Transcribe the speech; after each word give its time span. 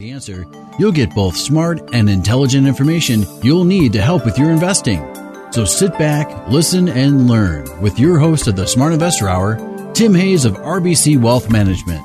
The 0.00 0.12
answer 0.12 0.46
you'll 0.78 0.92
get 0.92 1.14
both 1.14 1.36
smart 1.36 1.90
and 1.92 2.08
intelligent 2.08 2.66
information 2.66 3.26
you'll 3.42 3.64
need 3.64 3.92
to 3.92 4.00
help 4.00 4.24
with 4.24 4.38
your 4.38 4.50
investing. 4.50 5.00
So 5.52 5.66
sit 5.66 5.92
back, 5.98 6.48
listen, 6.48 6.88
and 6.88 7.28
learn 7.28 7.82
with 7.82 7.98
your 7.98 8.18
host 8.18 8.48
of 8.48 8.56
the 8.56 8.66
Smart 8.66 8.94
Investor 8.94 9.28
Hour, 9.28 9.56
Tim 9.92 10.14
Hayes 10.14 10.46
of 10.46 10.54
RBC 10.54 11.20
Wealth 11.20 11.50
Management. 11.50 12.00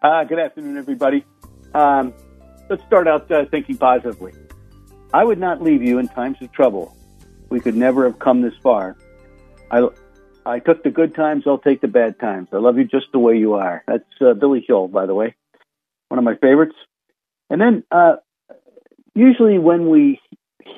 Uh, 0.00 0.24
good 0.24 0.38
afternoon, 0.38 0.78
everybody. 0.78 1.22
Um, 1.74 2.14
let's 2.70 2.82
start 2.84 3.06
out 3.06 3.30
uh, 3.30 3.44
thinking 3.50 3.76
positively. 3.76 4.32
I 5.12 5.22
would 5.22 5.38
not 5.38 5.60
leave 5.60 5.82
you 5.82 5.98
in 5.98 6.08
times 6.08 6.38
of 6.40 6.50
trouble. 6.50 6.96
We 7.50 7.60
could 7.60 7.76
never 7.76 8.04
have 8.04 8.18
come 8.18 8.40
this 8.40 8.54
far. 8.62 8.96
I, 9.70 9.86
I 10.46 10.60
took 10.60 10.82
the 10.82 10.90
good 10.90 11.14
times, 11.14 11.44
I'll 11.46 11.58
take 11.58 11.82
the 11.82 11.88
bad 11.88 12.18
times. 12.18 12.48
I 12.54 12.56
love 12.56 12.78
you 12.78 12.84
just 12.84 13.12
the 13.12 13.18
way 13.18 13.36
you 13.36 13.52
are. 13.52 13.84
That's 13.86 14.04
uh, 14.22 14.32
Billy 14.32 14.64
Joel, 14.66 14.88
by 14.88 15.04
the 15.04 15.14
way 15.14 15.34
one 16.10 16.18
of 16.18 16.24
my 16.24 16.34
favorites. 16.34 16.74
And 17.48 17.60
then 17.60 17.84
uh, 17.90 18.16
usually 19.14 19.58
when 19.58 19.88
we 19.88 20.20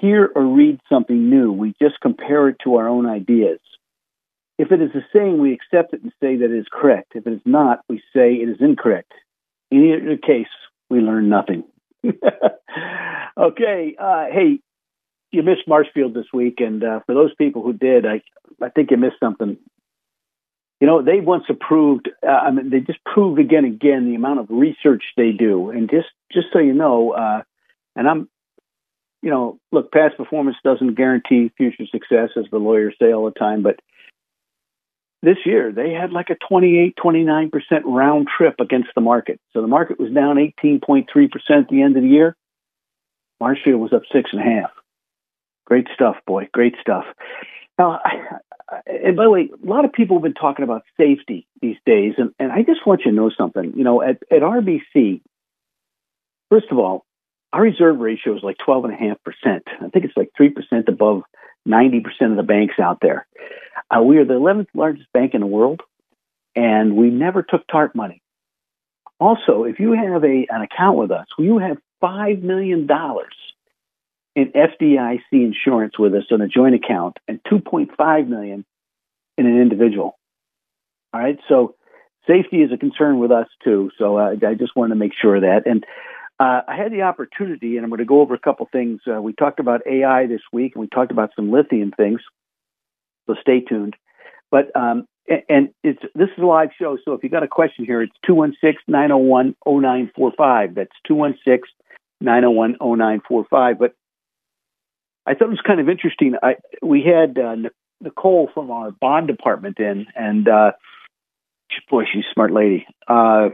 hear 0.01 0.31
or 0.35 0.45
read 0.45 0.79
something 0.89 1.29
new, 1.29 1.51
we 1.53 1.75
just 1.81 2.01
compare 2.01 2.49
it 2.49 2.57
to 2.65 2.77
our 2.77 2.89
own 2.89 3.07
ideas. 3.07 3.59
If 4.59 4.71
it 4.71 4.81
is 4.81 4.91
a 4.95 5.05
saying, 5.13 5.41
we 5.41 5.55
accept 5.55 5.95
it 5.95 6.03
and 6.03 6.13
say 6.23 6.37
that 6.37 6.45
it 6.45 6.59
is 6.59 6.67
correct. 6.71 7.13
If 7.15 7.27
it 7.27 7.33
is 7.33 7.41
not, 7.45 7.81
we 7.89 7.99
say 8.15 8.35
it 8.35 8.49
is 8.49 8.59
incorrect. 8.61 9.13
In 9.71 9.85
either 9.85 10.17
case, 10.19 10.53
we 10.91 11.01
learn 11.01 11.29
nothing. 11.29 11.65
okay, 13.39 13.97
uh, 13.99 14.27
hey, 14.31 14.61
you 15.31 15.43
missed 15.43 15.67
Marshfield 15.67 16.15
this 16.15 16.27
week, 16.33 16.57
and 16.59 16.85
uh, 16.85 17.01
for 17.07 17.15
those 17.15 17.35
people 17.37 17.63
who 17.63 17.73
did, 17.73 18.05
I 18.05 18.21
I 18.61 18.69
think 18.69 18.91
you 18.91 18.99
missed 18.99 19.17
something 19.19 19.57
you 20.83 20.89
know, 20.89 21.01
they 21.01 21.21
once 21.21 21.45
approved. 21.49 22.11
Uh, 22.27 22.29
I 22.29 22.51
mean, 22.51 22.71
they 22.71 22.81
just 22.81 22.99
proved 23.05 23.39
again 23.39 23.65
and 23.65 23.75
again 23.75 24.09
the 24.09 24.17
amount 24.17 24.41
of 24.41 24.47
research 24.51 25.05
they 25.17 25.31
do. 25.31 25.71
And 25.71 25.89
just 25.89 26.09
just 26.33 26.49
so 26.53 26.59
you 26.59 26.75
know, 26.75 27.13
uh, 27.13 27.43
and 27.95 28.09
I'm, 28.09 28.29
you 29.23 29.31
know, 29.31 29.61
look, 29.71 29.93
past 29.93 30.17
performance 30.17 30.57
doesn't 30.65 30.97
guarantee 30.97 31.53
future 31.57 31.85
success, 31.89 32.31
as 32.37 32.47
the 32.51 32.59
lawyers 32.59 32.97
say 33.01 33.13
all 33.13 33.27
the 33.27 33.31
time. 33.31 33.63
But 33.63 33.79
this 35.23 35.37
year, 35.47 35.71
they 35.71 35.93
had 35.93 36.11
like 36.11 36.31
a 36.31 36.37
28, 36.49 36.97
29 37.01 37.51
percent 37.51 37.85
round 37.87 38.27
trip 38.37 38.57
against 38.59 38.89
the 38.97 39.03
market. 39.03 39.39
So 39.53 39.61
the 39.61 39.69
market 39.69 40.01
was 40.01 40.11
down 40.11 40.35
18.3 40.35 41.07
percent 41.31 41.61
at 41.61 41.69
the 41.69 41.81
end 41.81 41.97
of 41.97 42.03
the 42.03 42.09
year. 42.09 42.35
Marshfield 43.39 43.81
was 43.81 43.93
up 43.93 44.03
six 44.13 44.31
and 44.33 44.41
a 44.41 44.45
half. 44.45 44.73
Great 45.65 45.87
stuff, 45.95 46.17
boy. 46.27 46.49
Great 46.53 46.75
stuff. 46.81 47.05
Now, 47.79 48.01
and 49.03 49.17
by 49.17 49.25
the 49.25 49.31
way, 49.31 49.51
a 49.51 49.67
lot 49.67 49.85
of 49.85 49.93
people 49.93 50.17
have 50.17 50.23
been 50.23 50.35
talking 50.35 50.65
about 50.65 50.83
safety 50.97 51.47
these 51.61 51.77
days, 51.85 52.15
and, 52.19 52.33
and 52.39 52.53
I 52.53 52.63
just 52.63 52.87
want 52.87 53.03
you 53.05 53.11
to 53.11 53.17
know 53.17 53.31
something. 53.37 53.73
You 53.77 53.85
know, 53.85 54.03
at, 54.03 54.23
at 54.31 54.43
RBC, 54.43 55.21
first 56.51 56.67
of 56.71 56.79
all, 56.79 57.05
our 57.53 57.63
reserve 57.63 57.99
ratio 57.99 58.37
is 58.37 58.43
like 58.43 58.57
12.5%. 58.67 59.17
I 59.45 59.89
think 59.89 60.05
it's 60.05 60.17
like 60.17 60.31
3% 60.41 60.89
above 60.89 61.23
90% 61.69 62.05
of 62.31 62.37
the 62.37 62.43
banks 62.43 62.75
out 62.81 62.99
there. 63.03 63.27
Uh, 63.91 64.03
we 64.03 64.19
are 64.19 64.25
the 64.25 64.35
11th 64.35 64.69
largest 64.75 65.13
bank 65.13 65.35
in 65.35 65.41
the 65.41 65.47
world, 65.47 65.81
and 66.57 66.97
we 66.97 67.11
never 67.11 67.43
took 67.43 67.67
TARP 67.67 67.95
money. 67.95 68.23
Also, 69.21 69.65
if 69.65 69.79
you 69.79 69.93
have 69.93 70.25
a, 70.25 70.47
an 70.49 70.63
account 70.63 70.99
with 70.99 71.11
us, 71.11 71.27
you 71.39 71.59
have 71.59 71.77
$5 72.03 72.43
million 72.43 72.89
in 74.35 74.53
FDIC 74.53 75.21
insurance 75.33 75.99
with 75.99 76.15
us 76.15 76.25
on 76.31 76.41
a 76.41 76.49
joint 76.49 76.75
account 76.75 77.19
and 77.29 77.41
2.5 77.45 78.29
million 78.29 78.65
in 79.39 79.47
an 79.47 79.61
individual. 79.61 80.19
All 81.13 81.21
right, 81.21 81.39
so 81.49 81.75
safety 82.27 82.63
is 82.63 82.73
a 82.73 82.79
concern 82.79 83.19
with 83.19 83.31
us 83.31 83.49
too. 83.63 83.91
So 83.99 84.19
uh, 84.19 84.35
I 84.47 84.55
just 84.55 84.75
wanted 84.77 84.95
to 84.95 84.99
make 84.99 85.13
sure 85.21 85.37
of 85.37 85.43
that. 85.43 85.67
And 85.67 85.85
uh, 86.41 86.63
I 86.67 86.77
had 86.77 86.93
the 86.93 87.03
opportunity, 87.03 87.77
and 87.77 87.85
I'm 87.85 87.91
going 87.91 87.99
to 87.99 88.05
go 88.05 88.21
over 88.21 88.35
a 88.35 88.39
couple 88.39 88.69
things. 88.73 89.01
Uh, 89.07 89.21
we 89.21 89.33
talked 89.33 89.61
about 89.61 89.87
AI 89.87 90.27
this 90.27 90.41
week, 90.53 90.75
and 90.75 90.81
we 90.81 90.89
talked 90.89 91.13
about 91.13 91.31
some 91.37 91.53
lithium 91.53 91.93
things. 91.93 92.21
So 93.27 93.37
stay 93.41 93.61
tuned. 93.61 93.95
But 94.51 94.75
um, 94.75 95.07
and 95.49 95.69
it's 95.85 96.03
this 96.15 96.31
is 96.37 96.43
a 96.43 96.47
live 96.47 96.71
show, 96.79 96.99
so 97.05 97.13
if 97.13 97.23
you 97.23 97.29
got 97.29 97.45
a 97.45 97.49
question 97.49 97.85
here, 97.85 98.03
it's 98.03 98.13
216-901-0945. 98.29 100.75
That's 100.75 100.91
216-901-0945. 101.09 103.79
But 103.79 103.95
I 105.25 105.35
thought 105.35 105.45
it 105.45 105.51
was 105.51 105.63
kind 105.65 105.79
of 105.81 105.89
interesting. 105.89 106.35
I 106.43 106.57
we 106.83 107.05
had 107.05 107.39
uh, 107.39 107.69
Nicole 108.03 108.51
from 108.53 108.71
our 108.71 108.91
bond 108.91 109.29
department 109.29 109.79
in, 109.79 110.07
and 110.15 110.49
uh, 110.49 110.73
boy, 111.89 112.05
she's 112.13 112.25
a 112.25 112.35
smart 112.35 112.53
lady. 112.53 112.87
Uh, 113.09 113.51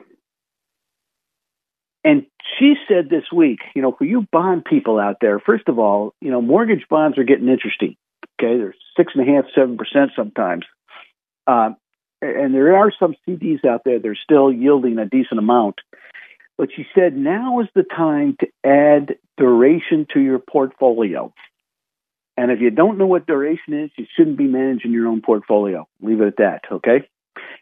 and 2.05 2.27
she 2.59 2.75
said 2.89 3.11
this 3.11 3.25
week, 3.35 3.61
you 3.75 3.83
know, 3.83 3.93
for 3.93 4.05
you 4.05 4.27
bond 4.33 4.65
people 4.65 4.99
out 4.99 5.17
there, 5.21 5.39
first 5.41 5.69
of 5.69 5.79
all, 5.79 6.15
you 6.21 6.31
know, 6.31 6.41
mortgage 6.41 6.87
bonds 6.89 7.19
are 7.19 7.25
getting 7.25 7.49
interesting. 7.49 7.97
Okay, 8.41 8.57
they're 8.57 8.75
six 8.97 9.13
and 9.15 9.29
a 9.29 9.33
half, 9.33 9.45
seven 9.55 9.77
percent 9.77 10.13
sometimes, 10.17 10.65
uh, 11.47 11.71
and 12.23 12.55
there 12.55 12.77
are 12.77 12.93
some 12.99 13.15
CDs 13.27 13.65
out 13.65 13.83
there 13.85 13.99
that 13.99 14.09
are 14.09 14.17
still 14.23 14.53
yielding 14.53 14.99
a 14.99 15.07
decent 15.07 15.39
amount. 15.39 15.77
But 16.57 16.71
she 16.75 16.87
said 16.95 17.17
now 17.17 17.61
is 17.61 17.69
the 17.75 17.85
time 17.85 18.37
to 18.41 18.49
add 18.65 19.17
duration 19.37 20.07
to 20.15 20.21
your 20.21 20.41
portfolio. 20.41 21.33
And 22.39 22.53
if 22.53 22.61
you 22.61 22.71
don't 22.71 22.99
know 22.99 23.07
what 23.09 23.27
duration 23.27 23.75
is, 23.75 23.91
you 23.97 24.07
shouldn't 24.17 24.39
be 24.39 24.47
managing 24.47 24.93
your 24.93 25.09
own 25.09 25.21
portfolio. 25.21 25.89
Leave 26.01 26.21
it 26.21 26.29
at 26.29 26.37
that, 26.37 26.61
okay? 26.71 27.09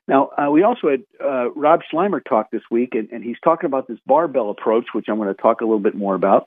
Now, 0.06 0.28
uh, 0.36 0.50
we 0.50 0.64
also 0.64 0.90
had 0.90 1.00
uh, 1.18 1.50
Rob 1.52 1.80
Sluymer 1.90 2.20
talk 2.22 2.50
this 2.50 2.60
week, 2.70 2.90
and, 2.92 3.08
and 3.10 3.24
he's 3.24 3.38
talking 3.42 3.66
about 3.68 3.88
this 3.88 3.96
barbell 4.04 4.50
approach, 4.50 4.84
which 4.92 5.06
I'm 5.08 5.16
going 5.16 5.34
to 5.34 5.42
talk 5.42 5.62
a 5.62 5.64
little 5.64 5.80
bit 5.80 5.94
more 5.94 6.14
about. 6.14 6.46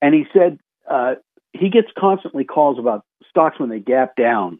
And 0.00 0.14
he 0.14 0.24
said 0.32 0.58
uh, 0.90 1.16
he 1.52 1.68
gets 1.68 1.88
constantly 1.98 2.44
calls 2.44 2.78
about 2.78 3.04
stocks 3.28 3.60
when 3.60 3.68
they 3.68 3.78
gap 3.78 4.16
down. 4.16 4.58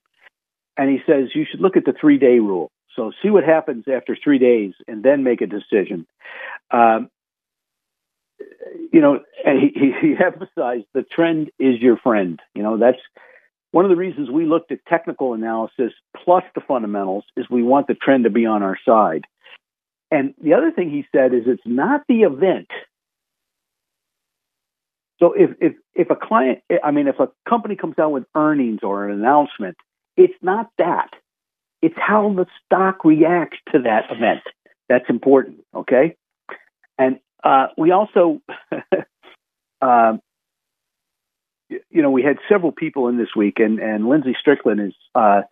And 0.77 0.91
he 0.91 0.99
says 1.07 1.31
you 1.35 1.47
should 1.51 1.61
look 1.61 1.79
at 1.79 1.87
the 1.87 1.95
three 1.99 2.19
day 2.19 2.39
rule. 2.39 2.71
So 2.97 3.13
see 3.23 3.31
what 3.31 3.45
happens 3.45 3.85
after 3.91 4.15
three 4.23 4.39
days 4.39 4.75
and 4.87 5.03
then 5.03 5.23
make 5.23 5.41
a 5.41 5.47
decision. 5.47 6.07
Um, 6.71 7.09
you 8.93 9.01
know, 9.01 9.21
and 9.45 9.61
he, 9.61 9.73
he, 9.75 9.93
he 10.01 10.15
emphasized 10.25 10.87
the 10.95 11.03
trend 11.03 11.51
is 11.59 11.81
your 11.81 11.97
friend. 11.97 12.41
You 12.55 12.63
know, 12.63 12.79
that's 12.79 12.99
one 13.73 13.85
of 13.85 13.91
the 13.91 13.97
reasons 13.97 14.31
we 14.31 14.47
looked 14.47 14.73
at 14.73 14.79
technical 14.89 15.35
analysis 15.35 15.93
plus 16.17 16.45
the 16.55 16.61
fundamentals 16.61 17.25
is 17.37 17.47
we 17.51 17.63
want 17.63 17.87
the 17.89 17.95
trend 17.95 18.25
to 18.25 18.31
be 18.31 18.47
on 18.47 18.63
our 18.63 18.79
side. 18.87 19.25
And 20.11 20.35
the 20.43 20.55
other 20.55 20.71
thing 20.71 20.91
he 20.91 21.05
said 21.15 21.35
is 21.35 21.43
it's 21.47 21.63
not 21.67 22.03
the 22.09 22.23
event. 22.23 22.69
So 25.19 25.33
if 25.33 25.51
if 25.61 25.75
if 25.95 26.11
a 26.11 26.17
client, 26.17 26.61
I 26.85 26.91
mean, 26.91 27.09
if 27.09 27.19
a 27.19 27.29
company 27.49 27.75
comes 27.75 27.99
out 27.99 28.13
with 28.13 28.25
earnings 28.35 28.81
or 28.83 29.09
an 29.09 29.19
announcement, 29.19 29.77
it's 30.17 30.35
not 30.43 30.71
that. 30.79 31.11
It's 31.83 31.95
how 31.97 32.33
the 32.35 32.47
stock 32.65 33.05
reacts 33.05 33.59
to 33.73 33.81
that 33.81 34.05
event. 34.11 34.43
That's 34.89 35.09
important. 35.09 35.59
Okay. 35.75 36.17
And 36.99 37.19
uh, 37.47 37.69
we 37.79 37.93
also, 37.93 38.41
uh, 39.81 40.15
you 41.69 42.03
know, 42.03 42.11
we 42.11 42.25
had 42.25 42.39
several 42.49 42.73
people 42.73 43.07
in 43.07 43.19
this 43.19 43.29
week, 43.37 43.61
and, 43.61 43.79
and 43.79 44.09
Lindsay 44.09 44.35
Strickland 44.41 44.81
is 44.81 44.95
uh, 45.15 45.43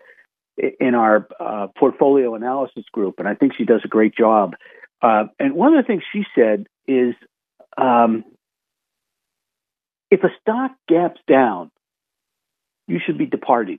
in 0.80 0.96
our 0.96 1.28
uh, 1.38 1.68
portfolio 1.78 2.34
analysis 2.34 2.84
group, 2.92 3.20
and 3.20 3.28
I 3.28 3.34
think 3.34 3.52
she 3.56 3.64
does 3.64 3.82
a 3.84 3.88
great 3.88 4.16
job. 4.16 4.54
Uh, 5.02 5.24
and 5.38 5.54
one 5.54 5.74
of 5.74 5.84
the 5.84 5.86
things 5.86 6.02
she 6.12 6.24
said 6.34 6.66
is 6.88 7.14
um, 7.76 8.24
if 10.10 10.24
a 10.24 10.30
stock 10.40 10.72
gaps 10.88 11.20
down, 11.28 11.70
you 12.88 12.98
should 13.04 13.18
be 13.18 13.26
departing. 13.26 13.78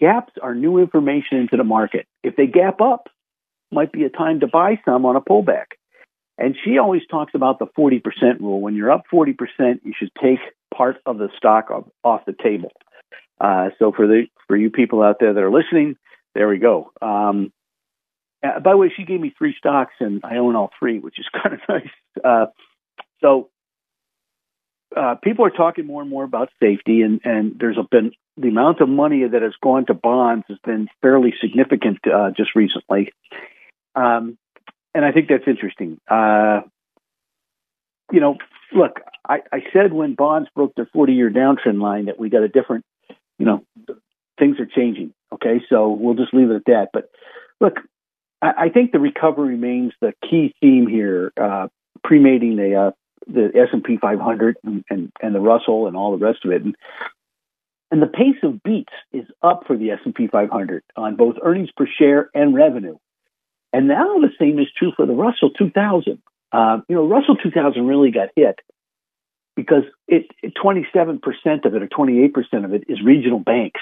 Gaps 0.00 0.32
are 0.42 0.54
new 0.54 0.78
information 0.78 1.36
into 1.38 1.58
the 1.58 1.64
market. 1.64 2.06
If 2.22 2.34
they 2.36 2.46
gap 2.46 2.80
up, 2.80 3.08
might 3.70 3.92
be 3.92 4.04
a 4.04 4.10
time 4.10 4.40
to 4.40 4.46
buy 4.46 4.80
some 4.86 5.04
on 5.04 5.16
a 5.16 5.20
pullback. 5.20 5.66
And 6.36 6.56
she 6.64 6.78
always 6.78 7.02
talks 7.10 7.32
about 7.34 7.58
the 7.58 7.66
40% 7.78 8.02
rule. 8.40 8.60
When 8.60 8.74
you're 8.74 8.90
up 8.90 9.04
40%, 9.12 9.36
you 9.84 9.92
should 9.96 10.10
take 10.20 10.40
part 10.74 10.96
of 11.06 11.18
the 11.18 11.28
stock 11.36 11.70
off, 12.02 12.24
the 12.26 12.34
table. 12.42 12.72
Uh, 13.40 13.68
so 13.78 13.92
for 13.92 14.06
the 14.06 14.26
for 14.46 14.56
you 14.56 14.70
people 14.70 15.02
out 15.02 15.16
there 15.20 15.32
that 15.32 15.42
are 15.42 15.50
listening, 15.50 15.96
there 16.34 16.48
we 16.48 16.58
go. 16.58 16.90
Um, 17.00 17.52
uh, 18.44 18.60
by 18.60 18.72
the 18.72 18.76
way, 18.76 18.92
she 18.94 19.04
gave 19.04 19.20
me 19.20 19.32
three 19.36 19.54
stocks, 19.56 19.94
and 20.00 20.20
I 20.24 20.36
own 20.36 20.56
all 20.56 20.70
three, 20.78 20.98
which 20.98 21.18
is 21.18 21.26
kind 21.42 21.54
of 21.54 21.60
nice. 21.68 22.22
Uh, 22.22 22.46
so 23.20 23.50
uh, 24.96 25.16
people 25.22 25.44
are 25.44 25.50
talking 25.50 25.86
more 25.86 26.02
and 26.02 26.10
more 26.10 26.24
about 26.24 26.50
safety, 26.60 27.02
and, 27.02 27.20
and 27.24 27.56
there's 27.58 27.78
been 27.90 28.12
the 28.36 28.48
amount 28.48 28.80
of 28.80 28.88
money 28.88 29.26
that 29.26 29.42
has 29.42 29.54
gone 29.62 29.86
to 29.86 29.94
bonds 29.94 30.44
has 30.48 30.58
been 30.64 30.88
fairly 31.00 31.32
significant 31.40 31.98
uh, 32.06 32.30
just 32.36 32.54
recently. 32.54 33.12
Um, 33.94 34.36
and 34.94 35.04
I 35.04 35.12
think 35.12 35.28
that's 35.28 35.44
interesting. 35.46 35.98
Uh, 36.08 36.60
you 38.12 38.20
know, 38.20 38.36
look, 38.72 39.00
I, 39.28 39.40
I 39.52 39.60
said 39.72 39.92
when 39.92 40.14
bonds 40.14 40.48
broke 40.54 40.74
their 40.74 40.88
40 40.92 41.12
year 41.12 41.30
downtrend 41.30 41.80
line 41.80 42.06
that 42.06 42.18
we 42.18 42.28
got 42.30 42.42
a 42.42 42.48
different, 42.48 42.84
you 43.38 43.46
know, 43.46 43.64
things 44.38 44.58
are 44.60 44.66
changing. 44.66 45.12
Okay, 45.32 45.60
so 45.68 45.90
we'll 45.90 46.14
just 46.14 46.32
leave 46.32 46.50
it 46.50 46.56
at 46.56 46.64
that. 46.66 46.88
But 46.92 47.10
look, 47.60 47.80
I, 48.40 48.52
I 48.58 48.68
think 48.68 48.92
the 48.92 49.00
recovery 49.00 49.50
remains 49.50 49.92
the 50.00 50.12
key 50.28 50.54
theme 50.60 50.86
here, 50.86 51.32
uh, 51.40 51.68
premating 52.06 52.56
the 52.56 52.74
uh, 52.74 52.90
the 53.26 53.50
S 53.54 53.68
and 53.72 53.82
P 53.82 53.96
500 53.96 54.56
and, 54.64 54.84
and, 54.90 55.12
and 55.22 55.34
the 55.34 55.40
Russell 55.40 55.86
and 55.86 55.96
all 55.96 56.16
the 56.16 56.24
rest 56.24 56.44
of 56.44 56.52
it. 56.52 56.62
And, 56.62 56.76
and 57.90 58.02
the 58.02 58.06
pace 58.06 58.36
of 58.42 58.62
beats 58.62 58.92
is 59.12 59.24
up 59.42 59.64
for 59.66 59.76
the 59.76 59.92
S 59.92 60.00
and 60.04 60.14
P 60.14 60.26
500 60.26 60.82
on 60.96 61.16
both 61.16 61.36
earnings 61.42 61.70
per 61.76 61.86
share 61.86 62.28
and 62.34 62.54
revenue. 62.54 62.96
And 63.74 63.88
now 63.88 64.18
the 64.20 64.30
same 64.38 64.60
is 64.60 64.68
true 64.78 64.92
for 64.96 65.04
the 65.04 65.14
Russell 65.14 65.50
2000. 65.50 66.22
Uh, 66.52 66.78
you 66.88 66.94
know, 66.94 67.08
Russell 67.08 67.34
2000 67.36 67.84
really 67.84 68.12
got 68.12 68.28
hit 68.36 68.60
because 69.56 69.82
it, 70.06 70.26
27% 70.44 71.18
of 71.64 71.74
it 71.74 71.82
or 71.82 71.88
28% 71.88 72.64
of 72.64 72.72
it 72.72 72.84
is 72.88 73.02
regional 73.04 73.40
banks. 73.40 73.80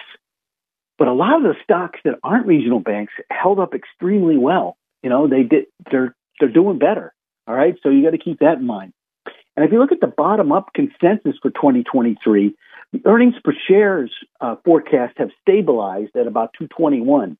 But 0.96 1.08
a 1.08 1.12
lot 1.12 1.36
of 1.36 1.42
the 1.42 1.56
stocks 1.62 2.00
that 2.06 2.14
aren't 2.24 2.46
regional 2.46 2.80
banks 2.80 3.12
held 3.30 3.60
up 3.60 3.74
extremely 3.74 4.38
well. 4.38 4.78
You 5.02 5.10
know, 5.10 5.28
they 5.28 5.42
did 5.42 5.66
they're 5.90 6.14
they're 6.40 6.48
doing 6.48 6.78
better. 6.78 7.12
All 7.46 7.54
right, 7.54 7.74
so 7.82 7.90
you 7.90 8.02
got 8.02 8.12
to 8.12 8.18
keep 8.18 8.38
that 8.38 8.58
in 8.58 8.66
mind. 8.66 8.94
And 9.56 9.66
if 9.66 9.72
you 9.72 9.78
look 9.78 9.92
at 9.92 10.00
the 10.00 10.06
bottom 10.06 10.52
up 10.52 10.70
consensus 10.74 11.36
for 11.42 11.50
2023, 11.50 12.54
the 12.92 13.02
earnings 13.04 13.34
per 13.44 13.52
shares 13.68 14.10
uh, 14.40 14.56
forecast 14.64 15.18
have 15.18 15.30
stabilized 15.42 16.16
at 16.16 16.26
about 16.26 16.54
221. 16.58 17.36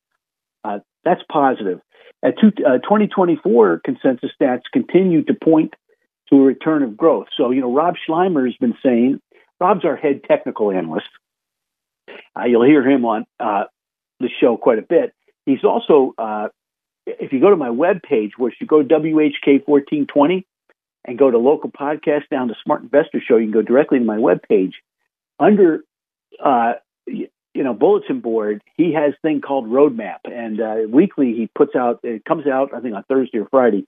That's 1.03 1.21
positive. 1.31 1.79
At 2.23 2.35
two, 2.39 2.51
uh, 2.65 2.77
2024 2.79 3.81
consensus 3.83 4.31
stats 4.39 4.61
continue 4.71 5.23
to 5.23 5.33
point 5.33 5.73
to 6.29 6.37
a 6.37 6.41
return 6.41 6.83
of 6.83 6.95
growth. 6.95 7.27
So, 7.35 7.51
you 7.51 7.61
know, 7.61 7.73
Rob 7.73 7.95
Sluymer 8.07 8.45
has 8.45 8.55
been 8.55 8.75
saying, 8.83 9.19
Rob's 9.59 9.85
our 9.85 9.95
head 9.95 10.21
technical 10.27 10.71
analyst. 10.71 11.07
Uh, 12.37 12.45
you'll 12.45 12.65
hear 12.65 12.87
him 12.87 13.05
on 13.05 13.25
uh, 13.39 13.65
the 14.19 14.29
show 14.41 14.57
quite 14.57 14.79
a 14.79 14.83
bit. 14.83 15.13
He's 15.45 15.63
also, 15.63 16.13
uh, 16.17 16.47
if 17.05 17.33
you 17.33 17.41
go 17.41 17.49
to 17.49 17.57
my 17.57 17.69
webpage, 17.69 18.31
which 18.37 18.55
you 18.61 18.67
go 18.67 18.81
WHK1420 18.83 20.43
and 21.05 21.17
go 21.17 21.29
to 21.29 21.37
local 21.37 21.69
podcast 21.69 22.29
down 22.31 22.47
to 22.47 22.55
Smart 22.63 22.83
Investor 22.83 23.21
Show, 23.25 23.37
you 23.37 23.45
can 23.45 23.51
go 23.51 23.61
directly 23.61 23.99
to 23.99 24.05
my 24.05 24.17
webpage. 24.17 24.73
Under 25.39 25.83
uh, 26.43 26.73
you 27.53 27.63
know 27.63 27.73
bulletin 27.73 28.19
board 28.19 28.61
he 28.77 28.93
has 28.93 29.13
thing 29.21 29.41
called 29.41 29.67
roadmap 29.67 30.19
and 30.25 30.59
uh, 30.59 30.75
weekly 30.89 31.33
he 31.33 31.49
puts 31.55 31.75
out 31.75 31.99
it 32.03 32.25
comes 32.25 32.47
out 32.47 32.73
i 32.73 32.79
think 32.79 32.95
on 32.95 33.03
thursday 33.03 33.37
or 33.37 33.47
friday 33.49 33.85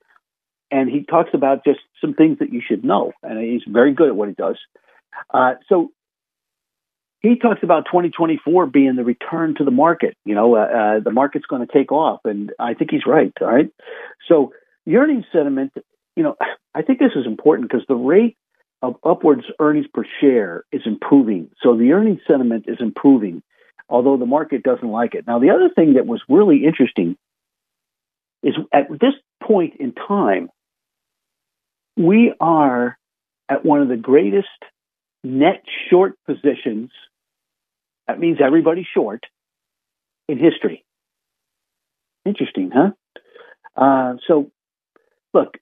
and 0.71 0.89
he 0.89 1.03
talks 1.03 1.29
about 1.33 1.63
just 1.63 1.79
some 2.01 2.13
things 2.13 2.39
that 2.39 2.51
you 2.51 2.61
should 2.65 2.83
know 2.83 3.13
and 3.23 3.39
he's 3.39 3.61
very 3.67 3.93
good 3.93 4.09
at 4.09 4.15
what 4.15 4.27
he 4.27 4.33
does. 4.33 4.57
Uh, 5.33 5.53
so 5.69 5.91
he 7.21 7.37
talks 7.37 7.61
about 7.63 7.85
2024 7.85 8.65
being 8.67 8.95
the 8.95 9.03
return 9.03 9.55
to 9.55 9.63
the 9.63 9.71
market 9.71 10.15
you 10.25 10.35
know 10.35 10.55
uh, 10.55 10.59
uh 10.59 10.99
the 10.99 11.11
market's 11.11 11.45
going 11.45 11.65
to 11.65 11.71
take 11.71 11.91
off 11.91 12.19
and 12.25 12.51
i 12.59 12.73
think 12.73 12.91
he's 12.91 13.05
right 13.05 13.31
all 13.41 13.47
right? 13.47 13.69
So 14.27 14.53
earnings 14.87 15.25
sentiment 15.31 15.73
you 16.15 16.23
know 16.23 16.35
i 16.73 16.81
think 16.81 16.99
this 16.99 17.13
is 17.15 17.25
important 17.25 17.69
because 17.69 17.85
the 17.87 17.95
rate 17.95 18.37
of 18.81 18.95
upwards 19.03 19.45
earnings 19.59 19.87
per 19.93 20.05
share 20.21 20.63
is 20.71 20.81
improving. 20.85 21.49
So 21.61 21.75
the 21.75 21.91
earnings 21.91 22.21
sentiment 22.27 22.65
is 22.67 22.77
improving 22.79 23.41
although 23.89 24.17
the 24.17 24.25
market 24.25 24.63
doesn't 24.63 24.89
like 24.89 25.15
it. 25.15 25.25
Now, 25.27 25.39
the 25.39 25.51
other 25.51 25.69
thing 25.73 25.93
that 25.93 26.05
was 26.05 26.21
really 26.27 26.65
interesting 26.65 27.17
is 28.43 28.55
at 28.73 28.89
this 28.89 29.13
point 29.43 29.75
in 29.79 29.93
time, 29.93 30.49
we 31.97 32.33
are 32.39 32.97
at 33.49 33.63
one 33.65 33.81
of 33.81 33.87
the 33.87 33.97
greatest 33.97 34.47
net 35.23 35.63
short 35.89 36.13
positions. 36.25 36.91
That 38.07 38.19
means 38.19 38.37
everybody's 38.43 38.85
short 38.93 39.23
in 40.27 40.37
history. 40.37 40.83
Interesting, 42.25 42.71
huh? 42.73 42.91
Uh, 43.75 44.15
so, 44.27 44.51
look, 45.33 45.57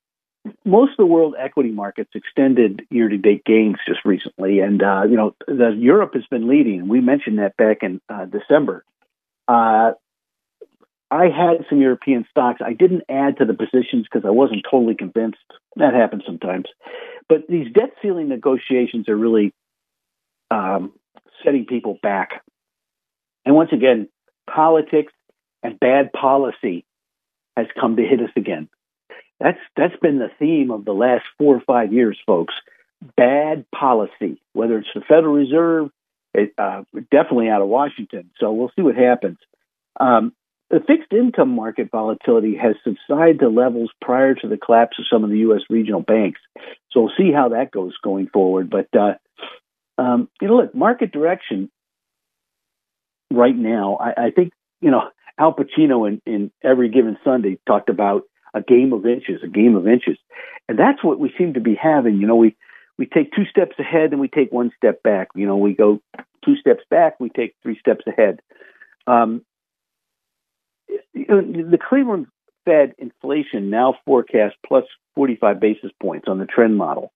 most 0.66 0.92
of 0.92 0.98
the 0.98 1.06
world 1.06 1.36
equity 1.40 1.72
markets 1.72 2.12
extended 2.16 2.82
year-to-date 2.90 3.46
gains 3.46 3.78
just 3.88 4.02
recently, 4.06 4.60
and 4.60 4.84
uh, 4.84 5.04
you 5.10 5.16
know 5.16 5.36
the 5.48 5.76
Europe 5.78 6.14
has 6.14 6.26
been 6.30 6.48
leading. 6.48 6.88
We 6.88 7.02
mentioned 7.02 7.40
that 7.40 7.56
back 7.58 7.78
in 7.82 8.02
uh, 8.10 8.26
December. 8.26 8.84
Uh, 9.48 9.92
I 11.12 11.26
had 11.26 11.66
some 11.70 11.80
European 11.80 12.26
stocks. 12.30 12.62
I 12.66 12.74
didn't 12.74 13.04
add 13.08 13.38
to 13.38 13.46
the 13.46 13.54
positions 13.54 14.08
because 14.12 14.26
I 14.26 14.32
wasn't 14.32 14.66
totally 14.70 14.96
convinced. 14.96 15.38
That 15.76 15.94
happens 15.94 16.24
sometimes, 16.26 16.66
but 17.30 17.48
these 17.48 17.72
debt 17.74 17.92
ceiling 18.02 18.30
negotiations 18.30 19.08
are 19.08 19.16
really 19.16 19.54
um, 20.52 20.94
setting 21.44 21.66
people 21.66 22.00
back. 22.02 22.44
And 23.46 23.56
once 23.56 23.72
again, 23.72 24.10
politics 24.50 25.14
and 25.62 25.80
bad 25.80 26.12
policy 26.14 26.86
has 27.56 27.68
come 27.80 27.96
to 27.96 28.04
hit 28.04 28.20
us 28.20 28.32
again. 28.36 28.70
That's 29.44 29.60
that's 29.76 29.96
been 30.02 30.20
the 30.20 30.32
theme 30.40 30.72
of 30.72 30.86
the 30.86 30.94
last 30.94 31.26
four 31.38 31.58
or 31.58 31.62
five 31.68 31.92
years, 31.92 32.18
folks. 32.26 32.54
Bad 33.18 33.66
policy, 33.76 34.42
whether 34.54 34.78
it's 34.78 34.88
the 34.96 35.02
Federal 35.02 35.34
Reserve, 35.34 35.90
it, 36.34 36.54
uh, 36.58 36.84
definitely 37.12 37.50
out 37.50 37.62
of 37.62 37.68
Washington. 37.68 38.30
So 38.40 38.54
we'll 38.54 38.72
see 38.74 38.82
what 38.82 38.96
happens. 38.96 39.38
Um, 40.00 40.32
the 40.70 40.80
fixed 40.80 41.12
income 41.12 41.50
market 41.50 41.92
volatility 41.92 42.56
has 42.56 42.76
subsided 42.86 43.40
to 43.40 43.50
levels 43.50 43.92
prior 44.02 44.34
to 44.34 44.48
the 44.48 44.56
collapse 44.56 44.98
of 44.98 45.06
some 45.12 45.26
of 45.26 45.30
the 45.30 45.40
U.S. 45.40 45.62
regional 45.70 46.02
banks. 46.02 46.40
So 46.92 47.02
we'll 47.02 47.12
see 47.18 47.34
how 47.34 47.50
that 47.50 47.70
goes 47.70 47.94
going 48.02 48.28
forward. 48.28 48.70
But 48.70 48.88
uh, 48.98 49.16
um, 49.98 50.30
you 50.42 50.48
know, 50.48 50.56
look, 50.56 50.74
market 50.74 51.12
direction 51.12 51.70
right 53.30 53.56
now. 53.56 53.98
I, 53.98 54.28
I 54.28 54.32
think 54.32 54.54
you 54.80 54.90
know 54.90 55.10
Al 55.38 55.54
Pacino 55.54 56.08
in, 56.08 56.22
in 56.26 56.52
every 56.64 56.88
given 56.88 57.18
Sunday 57.26 57.60
talked 57.68 57.90
about 57.90 58.24
a 58.54 58.62
game 58.62 58.94
of 58.94 59.06
inches, 59.06 59.42
a 59.44 59.48
game 59.48 59.76
of 59.76 59.88
inches. 59.88 60.18
And 60.68 60.78
that's 60.78 61.04
what 61.04 61.20
we 61.20 61.34
seem 61.38 61.54
to 61.54 61.60
be 61.60 61.76
having. 61.76 62.18
You 62.18 62.28
know, 62.28 62.36
we, 62.36 62.56
we 62.98 63.06
take 63.06 63.34
two 63.34 63.46
steps 63.46 63.76
ahead 63.80 64.12
and 64.12 64.20
we 64.20 64.28
take 64.28 64.52
one 64.52 64.72
step 64.78 65.04
back. 65.04 65.30
You 65.36 65.48
know, 65.48 65.58
we 65.58 65.74
go 65.74 66.02
two 66.46 66.56
steps 66.58 66.84
back, 66.90 67.20
we 67.20 67.30
take 67.30 67.56
three 67.64 67.80
steps 67.80 68.06
ahead. 68.08 68.40
Um, 69.08 69.44
the 71.14 71.80
Cleveland 71.90 72.28
Fed 72.66 72.94
inflation 72.98 73.70
now 73.70 73.96
forecast 74.06 74.56
plus 74.66 74.86
45 75.16 75.60
basis 75.60 75.92
points 76.02 76.28
on 76.28 76.40
the 76.40 76.46
trend 76.46 76.78
model. 76.78 77.12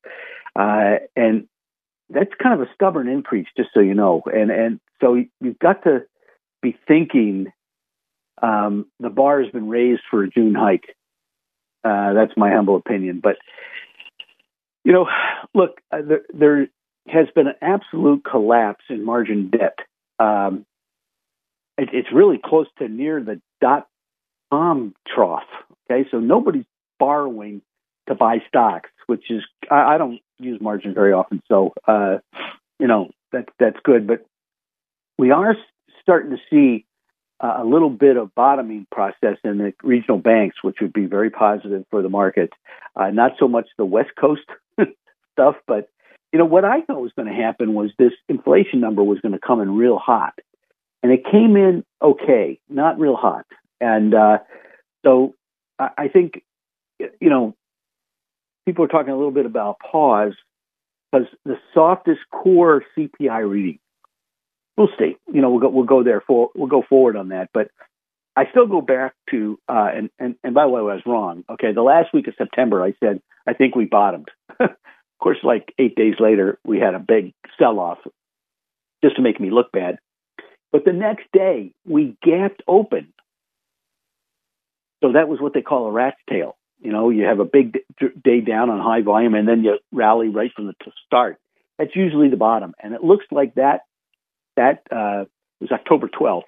Uh, 0.56 0.96
and 1.15 1.48
that's 2.10 2.32
kind 2.41 2.60
of 2.60 2.67
a 2.67 2.74
stubborn 2.74 3.08
increase, 3.08 3.48
just 3.56 3.70
so 3.74 3.79
you 3.79 3.94
know. 3.94 4.24
And, 4.25 4.50
and 4.51 4.79
so 5.01 5.15
you've 5.41 5.60
got 5.60 5.84
to 5.84 6.03
be 6.62 6.77
thinking 6.88 7.51
um, 8.41 8.86
the 9.00 9.10
bar 9.10 9.41
has 9.41 9.51
been 9.51 9.67
raised 9.67 10.01
for 10.10 10.24
a 10.24 10.29
June 10.29 10.56
hike. 10.56 10.96
Uh, 11.84 12.13
that's 12.13 12.34
my 12.36 12.51
humble 12.51 12.75
opinion. 12.75 13.19
But, 13.22 13.38
you 14.84 14.93
know, 14.93 15.07
look, 15.53 15.81
uh, 15.91 16.01
there, 16.07 16.22
there, 16.34 16.67
has 17.10 17.27
been 17.34 17.48
an 17.48 17.55
absolute 17.62 18.22
collapse 18.29 18.84
in 18.89 19.05
margin 19.05 19.50
debt. 19.50 19.77
Um, 20.19 20.65
it, 21.77 21.89
it's 21.93 22.10
really 22.13 22.38
close 22.43 22.67
to 22.79 22.88
near 22.89 23.24
the 23.24 23.41
dot 23.62 23.88
com 24.51 24.93
trough. 25.07 25.48
Okay, 25.89 26.05
so 26.12 26.19
nobody's 26.19 26.65
borrowing 27.00 27.62
to 28.10 28.15
buy 28.15 28.39
stocks, 28.48 28.89
which 29.05 29.31
is 29.31 29.41
I, 29.72 29.96
I 29.96 29.98
don't 29.98 30.19
use 30.38 30.60
margin 30.60 30.93
very 30.93 31.13
often, 31.13 31.41
so 31.48 31.74
uh, 31.88 32.17
you 32.77 32.88
know 32.88 33.12
that's 33.31 33.50
that's 33.57 33.79
good. 33.84 34.05
But 34.05 34.25
we 35.17 35.31
are 35.31 35.55
starting 36.01 36.31
to 36.31 36.38
see 36.50 36.86
a 37.39 37.63
little 37.63 37.89
bit 37.89 38.17
of 38.17 38.34
bottoming 38.34 38.88
process 38.91 39.38
in 39.44 39.58
the 39.58 39.74
regional 39.84 40.17
banks, 40.17 40.58
which 40.63 40.77
would 40.82 40.94
be 40.94 41.06
very 41.06 41.29
positive 41.29 41.86
for 41.89 42.01
the 42.01 42.10
market. 42.10 42.51
Uh, 42.96 43.12
not 43.12 43.34
so 43.39 43.48
much 43.48 43.67
the 43.77 43.86
West 43.86 44.10
Coast 44.20 44.41
stuff, 45.34 45.56
but 45.67 45.89
you 46.34 46.39
know 46.39 46.46
what 46.46 46.65
I 46.65 46.82
thought 46.82 47.01
was 47.01 47.13
going 47.15 47.27
to 47.27 47.34
happen 47.34 47.74
was 47.74 47.91
this 47.98 48.13
inflation 48.27 48.79
number 48.79 49.03
was 49.03 49.20
going 49.22 49.34
to 49.34 49.39
come 49.39 49.62
in 49.62 49.75
real 49.75 49.98
hot, 49.98 50.34
and 51.03 51.12
it 51.12 51.24
came 51.32 51.56
in 51.56 51.84
okay, 52.01 52.60
not 52.70 53.00
real 53.00 53.15
hot, 53.15 53.46
and 53.79 54.13
uh, 54.13 54.39
so 55.06 55.36
I, 55.77 55.89
I 55.98 56.08
think 56.08 56.41
you 57.00 57.29
know 57.29 57.56
people 58.65 58.84
are 58.84 58.89
talking 58.89 59.13
a 59.13 59.15
little 59.15 59.32
bit 59.32 59.46
about 59.46 59.77
pause 59.79 60.34
because 61.12 61.27
the 61.46 61.58
softest 61.74 62.22
core 62.32 62.84
CPI 62.98 63.50
reading 63.50 63.79
we'll 64.77 64.89
see. 65.00 65.17
You 65.34 65.41
know, 65.41 65.50
we'll 65.50 65.60
go 65.60 65.69
we'll 65.69 65.86
go 65.86 66.03
there 66.03 66.22
for 66.22 66.50
we'll 66.55 66.67
go 66.67 66.84
forward 66.88 67.17
on 67.17 67.29
that. 67.29 67.50
But 67.53 67.72
I 68.38 68.43
still 68.51 68.67
go 68.67 68.81
back 68.81 69.15
to, 69.31 69.60
uh, 69.67 69.89
and, 69.96 70.10
and, 70.19 70.36
and 70.43 70.53
by 70.53 70.62
the 70.62 70.69
way, 70.69 70.79
I 70.79 70.84
was 70.84 71.01
wrong. 71.07 71.43
Okay, 71.50 71.74
the 71.74 71.81
last 71.81 72.13
week 72.13 72.27
of 72.27 72.36
September, 72.38 72.84
I 72.84 72.93
said, 73.03 73.19
I 73.48 73.53
think 73.53 73.75
we 73.75 73.86
bottomed. 73.86 74.29
of 74.60 74.69
course, 75.19 75.39
like 75.41 75.74
eight 75.79 75.96
days 75.96 76.13
later, 76.19 76.60
we 76.63 76.79
had 76.79 76.93
a 76.93 77.00
big 77.00 77.34
sell 77.57 77.79
off 77.79 77.98
just 79.03 79.15
to 79.15 79.24
make 79.24 79.39
me 79.39 79.50
look 79.50 79.72
bad. 79.72 79.98
But 80.72 80.86
the 80.86 80.93
next 80.93 81.25
day, 81.34 81.74
we 81.84 82.15
gapped 82.22 82.62
open. 82.67 83.12
So 85.03 85.13
that 85.13 85.27
was 85.27 85.41
what 85.41 85.55
they 85.55 85.63
call 85.63 85.88
a 85.88 85.91
rat's 85.91 86.17
tail. 86.29 86.57
You 86.79 86.91
know, 86.91 87.10
you 87.10 87.24
have 87.24 87.39
a 87.39 87.46
big 87.46 87.79
day 88.24 88.41
down 88.41 88.69
on 88.69 88.79
high 88.79 89.01
volume 89.01 89.34
and 89.34 89.48
then 89.48 89.63
you 89.63 89.79
rally 89.91 90.29
right 90.29 90.51
from 90.55 90.67
the 90.67 90.75
start. 91.07 91.38
That's 91.79 91.96
usually 91.96 92.29
the 92.29 92.38
bottom. 92.38 92.75
And 92.79 92.93
it 92.93 93.03
looks 93.03 93.25
like 93.31 93.55
that, 93.55 93.81
that 94.57 94.83
uh, 94.91 95.25
was 95.61 95.71
October 95.71 96.07
12th 96.09 96.43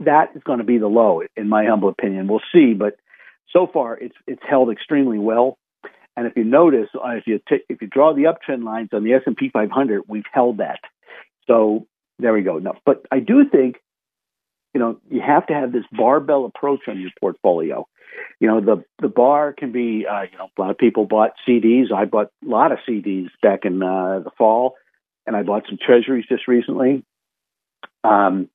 that 0.00 0.30
is 0.34 0.42
going 0.42 0.58
to 0.58 0.64
be 0.64 0.78
the 0.78 0.86
low, 0.86 1.22
in 1.36 1.48
my 1.48 1.66
humble 1.66 1.88
opinion. 1.88 2.28
We'll 2.28 2.40
see, 2.52 2.74
but 2.74 2.96
so 3.52 3.66
far 3.66 3.98
it's 3.98 4.14
it's 4.26 4.42
held 4.48 4.70
extremely 4.70 5.18
well. 5.18 5.58
And 6.16 6.26
if 6.26 6.36
you 6.36 6.44
notice, 6.44 6.88
uh, 6.94 7.10
if 7.10 7.26
you 7.26 7.40
t- 7.48 7.64
if 7.68 7.80
you 7.80 7.88
draw 7.88 8.14
the 8.14 8.24
uptrend 8.24 8.64
lines 8.64 8.90
on 8.92 9.04
the 9.04 9.14
S 9.14 9.22
and 9.26 9.36
P 9.36 9.50
500, 9.52 10.02
we've 10.08 10.24
held 10.32 10.58
that. 10.58 10.80
So 11.46 11.86
there 12.18 12.32
we 12.32 12.42
go. 12.42 12.58
No, 12.58 12.74
but 12.84 13.06
I 13.10 13.20
do 13.20 13.48
think, 13.48 13.76
you 14.74 14.80
know, 14.80 15.00
you 15.08 15.20
have 15.20 15.46
to 15.46 15.54
have 15.54 15.72
this 15.72 15.84
barbell 15.92 16.44
approach 16.44 16.80
on 16.88 17.00
your 17.00 17.10
portfolio. 17.20 17.86
You 18.40 18.48
know, 18.48 18.60
the 18.60 18.84
the 19.00 19.08
bar 19.08 19.52
can 19.52 19.72
be, 19.72 20.06
uh, 20.06 20.22
you 20.22 20.38
know, 20.38 20.48
a 20.56 20.60
lot 20.60 20.70
of 20.70 20.78
people 20.78 21.06
bought 21.06 21.32
CDs. 21.48 21.92
I 21.92 22.04
bought 22.04 22.28
a 22.44 22.48
lot 22.48 22.72
of 22.72 22.78
CDs 22.88 23.28
back 23.42 23.64
in 23.64 23.82
uh, 23.82 24.20
the 24.20 24.30
fall, 24.36 24.74
and 25.26 25.36
I 25.36 25.42
bought 25.42 25.64
some 25.68 25.78
Treasuries 25.84 26.26
just 26.28 26.46
recently. 26.46 27.04
Um, 28.08 28.48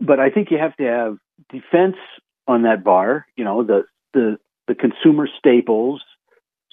but 0.00 0.20
I 0.20 0.30
think 0.30 0.50
you 0.50 0.58
have 0.58 0.76
to 0.76 0.84
have 0.84 1.18
defense 1.50 1.96
on 2.46 2.62
that 2.62 2.84
bar. 2.84 3.26
You 3.36 3.44
know, 3.44 3.62
the 3.62 3.84
the 4.12 4.38
the 4.66 4.74
consumer 4.74 5.28
staples, 5.38 6.02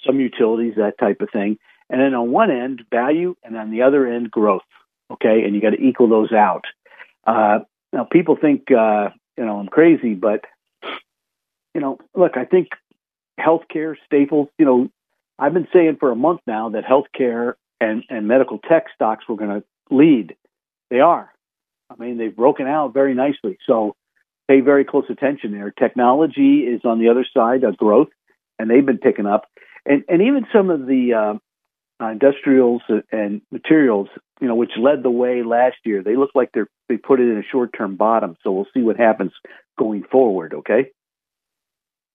some 0.06 0.20
utilities, 0.20 0.74
that 0.76 0.98
type 0.98 1.20
of 1.20 1.30
thing, 1.32 1.58
and 1.90 2.00
then 2.00 2.14
on 2.14 2.30
one 2.30 2.50
end 2.50 2.82
value, 2.90 3.34
and 3.42 3.56
on 3.56 3.70
the 3.70 3.82
other 3.82 4.06
end 4.06 4.30
growth. 4.30 4.62
Okay, 5.10 5.42
and 5.44 5.54
you 5.54 5.60
got 5.60 5.70
to 5.70 5.80
equal 5.80 6.08
those 6.08 6.32
out. 6.32 6.64
Uh, 7.26 7.60
now, 7.92 8.04
people 8.04 8.36
think 8.40 8.70
uh, 8.70 9.10
you 9.36 9.44
know 9.44 9.58
I'm 9.58 9.68
crazy, 9.68 10.14
but 10.14 10.44
you 11.74 11.80
know, 11.80 11.98
look, 12.14 12.36
I 12.36 12.44
think 12.44 12.68
healthcare 13.38 13.94
staples. 14.06 14.48
You 14.58 14.64
know, 14.64 14.88
I've 15.38 15.54
been 15.54 15.68
saying 15.72 15.96
for 16.00 16.10
a 16.10 16.16
month 16.16 16.40
now 16.46 16.70
that 16.70 16.84
healthcare 16.84 17.54
and 17.80 18.04
and 18.08 18.26
medical 18.26 18.58
tech 18.58 18.86
stocks 18.94 19.28
were 19.28 19.36
going 19.36 19.60
to 19.60 19.64
lead. 19.94 20.36
They 20.90 21.00
are. 21.00 21.31
I 21.98 22.02
mean, 22.02 22.18
they've 22.18 22.34
broken 22.34 22.66
out 22.66 22.94
very 22.94 23.14
nicely. 23.14 23.58
So 23.66 23.96
pay 24.48 24.60
very 24.60 24.84
close 24.84 25.04
attention 25.08 25.52
there. 25.52 25.70
Technology 25.70 26.60
is 26.60 26.82
on 26.84 26.98
the 26.98 27.08
other 27.08 27.26
side 27.34 27.64
of 27.64 27.76
growth, 27.76 28.08
and 28.58 28.70
they've 28.70 28.84
been 28.84 28.98
picking 28.98 29.26
up. 29.26 29.46
And, 29.84 30.04
and 30.08 30.22
even 30.22 30.46
some 30.52 30.70
of 30.70 30.86
the 30.86 31.38
uh, 32.00 32.08
industrials 32.10 32.82
and 33.10 33.42
materials, 33.50 34.08
you 34.40 34.48
know, 34.48 34.54
which 34.54 34.72
led 34.78 35.02
the 35.02 35.10
way 35.10 35.42
last 35.42 35.76
year, 35.84 36.02
they 36.02 36.16
look 36.16 36.30
like 36.34 36.50
they're 36.52 36.68
they 36.88 36.96
put 36.96 37.20
it 37.20 37.30
in 37.30 37.38
a 37.38 37.42
short 37.50 37.70
term 37.76 37.96
bottom. 37.96 38.36
So 38.42 38.52
we'll 38.52 38.66
see 38.74 38.82
what 38.82 38.96
happens 38.96 39.32
going 39.78 40.04
forward. 40.10 40.54
Okay. 40.54 40.90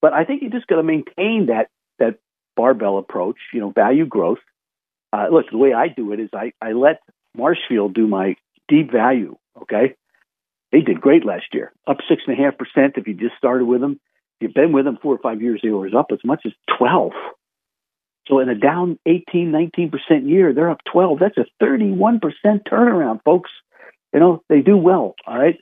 But 0.02 0.14
I 0.14 0.26
think 0.26 0.44
you 0.44 0.50
just 0.50 0.68
got 0.68 0.76
to 0.76 0.84
maintain 0.84 1.48
that 1.48 1.68
that 2.00 2.20
barbell 2.56 2.98
approach. 2.98 3.38
You 3.54 3.62
know, 3.62 3.72
value 3.72 4.06
growth. 4.06 4.40
Uh, 5.14 5.28
look, 5.32 5.46
the 5.50 5.58
way 5.58 5.74
I 5.74 5.88
do 5.88 6.12
it 6.14 6.20
is 6.20 6.30
I 6.34 6.52
I 6.62 6.74
let 6.74 7.02
Marshfield 7.36 7.94
do 7.94 8.08
my 8.08 8.36
deep 8.68 8.92
value 8.92 9.38
Okay. 9.62 9.96
They 10.72 10.82
did 10.82 11.02
great 11.02 11.26
last 11.26 11.46
year, 11.54 11.72
up 11.88 11.98
six 12.10 12.24
and 12.28 12.38
a 12.38 12.44
half 12.44 12.58
percent. 12.58 12.96
If 12.98 13.08
you 13.08 13.14
just 13.14 13.38
started 13.38 13.66
with 13.66 13.82
them, 13.82 14.00
if 14.40 14.48
you've 14.48 14.54
been 14.54 14.74
with 14.74 14.86
them 14.86 14.98
four 15.02 15.16
or 15.16 15.20
five 15.20 15.42
years, 15.42 15.62
they 15.64 15.70
were 15.70 15.88
up 15.98 16.08
as 16.12 16.20
much 16.26 16.42
as 16.46 16.52
12. 16.78 17.14
So 18.28 18.40
in 18.40 18.50
a 18.50 18.56
down 18.56 19.00
18, 19.06 19.52
19% 19.52 20.30
year, 20.30 20.54
they're 20.54 20.70
up 20.70 20.82
12. 20.92 21.20
That's 21.20 21.38
a 21.38 21.46
31% 21.64 22.20
turnaround, 22.70 23.24
folks. 23.24 23.50
You 24.14 24.20
know, 24.20 24.44
they 24.50 24.60
do 24.60 24.76
well. 24.76 25.16
All 25.26 25.40
right. 25.40 25.58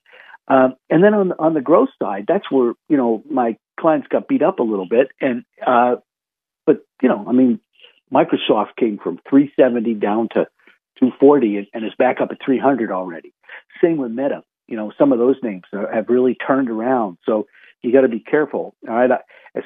Um, 0.47 0.75
and 0.89 1.03
then 1.03 1.13
on 1.13 1.29
the, 1.29 1.39
on 1.39 1.53
the 1.53 1.61
growth 1.61 1.89
side, 2.01 2.25
that's 2.27 2.49
where, 2.49 2.73
you 2.89 2.97
know, 2.97 3.23
my 3.29 3.57
clients 3.79 4.07
got 4.07 4.27
beat 4.27 4.41
up 4.41 4.59
a 4.59 4.63
little 4.63 4.87
bit. 4.87 5.09
And, 5.21 5.43
uh, 5.65 5.97
but, 6.65 6.77
you 7.01 7.09
know, 7.09 7.25
I 7.27 7.31
mean, 7.31 7.59
Microsoft 8.11 8.75
came 8.79 8.97
from 8.97 9.19
370 9.29 9.93
down 9.95 10.29
to 10.33 10.47
240 10.99 11.57
and, 11.57 11.67
and 11.73 11.85
is 11.85 11.93
back 11.97 12.21
up 12.21 12.29
at 12.31 12.37
300 12.43 12.91
already. 12.91 13.33
Same 13.81 13.97
with 13.97 14.11
Meta. 14.11 14.43
You 14.67 14.77
know, 14.77 14.91
some 14.97 15.11
of 15.11 15.19
those 15.19 15.35
names 15.43 15.63
have 15.71 16.09
really 16.09 16.35
turned 16.35 16.69
around. 16.69 17.17
So 17.25 17.47
you 17.81 17.91
got 17.91 18.01
to 18.01 18.07
be 18.07 18.19
careful. 18.19 18.75
All 18.87 18.95
right. 18.95 19.11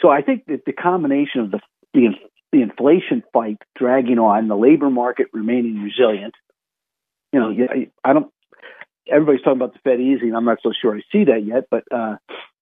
So 0.02 0.10
I 0.10 0.22
think 0.22 0.46
that 0.48 0.66
the 0.66 0.74
combination 0.74 1.42
of 1.42 1.52
the, 1.52 1.60
the 1.94 2.10
the 2.52 2.62
inflation 2.62 3.24
fight 3.32 3.58
dragging 3.78 4.18
on, 4.18 4.48
the 4.48 4.58
labor 4.58 4.90
market 4.90 5.28
remaining 5.34 5.84
resilient. 5.84 6.34
You 7.32 7.40
know, 7.40 7.66
I 8.04 8.14
don't. 8.14 8.32
Everybody's 9.12 9.42
talking 9.42 9.62
about 9.62 9.74
the 9.74 9.80
Fed 9.84 10.00
easing. 10.00 10.36
I'm 10.36 10.46
not 10.46 10.60
so 10.62 10.72
sure 10.80 10.96
I 10.96 11.02
see 11.12 11.26
that 11.26 11.44
yet, 11.46 11.66
but 11.70 11.84
uh, 11.92 12.18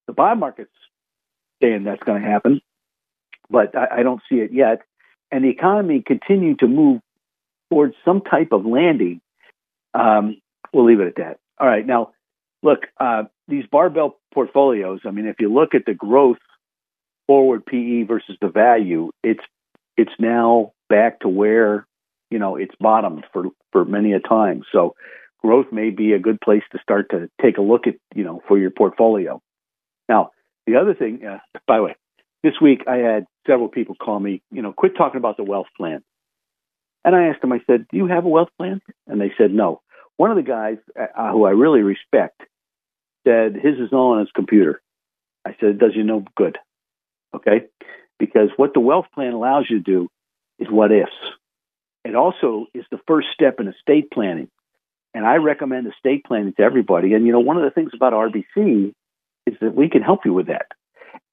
the 0.07 0.13
bond 0.13 0.39
market's 0.39 0.71
saying 1.62 1.83
that's 1.83 2.03
going 2.03 2.21
to 2.21 2.27
happen, 2.27 2.62
but 3.50 3.75
I, 3.75 4.00
I 4.00 4.03
don't 4.03 4.21
see 4.29 4.38
it 4.38 4.51
yet. 4.53 4.81
And 5.31 5.43
the 5.43 5.50
economy 5.50 6.03
continuing 6.05 6.57
to 6.57 6.67
move 6.67 7.01
towards 7.71 7.95
some 8.05 8.21
type 8.21 8.50
of 8.51 8.65
landing. 8.65 9.21
Um, 9.93 10.41
we'll 10.74 10.86
leave 10.86 11.00
it 11.00 11.07
at 11.07 11.15
that. 11.17 11.39
All 11.59 11.67
right. 11.67 11.86
Now, 11.86 12.12
look, 12.63 12.79
uh, 13.00 13.24
these 13.47 13.65
barbell 13.71 14.17
portfolios, 14.33 15.01
I 15.05 15.12
mean, 15.12 15.25
if 15.27 15.38
you 15.39 15.53
look 15.53 15.74
at 15.74 15.86
the 15.86 15.93
growth 15.93 16.38
forward 17.27 17.65
PE 17.65 18.03
versus 18.03 18.38
the 18.41 18.50
value, 18.50 19.12
it's 19.24 19.43
it's 19.97 20.13
now 20.19 20.74
back 20.89 21.21
to 21.21 21.27
where, 21.27 21.86
you 22.29 22.39
know, 22.39 22.55
it's 22.55 22.75
bottomed 22.79 23.25
for, 23.33 23.45
for 23.71 23.83
many 23.83 24.13
a 24.13 24.19
time. 24.19 24.63
So 24.71 24.95
growth 25.41 25.67
may 25.71 25.89
be 25.89 26.13
a 26.13 26.19
good 26.19 26.39
place 26.39 26.63
to 26.71 26.79
start 26.81 27.09
to 27.12 27.29
take 27.41 27.57
a 27.57 27.62
look 27.62 27.88
at, 27.88 27.95
you 28.15 28.24
know, 28.24 28.41
for 28.47 28.57
your 28.57 28.69
portfolio. 28.69 29.41
Now, 30.07 30.31
the 30.67 30.75
other 30.75 30.93
thing, 30.93 31.25
uh, 31.25 31.39
by 31.67 31.77
the 31.77 31.83
way, 31.83 31.95
this 32.43 32.53
week 32.62 32.83
I 32.88 32.97
had 32.97 33.25
several 33.47 33.69
people 33.69 33.95
call 33.95 34.19
me, 34.19 34.41
you 34.51 34.62
know, 34.62 34.71
quit 34.71 34.95
talking 34.95 35.17
about 35.17 35.38
the 35.38 35.43
wealth 35.43 35.67
plan. 35.75 36.03
And 37.07 37.15
I 37.15 37.27
asked 37.27 37.39
them, 37.39 37.53
I 37.53 37.61
said, 37.65 37.85
do 37.89 37.95
you 37.95 38.07
have 38.07 38.25
a 38.25 38.27
wealth 38.27 38.49
plan? 38.57 38.81
And 39.07 39.21
they 39.21 39.31
said, 39.37 39.53
no. 39.53 39.81
One 40.17 40.29
of 40.29 40.35
the 40.35 40.43
guys 40.43 40.75
uh, 40.99 41.31
who 41.31 41.45
I 41.45 41.51
really 41.51 41.79
respect 41.79 42.41
said 43.25 43.53
his 43.55 43.79
is 43.79 43.93
all 43.93 44.11
on 44.11 44.19
his 44.19 44.31
computer. 44.35 44.81
I 45.45 45.51
said, 45.57 45.69
it 45.69 45.79
does 45.79 45.95
you 45.95 46.03
no 46.03 46.25
good. 46.35 46.57
Okay? 47.33 47.67
Because 48.19 48.49
what 48.57 48.73
the 48.73 48.81
wealth 48.81 49.05
plan 49.15 49.31
allows 49.31 49.67
you 49.69 49.77
to 49.77 49.83
do 49.83 50.09
is 50.59 50.67
what 50.69 50.91
ifs. 50.91 51.11
It 52.03 52.13
also 52.13 52.65
is 52.73 52.83
the 52.91 52.99
first 53.07 53.29
step 53.33 53.61
in 53.61 53.69
estate 53.69 54.11
planning. 54.11 54.49
And 55.13 55.25
I 55.25 55.35
recommend 55.35 55.87
estate 55.87 56.25
planning 56.25 56.55
to 56.57 56.61
everybody. 56.61 57.13
And, 57.13 57.25
you 57.25 57.31
know, 57.31 57.39
one 57.39 57.55
of 57.55 57.63
the 57.63 57.71
things 57.71 57.91
about 57.95 58.11
RBC 58.11 58.93
is 59.45 59.55
that 59.61 59.73
we 59.73 59.87
can 59.87 60.01
help 60.01 60.25
you 60.25 60.33
with 60.33 60.47
that. 60.47 60.65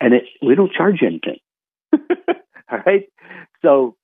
And 0.00 0.14
it, 0.14 0.22
we 0.40 0.54
don't 0.54 0.72
charge 0.72 1.02
anything. 1.02 1.38
All 2.70 2.78
right? 2.86 3.08
So, 3.60 3.96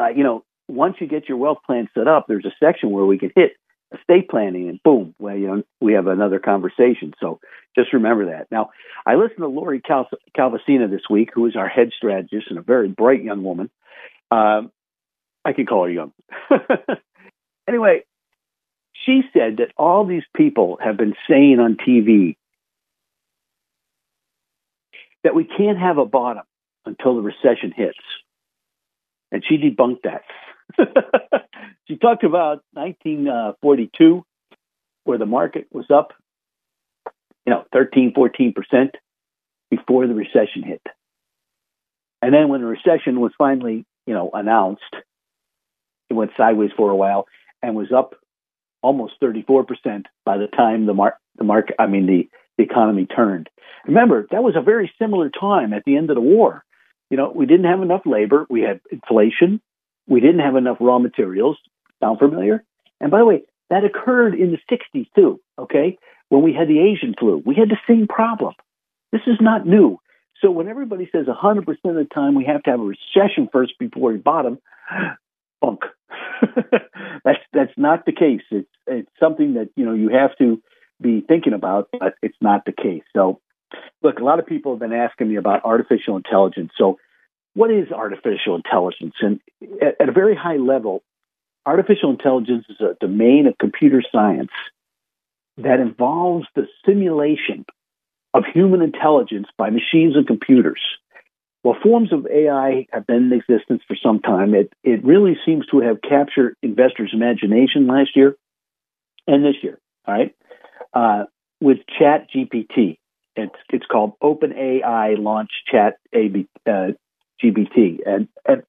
uh, 0.00 0.08
you 0.08 0.24
know, 0.24 0.44
once 0.68 0.96
you 1.00 1.06
get 1.06 1.28
your 1.28 1.38
wealth 1.38 1.58
plan 1.66 1.88
set 1.94 2.06
up, 2.06 2.26
there's 2.28 2.44
a 2.44 2.54
section 2.62 2.90
where 2.90 3.06
we 3.06 3.18
can 3.18 3.32
hit 3.34 3.52
estate 3.92 4.28
planning, 4.28 4.68
and 4.68 4.82
boom, 4.82 5.14
well, 5.18 5.36
you 5.36 5.46
know, 5.46 5.62
we 5.80 5.94
have 5.94 6.06
another 6.06 6.38
conversation. 6.38 7.14
So 7.20 7.40
just 7.74 7.92
remember 7.92 8.26
that. 8.26 8.46
Now, 8.50 8.70
I 9.06 9.14
listened 9.14 9.38
to 9.38 9.48
Lori 9.48 9.80
Cal- 9.80 10.10
Calvasina 10.36 10.88
this 10.88 11.08
week, 11.08 11.30
who 11.32 11.46
is 11.46 11.56
our 11.56 11.68
head 11.68 11.90
strategist 11.96 12.48
and 12.50 12.58
a 12.58 12.62
very 12.62 12.88
bright 12.88 13.22
young 13.22 13.42
woman. 13.42 13.70
Um, 14.30 14.70
I 15.44 15.54
can 15.54 15.64
call 15.64 15.84
her 15.84 15.90
young. 15.90 16.12
anyway, 17.68 18.04
she 19.06 19.22
said 19.32 19.58
that 19.58 19.72
all 19.76 20.04
these 20.04 20.24
people 20.36 20.78
have 20.82 20.96
been 20.96 21.14
saying 21.28 21.58
on 21.58 21.76
TV 21.76 22.36
that 25.24 25.34
we 25.34 25.44
can't 25.44 25.78
have 25.78 25.98
a 25.98 26.04
bottom 26.04 26.44
until 26.84 27.16
the 27.16 27.22
recession 27.22 27.72
hits. 27.74 27.98
And 29.32 29.42
she 29.46 29.56
debunked 29.56 30.02
that. 30.04 30.22
she 31.88 31.96
talked 31.96 32.24
about 32.24 32.62
1942, 32.72 34.24
where 35.04 35.18
the 35.18 35.26
market 35.26 35.66
was 35.72 35.86
up, 35.90 36.12
you 37.46 37.52
know, 37.52 37.64
13, 37.72 38.12
14 38.14 38.52
percent 38.52 38.94
before 39.70 40.06
the 40.06 40.14
recession 40.14 40.62
hit. 40.64 40.82
And 42.20 42.34
then 42.34 42.48
when 42.48 42.60
the 42.60 42.66
recession 42.66 43.20
was 43.20 43.32
finally, 43.38 43.84
you 44.06 44.14
know, 44.14 44.30
announced, 44.32 44.82
it 46.10 46.14
went 46.14 46.32
sideways 46.36 46.70
for 46.76 46.90
a 46.90 46.96
while 46.96 47.26
and 47.62 47.74
was 47.74 47.92
up 47.92 48.14
almost 48.82 49.14
34 49.20 49.64
percent 49.64 50.06
by 50.24 50.38
the 50.38 50.46
time 50.46 50.86
the 50.86 50.94
mark, 50.94 51.14
the 51.36 51.44
market, 51.44 51.76
I 51.78 51.86
mean, 51.86 52.06
the, 52.06 52.28
the 52.56 52.64
economy 52.64 53.06
turned. 53.06 53.48
Remember, 53.86 54.26
that 54.30 54.42
was 54.42 54.54
a 54.56 54.62
very 54.62 54.92
similar 54.98 55.30
time 55.30 55.72
at 55.72 55.84
the 55.84 55.96
end 55.96 56.10
of 56.10 56.16
the 56.16 56.20
war. 56.20 56.64
You 57.10 57.16
know, 57.16 57.32
we 57.34 57.46
didn't 57.46 57.70
have 57.70 57.80
enough 57.80 58.02
labor. 58.04 58.46
We 58.50 58.60
had 58.60 58.80
inflation. 58.90 59.60
We 60.08 60.20
didn't 60.20 60.40
have 60.40 60.56
enough 60.56 60.78
raw 60.80 60.98
materials. 60.98 61.58
Sound 62.00 62.18
familiar? 62.18 62.64
And 63.00 63.10
by 63.10 63.18
the 63.18 63.24
way, 63.24 63.42
that 63.70 63.84
occurred 63.84 64.34
in 64.34 64.50
the 64.50 64.58
60s 64.74 65.06
too, 65.14 65.40
okay? 65.58 65.98
when 66.28 66.42
we 66.42 66.52
had 66.52 66.68
the 66.68 66.80
Asian 66.80 67.14
flu. 67.18 67.42
We 67.44 67.54
had 67.54 67.68
the 67.68 67.78
same 67.88 68.06
problem. 68.06 68.54
This 69.12 69.22
is 69.26 69.36
not 69.40 69.66
new. 69.66 69.98
So 70.40 70.50
when 70.50 70.68
everybody 70.68 71.08
says 71.10 71.26
100% 71.26 71.58
of 71.58 71.74
the 71.82 72.06
time 72.12 72.34
we 72.34 72.44
have 72.44 72.62
to 72.64 72.70
have 72.70 72.80
a 72.80 72.82
recession 72.82 73.48
first 73.52 73.72
before 73.78 74.12
we 74.12 74.18
bottom, 74.18 74.58
bunk. 75.60 75.80
that's 77.24 77.40
that's 77.52 77.72
not 77.76 78.06
the 78.06 78.12
case. 78.12 78.42
It's 78.50 78.68
it's 78.86 79.10
something 79.18 79.54
that 79.54 79.70
you 79.74 79.84
know 79.84 79.92
you 79.92 80.10
have 80.10 80.36
to 80.38 80.62
be 81.00 81.20
thinking 81.20 81.52
about, 81.52 81.88
but 81.98 82.14
it's 82.22 82.36
not 82.40 82.64
the 82.64 82.72
case. 82.72 83.02
So, 83.14 83.40
look, 84.02 84.20
a 84.20 84.24
lot 84.24 84.38
of 84.38 84.46
people 84.46 84.72
have 84.72 84.78
been 84.78 84.92
asking 84.92 85.28
me 85.28 85.36
about 85.36 85.64
artificial 85.64 86.16
intelligence. 86.16 86.70
So, 86.78 86.98
what 87.58 87.72
is 87.72 87.90
artificial 87.90 88.54
intelligence? 88.54 89.14
And 89.20 89.40
at, 89.82 90.00
at 90.00 90.08
a 90.08 90.12
very 90.12 90.36
high 90.36 90.58
level, 90.58 91.02
artificial 91.66 92.10
intelligence 92.10 92.66
is 92.68 92.76
a 92.80 92.94
domain 93.00 93.48
of 93.48 93.58
computer 93.58 94.00
science 94.12 94.52
that 95.56 95.80
involves 95.80 96.46
the 96.54 96.68
simulation 96.86 97.66
of 98.32 98.44
human 98.54 98.80
intelligence 98.80 99.48
by 99.58 99.70
machines 99.70 100.14
and 100.14 100.24
computers. 100.24 100.80
While 101.62 101.76
forms 101.82 102.12
of 102.12 102.28
AI 102.28 102.86
have 102.92 103.08
been 103.08 103.32
in 103.32 103.32
existence 103.32 103.82
for 103.88 103.96
some 104.00 104.20
time, 104.20 104.54
it, 104.54 104.72
it 104.84 105.04
really 105.04 105.36
seems 105.44 105.66
to 105.72 105.80
have 105.80 106.00
captured 106.00 106.54
investors' 106.62 107.10
imagination 107.12 107.88
last 107.88 108.10
year 108.14 108.36
and 109.26 109.44
this 109.44 109.56
year. 109.64 109.80
All 110.06 110.14
right, 110.14 110.34
uh, 110.94 111.24
with 111.60 111.78
Chat 111.98 112.28
GPT, 112.32 112.98
it's 113.34 113.56
it's 113.70 113.84
called 113.84 114.12
OpenAI 114.22 115.18
Launch 115.18 115.50
Chat 115.68 115.94
AB, 116.12 116.46
uh, 116.64 116.92
GPT, 117.42 117.98
and, 118.06 118.28
and 118.46 118.62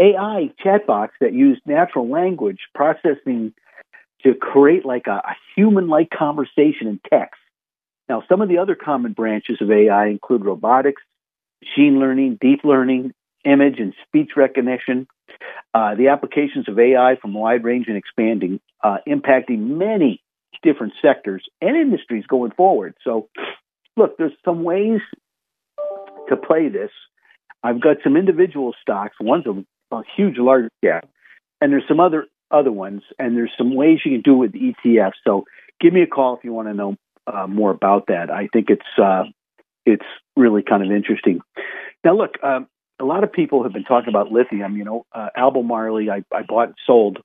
AI 0.00 0.50
chatbots 0.64 1.10
that 1.20 1.32
use 1.32 1.60
natural 1.66 2.08
language 2.08 2.60
processing 2.74 3.52
to 4.22 4.34
create 4.34 4.84
like 4.84 5.06
a, 5.06 5.22
a 5.24 5.36
human-like 5.56 6.10
conversation 6.10 6.86
in 6.86 7.00
text. 7.10 7.40
Now, 8.08 8.22
some 8.28 8.40
of 8.40 8.48
the 8.48 8.58
other 8.58 8.74
common 8.74 9.12
branches 9.12 9.58
of 9.60 9.70
AI 9.70 10.06
include 10.06 10.44
robotics, 10.44 11.02
machine 11.62 12.00
learning, 12.00 12.38
deep 12.40 12.60
learning, 12.64 13.12
image 13.44 13.78
and 13.78 13.94
speech 14.06 14.30
recognition. 14.36 15.06
Uh, 15.72 15.94
the 15.94 16.08
applications 16.08 16.68
of 16.68 16.78
AI 16.78 17.16
from 17.20 17.32
wide 17.32 17.64
range 17.64 17.86
and 17.88 17.96
expanding, 17.96 18.60
uh, 18.82 18.98
impacting 19.06 19.60
many 19.78 20.22
different 20.62 20.92
sectors 21.00 21.44
and 21.60 21.76
industries 21.76 22.26
going 22.26 22.50
forward. 22.50 22.94
So, 23.04 23.28
look, 23.96 24.18
there's 24.18 24.32
some 24.44 24.64
ways 24.64 25.00
to 26.28 26.36
play 26.36 26.68
this. 26.68 26.90
I've 27.62 27.80
got 27.80 27.98
some 28.02 28.16
individual 28.16 28.74
stocks. 28.80 29.16
One's 29.20 29.46
a, 29.46 29.94
a 29.94 30.02
huge 30.16 30.36
large 30.38 30.70
cap, 30.82 31.08
and 31.60 31.72
there's 31.72 31.86
some 31.88 32.00
other 32.00 32.26
other 32.50 32.72
ones, 32.72 33.02
and 33.18 33.36
there's 33.36 33.52
some 33.56 33.74
ways 33.74 34.00
you 34.04 34.12
can 34.12 34.22
do 34.22 34.42
it 34.42 34.52
with 34.52 34.52
ETFs. 34.52 35.12
So, 35.26 35.44
give 35.80 35.92
me 35.92 36.02
a 36.02 36.06
call 36.06 36.36
if 36.36 36.44
you 36.44 36.52
want 36.52 36.68
to 36.68 36.74
know 36.74 36.96
uh, 37.26 37.46
more 37.46 37.70
about 37.70 38.06
that. 38.08 38.30
I 38.30 38.48
think 38.52 38.70
it's 38.70 38.82
uh, 39.00 39.24
it's 39.86 40.06
really 40.36 40.62
kind 40.62 40.82
of 40.82 40.90
interesting. 40.90 41.40
Now, 42.04 42.16
look, 42.16 42.42
um, 42.42 42.66
a 43.00 43.04
lot 43.04 43.24
of 43.24 43.32
people 43.32 43.62
have 43.62 43.72
been 43.72 43.84
talking 43.84 44.08
about 44.08 44.32
lithium. 44.32 44.76
You 44.76 44.84
know, 44.84 45.06
uh, 45.12 45.28
Albemarle, 45.36 46.10
I, 46.10 46.22
I 46.34 46.42
bought 46.42 46.68
and 46.68 46.74
sold, 46.86 47.18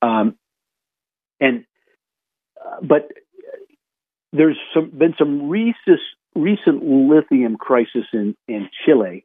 um, 0.00 0.36
and 1.40 1.64
uh, 2.64 2.76
but 2.82 3.10
there's 4.32 4.58
some, 4.74 4.90
been 4.90 5.14
some 5.18 5.48
recent 5.48 6.00
recent 6.34 6.82
lithium 6.84 7.56
crisis 7.56 8.06
in 8.12 8.34
in 8.48 8.68
Chile, 8.84 9.24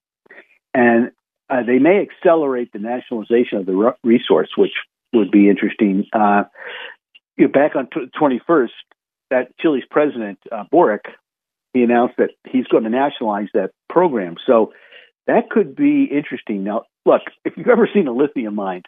and 0.77 1.12
uh, 1.50 1.63
they 1.65 1.79
may 1.79 2.01
accelerate 2.01 2.72
the 2.72 2.79
nationalization 2.79 3.57
of 3.57 3.65
the 3.65 3.93
resource, 4.03 4.50
which 4.55 4.74
would 5.13 5.31
be 5.31 5.50
interesting. 5.50 6.05
Uh, 6.13 6.43
you 7.36 7.46
know, 7.46 7.51
back 7.51 7.75
on 7.75 7.88
t- 7.88 8.12
21st, 8.19 8.69
that 9.31 9.57
Chile's 9.60 9.84
president 9.89 10.39
uh, 10.51 10.65
Boric 10.72 11.05
he 11.74 11.84
announced 11.84 12.15
that 12.17 12.31
he's 12.48 12.65
going 12.67 12.84
to 12.84 12.89
nationalize 12.89 13.50
that 13.53 13.72
program. 13.89 14.36
So 14.46 14.74
that 15.27 15.50
could 15.50 15.75
be 15.75 16.05
interesting. 16.05 16.63
Now, 16.63 16.84
look, 17.05 17.22
if 17.43 17.53
you've 17.57 17.67
ever 17.67 17.89
seen 17.93 18.07
a 18.07 18.13
lithium 18.13 18.55
mine, 18.55 18.84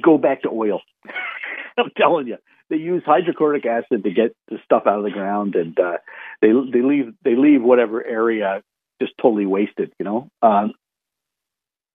go 0.00 0.18
back 0.18 0.42
to 0.42 0.48
oil. 0.48 0.80
I'm 1.78 1.90
telling 1.96 2.28
you, 2.28 2.36
they 2.70 2.76
use 2.76 3.02
hydrochloric 3.04 3.66
acid 3.66 4.04
to 4.04 4.10
get 4.10 4.34
the 4.48 4.58
stuff 4.64 4.84
out 4.86 4.98
of 4.98 5.04
the 5.04 5.10
ground, 5.10 5.54
and 5.54 5.78
uh, 5.78 5.98
they 6.40 6.48
they 6.48 6.82
leave 6.82 7.12
they 7.24 7.34
leave 7.34 7.62
whatever 7.62 8.04
area 8.04 8.62
just 9.02 9.12
totally 9.20 9.46
wasted. 9.46 9.92
You 9.98 10.04
know. 10.04 10.28
Um, 10.40 10.72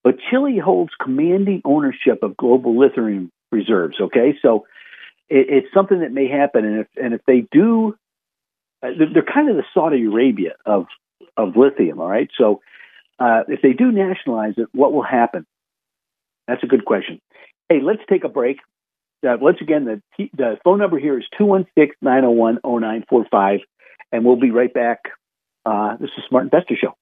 but 0.04 0.16
Chile 0.30 0.58
holds 0.58 0.92
commanding 1.02 1.62
ownership 1.66 2.24
of 2.24 2.38
global 2.38 2.78
lithium 2.78 3.32
reserves. 3.52 3.98
Okay, 4.00 4.38
so 4.42 4.66
it, 5.30 5.48
it's 5.50 5.74
something 5.74 6.00
that 6.02 6.12
may 6.12 6.28
happen, 6.28 6.66
and 6.66 6.80
if 6.82 6.88
and 6.96 7.14
if 7.14 7.22
they 7.26 7.46
do 7.52 7.96
uh, 8.82 8.88
they're 9.14 9.24
kind 9.24 9.50
of 9.50 9.58
the 9.58 9.64
Saudi 9.74 10.06
Arabia 10.06 10.54
of 10.66 10.86
of 11.36 11.56
lithium. 11.56 12.00
All 12.00 12.10
right, 12.10 12.30
so 12.38 12.62
uh, 13.20 13.44
if 13.48 13.62
they 13.62 13.74
do 13.74 13.92
nationalize 13.92 14.54
it, 14.58 14.68
what 14.74 14.94
will 14.94 15.04
happen? 15.04 15.46
That's 16.48 16.64
a 16.64 16.68
good 16.68 16.86
question. 16.86 17.20
Hey, 17.68 17.80
let's 17.84 18.02
take 18.10 18.24
a 18.24 18.30
break. 18.30 18.58
Uh, 19.22 19.36
once 19.40 19.58
again, 19.62 19.86
the, 20.18 20.30
the 20.36 20.58
phone 20.64 20.80
number 20.80 20.98
here 20.98 21.20
is 21.20 21.26
216 21.38 21.96
901 22.02 22.60
0945, 22.64 23.60
and 24.12 24.26
we'll 24.26 24.40
be 24.40 24.52
right 24.52 24.74
back. 24.74 25.00
Uh, 25.66 25.98
this 25.98 26.10
is 26.18 26.24
Smart 26.30 26.46
Investor 26.46 26.76
Show. 26.82 26.96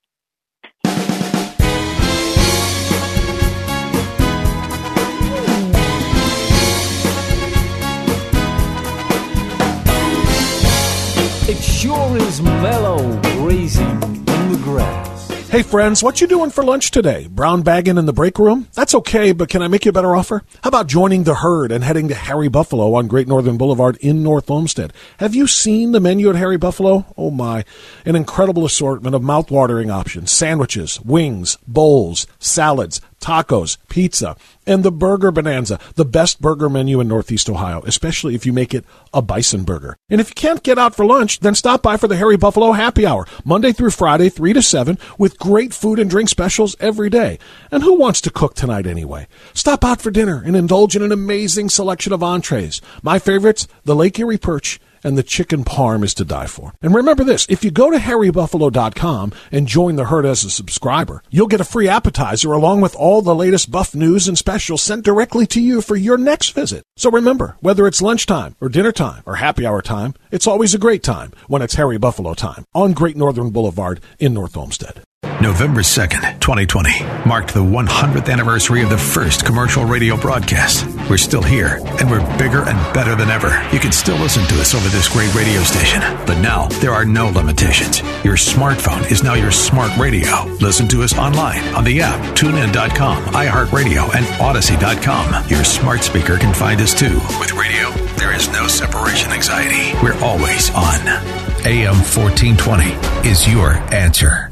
It 11.49 11.63
sure 11.63 12.17
is 12.17 12.41
mellow 12.41 13.21
grazing 13.21 14.01
in 14.01 14.51
the 14.51 14.59
grass. 14.61 15.29
Hey 15.47 15.61
friends, 15.63 16.03
what 16.03 16.19
you 16.19 16.27
doing 16.27 16.49
for 16.49 16.61
lunch 16.61 16.91
today? 16.91 17.27
Brown 17.27 17.61
bagging 17.61 17.97
in 17.97 18.05
the 18.05 18.11
break 18.11 18.37
room? 18.37 18.67
That's 18.73 18.93
okay, 18.93 19.31
but 19.31 19.47
can 19.47 19.61
I 19.61 19.69
make 19.69 19.85
you 19.85 19.89
a 19.91 19.93
better 19.93 20.13
offer? 20.13 20.43
How 20.61 20.67
about 20.67 20.87
joining 20.87 21.23
the 21.23 21.35
herd 21.35 21.71
and 21.71 21.85
heading 21.85 22.09
to 22.09 22.15
Harry 22.15 22.49
Buffalo 22.49 22.95
on 22.95 23.07
Great 23.07 23.29
Northern 23.29 23.57
Boulevard 23.57 23.95
in 24.01 24.23
North 24.23 24.49
Olmsted? 24.49 24.91
Have 25.19 25.35
you 25.35 25.47
seen 25.47 25.93
the 25.93 26.01
menu 26.01 26.29
at 26.29 26.35
Harry 26.35 26.57
Buffalo? 26.57 27.05
Oh 27.15 27.31
my, 27.31 27.63
an 28.05 28.17
incredible 28.17 28.65
assortment 28.65 29.15
of 29.15 29.21
mouthwatering 29.21 29.89
options, 29.89 30.33
sandwiches, 30.33 30.99
wings, 30.99 31.57
bowls, 31.65 32.27
salads, 32.39 32.99
tacos, 33.19 33.77
pizza, 33.89 34.35
and 34.65 34.83
the 34.83 34.91
Burger 34.91 35.31
Bonanza, 35.31 35.79
the 35.95 36.05
best 36.05 36.41
burger 36.41 36.69
menu 36.69 36.99
in 36.99 37.07
Northeast 37.07 37.49
Ohio, 37.49 37.81
especially 37.85 38.35
if 38.35 38.45
you 38.45 38.53
make 38.53 38.73
it 38.73 38.85
a 39.13 39.21
bison 39.21 39.63
burger. 39.63 39.97
And 40.09 40.21
if 40.21 40.29
you 40.29 40.35
can't 40.35 40.63
get 40.63 40.77
out 40.77 40.95
for 40.95 41.05
lunch, 41.05 41.39
then 41.39 41.55
stop 41.55 41.81
by 41.81 41.97
for 41.97 42.07
the 42.07 42.15
Harry 42.15 42.37
Buffalo 42.37 42.73
Happy 42.73 43.05
Hour, 43.05 43.25
Monday 43.43 43.71
through 43.71 43.91
Friday, 43.91 44.29
3 44.29 44.53
to 44.53 44.61
7, 44.61 44.97
with 45.17 45.39
great 45.39 45.73
food 45.73 45.99
and 45.99 46.09
drink 46.09 46.29
specials 46.29 46.75
every 46.79 47.09
day. 47.09 47.39
And 47.71 47.83
who 47.83 47.95
wants 47.95 48.21
to 48.21 48.31
cook 48.31 48.53
tonight 48.53 48.87
anyway? 48.87 49.27
Stop 49.53 49.83
out 49.83 50.01
for 50.01 50.11
dinner 50.11 50.41
and 50.45 50.55
indulge 50.55 50.95
in 50.95 51.01
an 51.01 51.11
amazing 51.11 51.69
selection 51.69 52.13
of 52.13 52.23
entrees. 52.23 52.81
My 53.01 53.19
favorites, 53.19 53.67
the 53.83 53.95
Lake 53.95 54.19
Erie 54.19 54.37
Perch 54.37 54.79
and 55.03 55.17
the 55.17 55.23
chicken 55.23 55.63
parm 55.63 56.03
is 56.03 56.13
to 56.15 56.25
die 56.25 56.47
for. 56.47 56.73
And 56.81 56.93
remember 56.93 57.23
this, 57.23 57.45
if 57.49 57.63
you 57.63 57.71
go 57.71 57.91
to 57.91 57.97
harrybuffalo.com 57.97 59.33
and 59.51 59.67
join 59.67 59.95
the 59.95 60.05
herd 60.05 60.25
as 60.25 60.43
a 60.43 60.49
subscriber, 60.49 61.23
you'll 61.29 61.47
get 61.47 61.61
a 61.61 61.65
free 61.65 61.87
appetizer 61.87 62.53
along 62.53 62.81
with 62.81 62.95
all 62.95 63.21
the 63.21 63.35
latest 63.35 63.71
buff 63.71 63.95
news 63.95 64.27
and 64.27 64.37
specials 64.37 64.81
sent 64.81 65.05
directly 65.05 65.45
to 65.47 65.61
you 65.61 65.81
for 65.81 65.95
your 65.95 66.17
next 66.17 66.49
visit. 66.49 66.83
So 66.95 67.09
remember, 67.09 67.57
whether 67.61 67.87
it's 67.87 68.01
lunchtime 68.01 68.55
or 68.61 68.69
dinner 68.69 68.91
time 68.91 69.23
or 69.25 69.35
happy 69.35 69.65
hour 69.65 69.81
time, 69.81 70.13
it's 70.31 70.47
always 70.47 70.73
a 70.73 70.79
great 70.79 71.03
time 71.03 71.31
when 71.47 71.61
it's 71.61 71.75
Harry 71.75 71.97
Buffalo 71.97 72.33
time 72.33 72.65
on 72.73 72.93
Great 72.93 73.17
Northern 73.17 73.49
Boulevard 73.49 74.01
in 74.19 74.33
North 74.33 74.57
Olmsted. 74.57 75.01
November 75.41 75.81
2nd, 75.81 76.39
2020, 76.41 77.03
marked 77.27 77.53
the 77.53 77.63
100th 77.63 78.31
anniversary 78.31 78.81
of 78.81 78.89
the 78.89 78.97
first 78.97 79.45
commercial 79.45 79.85
radio 79.85 80.17
broadcast. 80.17 80.85
We're 81.09 81.17
still 81.17 81.41
here, 81.41 81.79
and 81.99 82.11
we're 82.11 82.37
bigger 82.37 82.63
and 82.67 82.93
better 82.93 83.15
than 83.15 83.29
ever. 83.29 83.49
You 83.71 83.79
can 83.79 83.91
still 83.91 84.17
listen 84.17 84.43
to 84.45 84.59
us 84.59 84.75
over 84.75 84.89
this 84.89 85.07
great 85.07 85.33
radio 85.33 85.61
station, 85.61 86.01
but 86.25 86.39
now 86.41 86.67
there 86.81 86.91
are 86.91 87.05
no 87.05 87.29
limitations. 87.29 88.01
Your 88.23 88.35
smartphone 88.35 89.09
is 89.11 89.23
now 89.23 89.35
your 89.35 89.51
smart 89.51 89.95
radio. 89.97 90.43
Listen 90.59 90.87
to 90.89 91.01
us 91.01 91.17
online 91.17 91.63
on 91.73 91.83
the 91.83 92.01
app, 92.01 92.19
tunein.com, 92.35 93.23
iHeartRadio, 93.25 94.13
and 94.15 94.25
Audacy.com. 94.41 95.49
Your 95.49 95.63
smart 95.63 96.01
speaker 96.01 96.37
can 96.37 96.53
find 96.53 96.81
us 96.81 96.93
too. 96.93 97.15
With 97.39 97.53
radio, 97.53 97.89
there 98.17 98.35
is 98.35 98.49
no 98.49 98.67
separation 98.67 99.31
anxiety. 99.31 99.97
We're 100.03 100.19
always 100.23 100.69
on. 100.71 101.07
AM 101.65 101.95
1420 101.95 103.29
is 103.29 103.47
your 103.47 103.73
answer. 103.93 104.51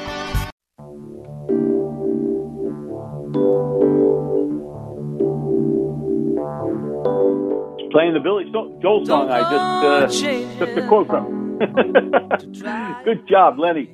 Playing 7.91 8.13
the 8.13 8.19
Billy 8.19 8.45
Joel 8.51 9.05
song 9.05 9.29
I 9.29 10.07
just 10.07 10.23
uh, 10.23 10.59
took 10.59 10.75
the 10.75 10.87
quote 10.87 11.07
from. 11.07 11.57
Good 13.03 13.27
job, 13.27 13.59
Lenny, 13.59 13.93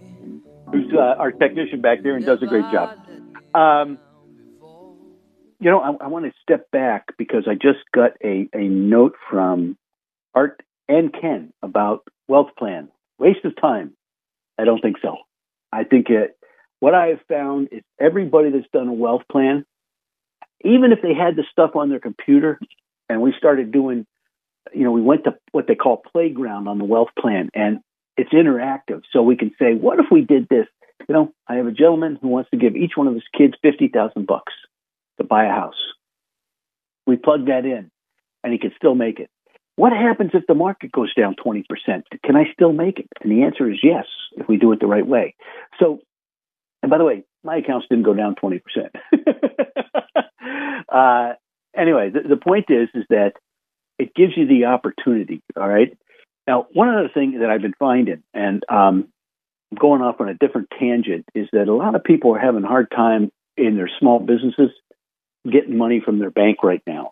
who's 0.72 0.94
uh, 0.94 1.16
our 1.18 1.32
technician 1.32 1.82
back 1.82 2.04
there 2.04 2.16
and 2.16 2.26
does 2.26 2.42
a 2.42 2.46
great 2.46 2.66
job. 2.72 2.98
Um, 3.54 3.98
you 5.60 5.72
know, 5.72 5.80
I, 5.80 6.06
I 6.06 6.08
want 6.08 6.26
to 6.26 6.32
step 6.44 6.70
back 6.72 7.18
because 7.18 7.48
I 7.48 7.56
just 7.56 7.80
got 7.94 8.12
a, 8.24 8.48
a 8.54 8.68
note 8.68 9.16
from 9.30 9.78
Art 10.36 10.62
and 10.88 11.12
Ken 11.12 11.52
about 11.64 12.08
wealth 12.28 12.52
plan. 12.58 12.90
Waste 13.18 13.44
of 13.46 13.60
time? 13.60 13.94
I 14.60 14.66
don't 14.66 14.82
think 14.82 14.98
so. 15.02 15.18
I 15.72 15.84
think 15.84 16.10
it, 16.10 16.38
what 16.80 16.94
I 16.94 17.08
have 17.08 17.22
found 17.28 17.70
is 17.72 17.82
everybody 18.00 18.52
that's 18.52 18.68
done 18.72 18.88
a 18.88 18.94
wealth 18.94 19.24
plan, 19.32 19.66
even 20.64 20.92
if 20.92 21.00
they 21.02 21.14
had 21.14 21.36
the 21.36 21.44
stuff 21.52 21.76
on 21.76 21.90
their 21.90 22.00
computer 22.00 22.60
and 23.10 23.22
we 23.22 23.34
started 23.38 23.72
doing, 23.72 24.06
you 24.74 24.84
know, 24.84 24.92
we 24.92 25.02
went 25.02 25.24
to 25.26 25.36
what 25.52 25.68
they 25.68 25.76
call 25.76 26.02
playground 26.12 26.68
on 26.68 26.78
the 26.78 26.86
wealth 26.86 27.10
plan 27.20 27.50
and 27.54 27.80
it's 28.18 28.34
interactive. 28.34 29.02
So 29.14 29.22
we 29.22 29.38
can 29.38 29.52
say, 29.60 29.74
what 29.74 30.00
if 30.00 30.08
we 30.12 30.22
did 30.22 30.48
this? 30.50 30.66
You 31.08 31.14
know, 31.14 31.34
I 31.48 31.56
have 31.56 31.68
a 31.68 31.72
gentleman 31.72 32.18
who 32.22 32.28
wants 32.30 32.50
to 32.50 32.58
give 32.58 32.76
each 32.76 32.94
one 32.96 33.08
of 33.08 33.14
his 33.14 33.24
kids 33.38 33.54
50,000 33.62 34.26
bucks 34.26 34.54
to 35.18 35.24
buy 35.24 35.46
a 35.46 35.52
house. 35.52 35.76
We 37.06 37.16
plug 37.16 37.46
that 37.48 37.66
in 37.66 37.92
and 38.44 38.52
he 38.54 38.60
can 38.60 38.72
still 38.78 38.96
make 38.96 39.20
it. 39.20 39.30
What 39.76 39.94
happens 39.94 40.32
if 40.34 40.44
the 40.48 40.56
market 40.56 40.92
goes 40.92 41.14
down 41.14 41.36
20%? 41.36 41.64
Can 42.26 42.36
I 42.36 42.46
still 42.52 42.74
make 42.74 43.00
it? 43.00 43.08
And 43.22 43.32
the 43.32 43.44
answer 43.44 43.70
is 43.70 43.78
yes, 43.84 44.06
if 44.36 44.48
we 44.48 44.58
do 44.58 44.72
it 44.72 44.80
the 44.80 44.88
right 44.88 45.06
way. 45.06 45.36
So, 45.80 46.00
and 46.82 46.90
by 46.90 46.98
the 46.98 47.04
way, 47.04 47.24
my 47.44 47.58
accounts 47.58 47.86
didn't 47.88 48.04
go 48.04 48.16
down 48.16 48.36
20%. 48.36 48.62
uh, 50.90 51.34
anyway, 51.78 52.10
the, 52.10 52.28
the 52.28 52.38
point 52.38 52.66
is, 52.70 52.90
is 52.94 53.06
that 53.10 53.34
it 54.00 54.14
gives 54.16 54.34
you 54.36 54.48
the 54.48 54.66
opportunity. 54.66 55.42
All 55.56 55.68
right. 55.68 55.98
Now, 56.48 56.68
one 56.74 56.90
other 56.90 57.10
thing 57.14 57.40
that 57.40 57.50
I've 57.50 57.62
been 57.62 57.74
finding, 57.78 58.24
and 58.34 58.64
um, 58.70 59.10
going 59.78 60.02
off 60.02 60.22
on 60.22 60.30
a 60.30 60.34
different 60.34 60.70
tangent, 60.80 61.26
is 61.36 61.48
that 61.52 61.68
a 61.68 61.74
lot 61.74 61.96
of 61.96 62.04
people 62.04 62.34
are 62.36 62.40
having 62.40 62.64
a 62.64 62.68
hard 62.68 62.90
time 62.90 63.32
in 63.58 63.76
their 63.76 63.90
small 64.00 64.20
businesses 64.20 64.72
getting 65.50 65.78
money 65.78 66.02
from 66.04 66.20
their 66.20 66.32
bank 66.32 66.64
right 66.64 66.82
now. 66.88 67.12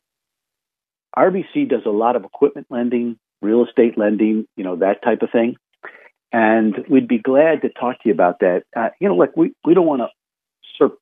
RBC 1.18 1.70
does 1.70 1.86
a 1.86 1.90
lot 1.90 2.16
of 2.16 2.24
equipment 2.24 2.68
lending, 2.70 3.18
real 3.42 3.66
estate 3.66 3.98
lending, 3.98 4.46
you 4.56 4.64
know, 4.64 4.78
that 4.78 5.04
type 5.04 5.22
of 5.22 5.32
thing. 5.32 5.56
And 6.32 6.76
we'd 6.90 7.08
be 7.08 7.20
glad 7.20 7.62
to 7.62 7.70
talk 7.70 8.02
to 8.02 8.10
you 8.10 8.14
about 8.14 8.40
that. 8.40 8.64
Uh, 8.76 8.90
you 9.00 9.08
know, 9.08 9.16
like 9.16 9.36
we, 9.38 9.54
we 9.66 9.74
don't 9.74 9.86
want 9.86 10.02
to 10.02 10.08
sur- 10.78 10.98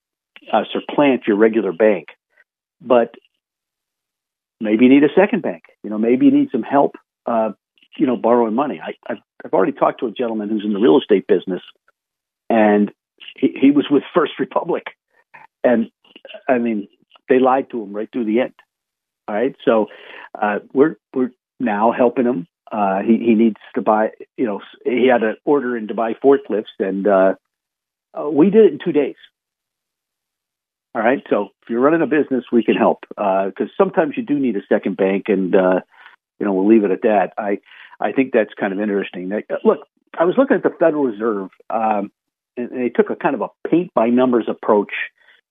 uh, 0.52 0.64
supplant 0.72 1.26
your 1.28 1.38
regular 1.38 1.72
bank, 1.72 2.10
but 2.80 3.16
maybe 4.64 4.86
you 4.86 4.92
need 4.92 5.04
a 5.04 5.14
second 5.16 5.42
bank. 5.42 5.64
You 5.84 5.90
know, 5.90 5.98
maybe 5.98 6.26
you 6.26 6.32
need 6.32 6.50
some 6.52 6.64
help, 6.64 6.96
uh, 7.26 7.52
you 7.98 8.08
know, 8.08 8.18
borrowing 8.18 8.56
money. 8.56 8.82
I, 8.84 8.94
I've, 9.12 9.22
I've 9.44 9.54
already 9.54 9.74
talked 9.74 10.00
to 10.00 10.08
a 10.08 10.12
gentleman 10.12 10.50
who's 10.50 10.66
in 10.66 10.74
the 10.74 10.80
real 10.80 10.98
estate 10.98 11.28
business, 11.28 11.62
and 12.50 12.92
he, 13.36 13.56
he 13.60 13.72
was 13.72 13.86
with 13.90 14.04
First 14.14 14.34
Republic. 14.40 14.84
And 15.64 15.92
I 16.48 16.58
mean, 16.58 16.88
they 17.30 17.40
lied 17.40 17.70
to 17.72 17.82
him 17.82 17.94
right 17.94 18.10
through 18.12 18.26
the 18.26 18.40
end. 18.42 18.54
All 19.28 19.36
right, 19.36 19.56
so 19.64 19.88
uh, 20.40 20.60
we're 20.74 20.98
we're 21.14 21.32
now 21.60 21.92
helping 21.92 22.26
him. 22.26 22.48
Uh, 22.70 23.00
he 23.02 23.18
he 23.18 23.36
needs 23.36 23.58
to 23.76 23.82
buy. 23.82 24.10
You 24.38 24.46
know, 24.46 24.62
he 24.84 25.08
had 25.08 25.24
an 25.24 25.38
order 25.46 25.78
in 25.78 25.88
to 25.88 25.94
buy 25.94 26.14
forklifts, 26.14 26.76
and 26.80 27.08
uh, 27.08 27.36
uh, 28.14 28.30
we 28.30 28.50
did 28.50 28.66
it 28.66 28.74
in 28.74 28.80
two 28.84 28.92
days. 28.92 29.16
All 30.96 31.02
right, 31.02 31.24
so 31.30 31.50
if 31.64 31.70
you're 31.70 31.82
running 31.82 32.04
a 32.04 32.08
business, 32.08 32.46
we 32.52 32.64
can 32.64 32.76
help 32.76 33.06
because 33.10 33.54
uh, 33.60 33.78
sometimes 33.78 34.14
you 34.16 34.24
do 34.24 34.38
need 34.38 34.56
a 34.56 34.62
second 34.70 34.96
bank, 34.96 35.24
and 35.28 35.56
uh, 35.56 35.80
you 36.40 36.46
know 36.46 36.54
we'll 36.54 36.68
leave 36.68 36.84
it 36.84 36.92
at 36.92 37.02
that. 37.02 37.34
I 37.38 37.60
I 38.00 38.12
think 38.12 38.32
that's 38.32 38.54
kind 38.60 38.74
of 38.74 38.80
interesting. 38.80 39.32
Look, 39.64 39.88
I 40.18 40.26
was 40.26 40.36
looking 40.38 40.56
at 40.56 40.64
the 40.64 40.76
Federal 40.80 41.06
Reserve, 41.06 41.50
um, 41.70 42.12
and 42.58 42.70
they 42.70 42.90
took 42.90 43.10
a 43.10 43.16
kind 43.16 43.34
of 43.34 43.42
a 43.42 43.50
paint 43.68 43.92
by 43.96 44.10
numbers 44.10 44.46
approach 44.48 44.92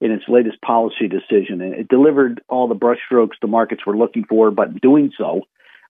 in 0.01 0.11
its 0.11 0.25
latest 0.29 0.61
policy 0.63 1.09
decision. 1.09 1.61
And 1.61 1.75
it 1.75 1.89
delivered 1.89 2.43
all 2.49 2.69
the 2.69 2.75
brushstrokes 2.75 3.39
the 3.41 3.47
markets 3.47 3.87
were 3.87 3.97
looking 3.97 4.25
for, 4.29 4.51
but 4.51 4.69
in 4.69 4.77
doing 4.79 5.13
so, 5.17 5.43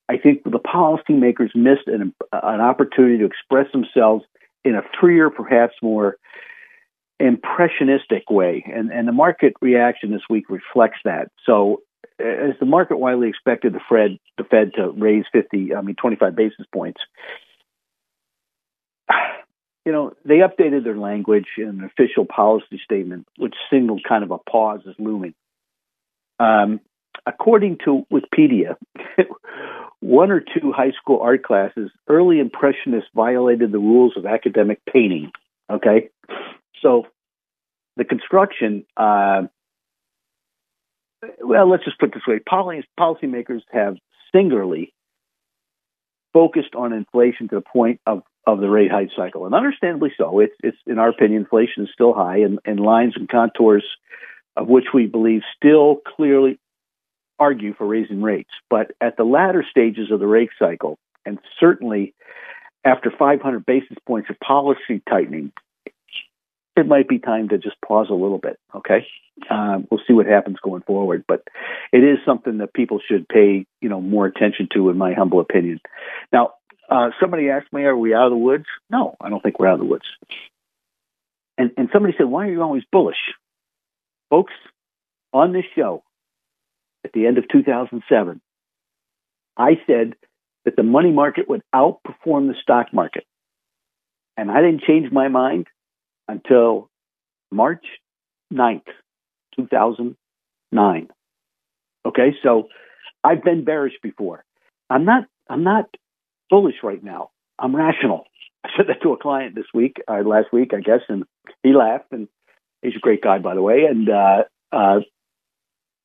I 0.09 0.19
think 0.19 0.45
the 0.45 0.59
policymakers 0.59 1.55
missed 1.55 1.87
an, 1.87 2.15
an 2.33 2.61
opportunity 2.61 3.19
to 3.19 3.25
express 3.25 3.73
themselves 3.73 4.25
in 4.65 4.75
a 4.75 4.83
freer, 5.01 5.31
perhaps 5.31 5.75
more 5.83 6.17
impressionistic 7.23 8.29
way. 8.29 8.65
And, 8.67 8.91
and 8.91 9.07
the 9.07 9.13
market 9.13 9.55
reaction 9.61 10.11
this 10.11 10.23
week 10.29 10.51
reflects 10.51 10.99
that. 11.05 11.31
So, 11.47 11.83
as 12.19 12.55
the 12.61 12.67
market 12.67 12.99
widely 12.99 13.29
expected 13.29 13.73
the 13.73 13.81
Fed, 13.89 14.19
the 14.37 14.45
Fed 14.45 14.73
to 14.77 14.91
raise 14.91 15.25
50, 15.33 15.75
I 15.75 15.81
mean, 15.81 15.97
25 16.01 16.37
basis 16.37 16.67
points, 16.73 17.01
you 19.87 19.93
know, 19.93 20.13
they 20.25 20.37
updated 20.37 20.85
their 20.85 20.99
language 20.99 21.47
in 21.57 21.69
an 21.69 21.85
official 21.85 22.27
policy 22.27 22.81
statement, 22.85 23.27
which 23.39 23.55
signaled 23.73 24.03
kind 24.07 24.25
of 24.25 24.31
a 24.31 24.39
pause 24.39 24.81
is 24.87 24.95
looming. 24.99 25.35
Um, 26.39 26.81
according 27.27 27.79
to 27.85 28.05
Wikipedia, 28.13 28.77
one 30.01 30.31
or 30.31 30.41
two 30.41 30.73
high 30.73 30.93
school 31.01 31.21
art 31.21 31.45
classes, 31.45 31.91
early 32.09 32.41
Impressionists 32.41 33.11
violated 33.15 33.73
the 33.73 33.79
rules 33.79 34.15
of 34.17 34.27
academic 34.27 34.81
painting. 34.93 35.31
Okay, 35.71 36.11
so 36.83 37.07
the 37.97 38.05
construction. 38.05 38.85
Uh, 38.97 39.43
well, 41.41 41.71
let's 41.71 41.85
just 41.85 41.99
put 41.99 42.11
it 42.11 42.15
this 42.15 42.27
way: 42.27 42.41
policy, 42.41 42.87
policymakers 42.99 43.63
have 43.71 43.97
singularly 44.35 44.93
focused 46.33 46.75
on 46.75 46.93
inflation 46.93 47.49
to 47.49 47.57
the 47.57 47.61
point 47.61 48.01
of 48.07 48.23
of 48.47 48.61
the 48.61 48.69
rate 48.69 48.91
hike 48.91 49.11
cycle, 49.17 49.47
and 49.47 49.55
understandably 49.55 50.13
so. 50.19 50.41
It's, 50.41 50.55
it's 50.63 50.79
in 50.87 50.99
our 50.99 51.11
opinion, 51.11 51.43
inflation 51.43 51.85
is 51.85 51.91
still 51.93 52.13
high, 52.13 52.39
and, 52.39 52.59
and 52.65 52.81
lines 52.81 53.15
and 53.17 53.29
contours 53.29 53.85
of 54.57 54.69
which 54.69 54.87
we 54.93 55.07
believe 55.07 55.43
still 55.57 56.01
clearly 56.17 56.59
argue 57.39 57.75
for 57.75 57.87
raising 57.87 58.23
rates. 58.23 58.51
But 58.69 58.93
at 59.01 59.17
the 59.17 59.25
latter 59.25 59.65
stages 59.69 60.11
of 60.11 60.21
the 60.21 60.27
rate 60.27 60.51
cycle, 60.59 60.99
and 61.25 61.39
certainly 61.59 62.15
after 62.85 63.11
500 63.17 63.65
basis 63.65 63.97
points 64.07 64.29
of 64.29 64.39
policy 64.41 65.03
tightening, 65.09 65.53
it 66.77 66.87
might 66.87 67.09
be 67.09 67.19
time 67.19 67.49
to 67.51 67.59
just 67.59 67.77
pause 67.87 68.09
a 68.11 68.15
little 68.15 68.39
bit. 68.39 68.59
Okay, 68.75 69.07
um, 69.51 69.87
we'll 69.91 70.01
see 70.07 70.15
what 70.15 70.27
happens 70.27 70.57
going 70.63 70.83
forward, 70.83 71.25
but 71.27 71.43
it 71.93 72.03
is 72.03 72.19
something 72.25 72.59
that 72.59 72.73
people 72.73 73.01
should 73.07 73.29
pay, 73.29 73.67
you 73.81 73.89
know, 73.89 74.01
more 74.01 74.27
attention 74.27 74.69
to, 74.75 74.91
in 74.91 74.97
my 74.97 75.13
humble 75.13 75.41
opinion. 75.41 75.81
Now, 76.33 76.55
uh, 76.89 77.11
somebody 77.21 77.51
asked 77.51 77.73
me, 77.73 77.85
"Are 77.85 77.97
we 77.97 78.15
out 78.15 78.27
of 78.27 78.31
the 78.31 78.37
woods?" 78.37 78.67
No, 78.91 79.17
I 79.21 79.29
don't 79.29 79.43
think 79.43 79.59
we're 79.59 79.69
out 79.69 79.75
of 79.75 79.81
the 79.81 79.87
woods. 79.87 80.07
And 81.59 81.73
and 81.77 81.89
somebody 81.93 82.15
said, 82.17 82.27
"Why 82.27 82.47
are 82.47 82.51
you 82.51 82.63
always 82.63 82.85
bullish?" 82.91 83.35
Folks, 84.31 84.55
on 85.33 85.53
this 85.53 85.67
show, 85.75 86.03
at 87.05 87.13
the 87.13 87.27
end 87.27 87.37
of 87.37 87.49
2007, 87.49 88.41
I 89.57 89.81
said 89.87 90.15
that 90.65 90.77
the 90.77 90.83
money 90.83 91.11
market 91.11 91.49
would 91.49 91.63
outperform 91.75 92.49
the 92.49 92.55
stock 92.63 92.95
market, 92.95 93.25
and 94.39 94.51
I 94.51 94.63
didn't 94.63 94.83
change 94.83 95.13
my 95.13 95.29
mind 95.29 95.67
until 96.29 96.89
March 97.51 97.85
9th, 98.53 98.83
2009. 99.57 101.09
Okay, 102.05 102.35
so 102.43 102.69
I've 103.23 103.43
been 103.45 103.65
bearish 103.65 103.95
before. 104.03 104.45
I'm 104.91 105.05
not. 105.05 105.25
I'm 105.49 105.65
not 105.65 105.87
bullish 106.51 106.77
right 106.83 107.03
now. 107.03 107.31
I'm 107.59 107.75
rational. 107.75 108.25
I 108.65 108.71
said 108.77 108.87
that 108.89 109.03
to 109.03 109.13
a 109.13 109.19
client 109.19 109.55
this 109.55 109.67
week, 109.75 109.97
uh, 110.09 110.23
last 110.25 110.53
week, 110.53 110.73
I 110.75 110.81
guess, 110.81 111.01
and 111.09 111.25
he 111.63 111.73
laughed. 111.73 112.13
And 112.13 112.29
he's 112.81 112.97
a 112.97 113.01
great 113.01 113.23
guy, 113.23 113.39
by 113.39 113.55
the 113.55 113.63
way. 113.63 113.85
And 113.89 114.09
uh, 114.09 114.45
uh, 114.73 115.01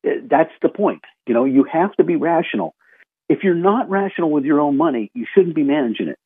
that's 0.03 0.51
the 0.61 0.69
point. 0.69 1.01
You 1.27 1.33
know, 1.33 1.45
you 1.45 1.65
have 1.71 1.93
to 1.95 2.03
be 2.03 2.15
rational. 2.15 2.75
If 3.29 3.39
you're 3.43 3.55
not 3.55 3.89
rational 3.89 4.31
with 4.31 4.45
your 4.45 4.59
own 4.59 4.77
money, 4.77 5.11
you 5.13 5.25
shouldn't 5.33 5.55
be 5.55 5.63
managing 5.63 6.07
it. 6.07 6.19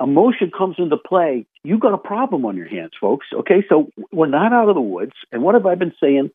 Emotion 0.00 0.50
comes 0.56 0.76
into 0.78 0.96
play. 0.96 1.46
You 1.62 1.78
got 1.78 1.92
a 1.92 1.98
problem 1.98 2.46
on 2.46 2.56
your 2.56 2.68
hands, 2.68 2.92
folks. 3.00 3.26
Okay, 3.32 3.64
so 3.68 3.90
we're 4.12 4.26
not 4.26 4.52
out 4.52 4.68
of 4.68 4.74
the 4.74 4.80
woods. 4.80 5.12
And 5.30 5.42
what 5.42 5.54
have 5.54 5.66
I 5.66 5.74
been 5.74 5.92
saying 6.00 6.30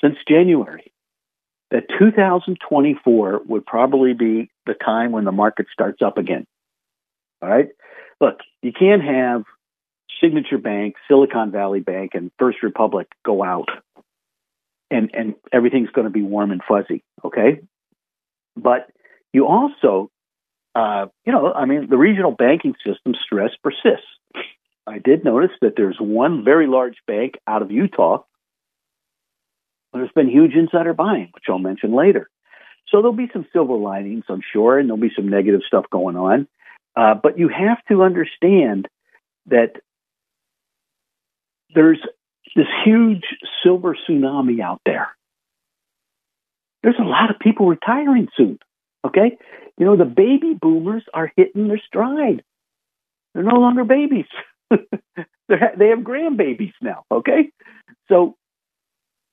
since 0.00 0.16
January? 0.28 0.92
that 1.70 1.84
2024 1.98 3.42
would 3.46 3.64
probably 3.64 4.12
be 4.12 4.50
the 4.66 4.74
time 4.74 5.12
when 5.12 5.24
the 5.24 5.32
market 5.32 5.66
starts 5.72 6.02
up 6.02 6.18
again. 6.18 6.46
All 7.40 7.48
right. 7.48 7.68
Look, 8.20 8.38
you 8.62 8.72
can't 8.72 9.02
have 9.02 9.44
Signature 10.20 10.58
Bank, 10.58 10.96
Silicon 11.08 11.50
Valley 11.52 11.80
Bank, 11.80 12.12
and 12.14 12.30
First 12.38 12.62
Republic 12.62 13.08
go 13.24 13.42
out 13.42 13.68
and, 14.90 15.10
and 15.14 15.34
everything's 15.52 15.90
going 15.90 16.06
to 16.06 16.10
be 16.12 16.22
warm 16.22 16.50
and 16.50 16.60
fuzzy. 16.68 17.02
Okay. 17.24 17.60
But 18.56 18.90
you 19.32 19.46
also 19.46 20.10
uh, 20.74 21.06
you 21.24 21.32
know, 21.32 21.52
I 21.52 21.64
mean, 21.64 21.88
the 21.88 21.96
regional 21.96 22.30
banking 22.30 22.74
system 22.84 23.14
stress 23.14 23.50
persists. 23.62 24.06
I 24.86 24.98
did 24.98 25.24
notice 25.24 25.50
that 25.60 25.74
there's 25.76 25.98
one 26.00 26.44
very 26.44 26.66
large 26.66 26.96
bank 27.06 27.34
out 27.46 27.62
of 27.62 27.70
Utah. 27.70 28.22
There's 29.92 30.12
been 30.14 30.28
huge 30.28 30.54
insider 30.54 30.94
buying, 30.94 31.30
which 31.32 31.44
I'll 31.48 31.58
mention 31.58 31.94
later. 31.94 32.28
So 32.88 32.98
there'll 32.98 33.12
be 33.12 33.30
some 33.32 33.46
silver 33.52 33.74
linings, 33.74 34.24
I'm 34.28 34.42
sure, 34.52 34.78
and 34.78 34.88
there'll 34.88 35.00
be 35.00 35.12
some 35.14 35.28
negative 35.28 35.60
stuff 35.66 35.84
going 35.90 36.16
on. 36.16 36.48
Uh, 36.96 37.14
but 37.14 37.38
you 37.38 37.48
have 37.48 37.78
to 37.88 38.02
understand 38.02 38.88
that 39.46 39.76
there's 41.74 42.00
this 42.56 42.66
huge 42.84 43.22
silver 43.62 43.96
tsunami 43.96 44.60
out 44.60 44.80
there. 44.84 45.08
There's 46.82 46.98
a 46.98 47.04
lot 47.04 47.30
of 47.30 47.38
people 47.38 47.66
retiring 47.66 48.28
soon. 48.36 48.58
Okay? 49.04 49.38
You 49.80 49.86
know, 49.86 49.96
the 49.96 50.04
baby 50.04 50.54
boomers 50.60 51.04
are 51.14 51.32
hitting 51.36 51.66
their 51.66 51.80
stride. 51.84 52.44
They're 53.32 53.42
no 53.42 53.56
longer 53.56 53.82
babies. 53.82 54.26
they 54.70 54.76
have 55.88 56.00
grandbabies 56.00 56.74
now. 56.82 57.04
Okay? 57.10 57.50
So, 58.08 58.36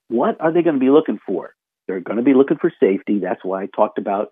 what 0.07 0.39
are 0.39 0.53
they 0.53 0.61
going 0.61 0.75
to 0.75 0.79
be 0.79 0.89
looking 0.89 1.19
for? 1.27 1.53
They're 1.85 1.99
going 1.99 2.15
to 2.15 2.23
be 2.23 2.33
looking 2.33 2.57
for 2.57 2.71
safety. 2.79 3.19
That's 3.19 3.43
why 3.43 3.63
I 3.63 3.65
talked 3.75 3.97
about 3.97 4.31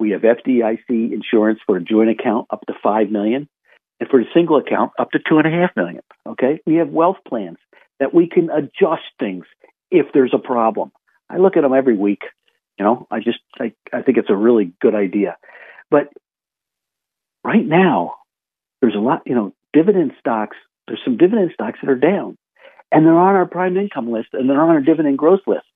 we 0.00 0.10
have 0.10 0.22
FDIC 0.22 1.12
insurance 1.12 1.60
for 1.64 1.76
a 1.76 1.80
joint 1.80 2.10
account 2.10 2.48
up 2.50 2.66
to 2.66 2.74
five 2.82 3.10
million, 3.10 3.48
and 4.00 4.08
for 4.08 4.20
a 4.20 4.24
single 4.34 4.56
account 4.56 4.90
up 4.98 5.12
to 5.12 5.20
two 5.20 5.38
and 5.38 5.46
a 5.46 5.50
half 5.50 5.70
million. 5.76 6.00
Okay, 6.26 6.58
we 6.66 6.74
have 6.76 6.88
wealth 6.88 7.18
plans 7.28 7.58
that 8.00 8.12
we 8.12 8.28
can 8.28 8.50
adjust 8.50 9.06
things 9.20 9.44
if 9.92 10.06
there's 10.12 10.34
a 10.34 10.38
problem. 10.38 10.90
I 11.30 11.36
look 11.36 11.56
at 11.56 11.60
them 11.60 11.72
every 11.72 11.96
week. 11.96 12.22
You 12.78 12.84
know, 12.84 13.06
I 13.10 13.20
just 13.20 13.38
I, 13.60 13.72
I 13.92 14.02
think 14.02 14.18
it's 14.18 14.30
a 14.30 14.36
really 14.36 14.72
good 14.80 14.94
idea. 14.94 15.36
But 15.90 16.08
right 17.44 17.64
now, 17.64 18.16
there's 18.80 18.94
a 18.94 19.00
lot. 19.00 19.22
You 19.26 19.34
know, 19.34 19.54
dividend 19.72 20.12
stocks. 20.18 20.56
There's 20.86 21.00
some 21.04 21.16
dividend 21.16 21.52
stocks 21.54 21.78
that 21.82 21.90
are 21.90 21.96
down, 21.96 22.36
and 22.90 23.06
they're 23.06 23.18
on 23.18 23.34
our 23.36 23.46
prime 23.46 23.76
income 23.76 24.10
list, 24.10 24.28
and 24.32 24.48
they're 24.48 24.60
on 24.60 24.70
our 24.70 24.80
dividend 24.80 25.18
growth 25.18 25.42
list 25.46 25.66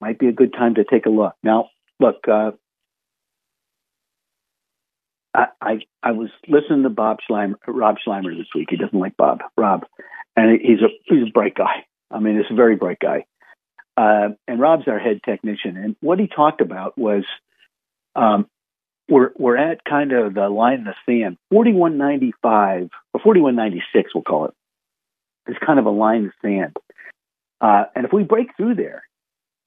might 0.00 0.18
be 0.18 0.28
a 0.28 0.32
good 0.32 0.52
time 0.52 0.74
to 0.74 0.84
take 0.84 1.06
a 1.06 1.10
look. 1.10 1.34
Now, 1.42 1.70
look, 2.00 2.16
uh, 2.28 2.52
I, 5.34 5.46
I, 5.60 5.78
I 6.02 6.12
was 6.12 6.30
listening 6.46 6.82
to 6.84 6.90
Bob 6.90 7.18
Sluymer, 7.28 7.56
Rob 7.66 7.96
Sluymer 8.06 8.36
this 8.36 8.46
week. 8.54 8.68
He 8.70 8.76
doesn't 8.76 8.98
like 8.98 9.16
Bob, 9.16 9.40
Rob, 9.56 9.84
and 10.36 10.60
he's 10.60 10.80
a 10.80 10.88
he's 11.04 11.28
a 11.28 11.32
bright 11.32 11.54
guy. 11.54 11.84
I 12.10 12.20
mean, 12.20 12.36
he's 12.36 12.50
a 12.50 12.54
very 12.54 12.76
bright 12.76 12.98
guy. 13.00 13.26
Uh, 13.98 14.34
and 14.46 14.60
Rob's 14.60 14.86
our 14.86 14.98
head 14.98 15.20
technician, 15.24 15.76
and 15.76 15.96
what 16.00 16.20
he 16.20 16.28
talked 16.28 16.60
about 16.60 16.96
was 16.96 17.24
um, 18.14 18.46
we're 19.08 19.30
we're 19.36 19.56
at 19.56 19.84
kind 19.84 20.12
of 20.12 20.34
the 20.34 20.48
line 20.48 20.80
in 20.80 20.84
the 20.84 20.94
sand, 21.04 21.36
forty 21.50 21.72
one 21.72 21.98
ninety 21.98 22.32
five 22.42 22.90
or 23.12 23.20
forty 23.20 23.40
one 23.40 23.56
ninety 23.56 23.82
six, 23.92 24.14
we'll 24.14 24.22
call 24.22 24.44
it. 24.46 24.54
It's 25.48 25.58
kind 25.64 25.80
of 25.80 25.86
a 25.86 25.90
line 25.90 26.18
in 26.18 26.32
the 26.42 26.48
sand, 26.48 26.76
uh, 27.60 27.84
and 27.94 28.04
if 28.04 28.12
we 28.12 28.22
break 28.22 28.56
through 28.56 28.76
there, 28.76 29.02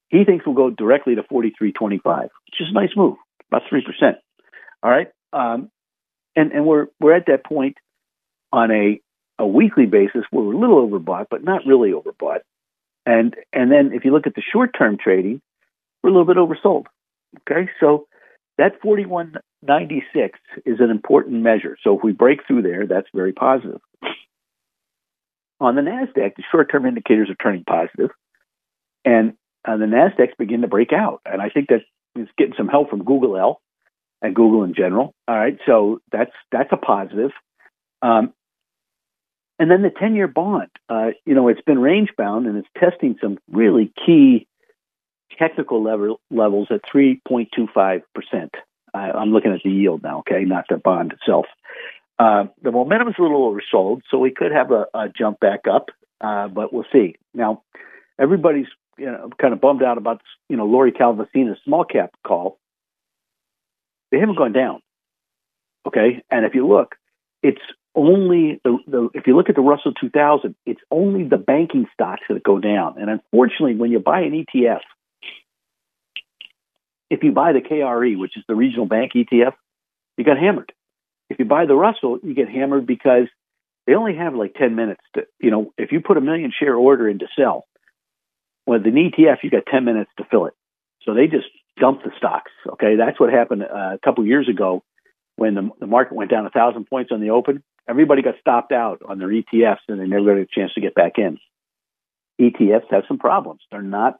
he 0.09 0.23
thinks 0.25 0.45
we'll 0.45 0.55
go 0.55 0.69
directly 0.69 1.15
to 1.15 1.23
43.25, 1.23 2.23
which 2.23 2.59
is 2.59 2.67
a 2.69 2.73
nice 2.73 2.95
move, 2.95 3.17
about 3.49 3.63
3%. 3.71 4.15
All 4.83 4.91
right. 4.91 5.07
Um, 5.33 5.69
and, 6.35 6.51
and 6.51 6.65
we're, 6.65 6.87
we're 6.99 7.15
at 7.15 7.27
that 7.27 7.45
point 7.45 7.77
on 8.51 8.71
a, 8.71 9.01
a 9.39 9.47
weekly 9.47 9.85
basis 9.85 10.23
we're 10.31 10.53
a 10.53 10.57
little 10.57 10.87
overbought, 10.87 11.27
but 11.29 11.43
not 11.43 11.65
really 11.65 11.91
overbought. 11.91 12.41
And, 13.05 13.35
and 13.51 13.71
then 13.71 13.91
if 13.93 14.05
you 14.05 14.11
look 14.11 14.27
at 14.27 14.35
the 14.35 14.41
short 14.41 14.71
term 14.77 14.97
trading, 14.97 15.41
we're 16.03 16.09
a 16.09 16.13
little 16.13 16.25
bit 16.25 16.37
oversold. 16.37 16.85
Okay. 17.49 17.69
So 17.79 18.07
that 18.57 18.81
41.96 18.81 20.31
is 20.65 20.79
an 20.79 20.89
important 20.89 21.41
measure. 21.41 21.77
So 21.83 21.97
if 21.97 22.03
we 22.03 22.11
break 22.11 22.45
through 22.45 22.63
there, 22.63 22.85
that's 22.87 23.07
very 23.13 23.33
positive. 23.33 23.81
On 25.59 25.75
the 25.75 25.81
NASDAQ, 25.81 26.35
the 26.35 26.43
short 26.51 26.71
term 26.71 26.85
indicators 26.85 27.29
are 27.29 27.35
turning 27.35 27.63
positive. 27.63 28.09
And 29.05 29.33
uh, 29.65 29.77
the 29.77 29.85
Nasdaq's 29.85 30.35
begin 30.37 30.61
to 30.61 30.67
break 30.67 30.91
out, 30.91 31.21
and 31.25 31.41
I 31.41 31.49
think 31.49 31.69
that 31.69 31.81
is 32.15 32.27
getting 32.37 32.55
some 32.57 32.67
help 32.67 32.89
from 32.89 33.03
Google 33.03 33.37
L 33.37 33.61
and 34.21 34.35
Google 34.35 34.63
in 34.63 34.73
general. 34.73 35.13
All 35.27 35.35
right, 35.35 35.57
so 35.65 35.99
that's 36.11 36.31
that's 36.51 36.71
a 36.71 36.77
positive. 36.77 37.31
Um, 38.01 38.33
and 39.61 39.69
then 39.69 39.83
the 39.83 39.91
ten-year 39.91 40.27
bond, 40.27 40.71
uh, 40.89 41.11
you 41.23 41.35
know, 41.35 41.47
it's 41.47 41.61
been 41.61 41.77
range 41.77 42.09
bound 42.17 42.47
and 42.47 42.57
it's 42.57 42.67
testing 42.79 43.15
some 43.21 43.37
really 43.51 43.93
key 44.03 44.47
technical 45.37 45.83
level, 45.83 46.19
levels 46.31 46.69
at 46.71 46.81
three 46.91 47.21
point 47.27 47.49
two 47.55 47.67
five 47.71 48.01
percent. 48.15 48.55
I'm 48.91 49.31
looking 49.31 49.53
at 49.53 49.61
the 49.63 49.69
yield 49.69 50.01
now, 50.01 50.21
okay, 50.21 50.45
not 50.45 50.65
the 50.67 50.77
bond 50.77 51.13
itself. 51.13 51.45
Uh, 52.17 52.45
the 52.63 52.71
momentum 52.71 53.09
is 53.09 53.15
a 53.19 53.21
little 53.21 53.53
oversold, 53.53 54.01
so 54.09 54.17
we 54.17 54.31
could 54.31 54.51
have 54.51 54.71
a, 54.71 54.87
a 54.95 55.09
jump 55.09 55.39
back 55.39 55.61
up, 55.71 55.89
uh, 56.21 56.47
but 56.47 56.73
we'll 56.73 56.85
see. 56.91 57.17
Now, 57.35 57.61
everybody's 58.19 58.65
you 58.97 59.05
know, 59.05 59.29
kind 59.39 59.53
of 59.53 59.61
bummed 59.61 59.83
out 59.83 59.99
about 59.99 60.23
you 60.49 60.57
know 60.57 60.65
Lori 60.65 60.91
Calvasina's 60.91 61.59
small 61.63 61.85
cap 61.85 62.13
call. 62.25 62.57
They 64.11 64.17
haven't 64.17 64.39
gone 64.39 64.53
down. 64.53 64.81
Okay, 65.85 66.23
and 66.31 66.47
if 66.47 66.55
you 66.55 66.67
look, 66.67 66.95
it's 67.43 67.61
only 67.95 68.61
the, 68.63 68.77
the 68.87 69.09
if 69.13 69.27
you 69.27 69.35
look 69.35 69.49
at 69.49 69.55
the 69.55 69.61
Russell 69.61 69.93
2000, 69.93 70.55
it's 70.65 70.81
only 70.89 71.27
the 71.27 71.37
banking 71.37 71.87
stocks 71.93 72.23
that 72.29 72.43
go 72.43 72.59
down. 72.59 72.95
And 72.99 73.09
unfortunately, 73.09 73.75
when 73.75 73.91
you 73.91 73.99
buy 73.99 74.21
an 74.21 74.45
ETF, 74.45 74.79
if 77.09 77.23
you 77.23 77.31
buy 77.31 77.51
the 77.51 77.59
KRE, 77.59 78.17
which 78.17 78.37
is 78.37 78.43
the 78.47 78.55
regional 78.55 78.85
bank 78.85 79.11
ETF, 79.15 79.53
you 80.17 80.23
got 80.23 80.37
hammered. 80.37 80.71
If 81.29 81.39
you 81.39 81.45
buy 81.45 81.65
the 81.65 81.75
Russell, 81.75 82.19
you 82.23 82.33
get 82.33 82.49
hammered 82.49 82.85
because 82.85 83.27
they 83.85 83.95
only 83.95 84.15
have 84.15 84.35
like 84.35 84.53
10 84.53 84.75
minutes 84.75 85.01
to, 85.15 85.23
you 85.39 85.51
know, 85.51 85.73
if 85.77 85.91
you 85.91 86.01
put 86.01 86.17
a 86.17 86.21
million 86.21 86.51
share 86.57 86.75
order 86.75 87.09
in 87.09 87.19
to 87.19 87.27
sell, 87.37 87.65
with 88.65 88.85
an 88.85 88.93
ETF, 88.93 89.37
you 89.43 89.49
got 89.49 89.65
10 89.69 89.85
minutes 89.85 90.11
to 90.17 90.25
fill 90.29 90.45
it. 90.45 90.53
So 91.03 91.13
they 91.13 91.27
just 91.27 91.47
dump 91.79 92.03
the 92.03 92.11
stocks. 92.17 92.51
Okay, 92.73 92.95
that's 92.95 93.19
what 93.19 93.31
happened 93.31 93.63
uh, 93.63 93.95
a 93.95 93.99
couple 94.03 94.25
years 94.25 94.47
ago 94.47 94.83
when 95.35 95.55
the, 95.55 95.69
the 95.79 95.87
market 95.87 96.15
went 96.15 96.29
down 96.29 96.45
a 96.45 96.49
thousand 96.49 96.85
points 96.85 97.11
on 97.11 97.21
the 97.21 97.31
open. 97.31 97.63
Everybody 97.89 98.21
got 98.21 98.35
stopped 98.39 98.71
out 98.71 99.01
on 99.07 99.19
their 99.19 99.29
ETFs, 99.29 99.79
and 99.87 99.99
they 99.99 100.05
never 100.05 100.25
got 100.25 100.37
a 100.37 100.45
chance 100.45 100.73
to 100.73 100.81
get 100.81 100.95
back 100.95 101.13
in. 101.17 101.39
ETFs 102.39 102.91
have 102.91 103.03
some 103.07 103.17
problems. 103.17 103.61
They're 103.71 103.81
not 103.81 104.19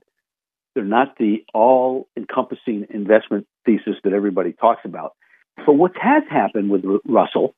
they're 0.74 0.84
not 0.86 1.18
the 1.18 1.44
all-encompassing 1.54 2.88
investment 2.92 3.46
thesis 3.66 3.96
that 4.06 4.14
everybody 4.14 4.54
talks 4.54 4.82
about. 4.86 5.16
But 5.66 5.74
what 5.74 5.92
has 6.00 6.24
happened 6.30 6.70
with 6.70 6.86
Russell 7.06 7.56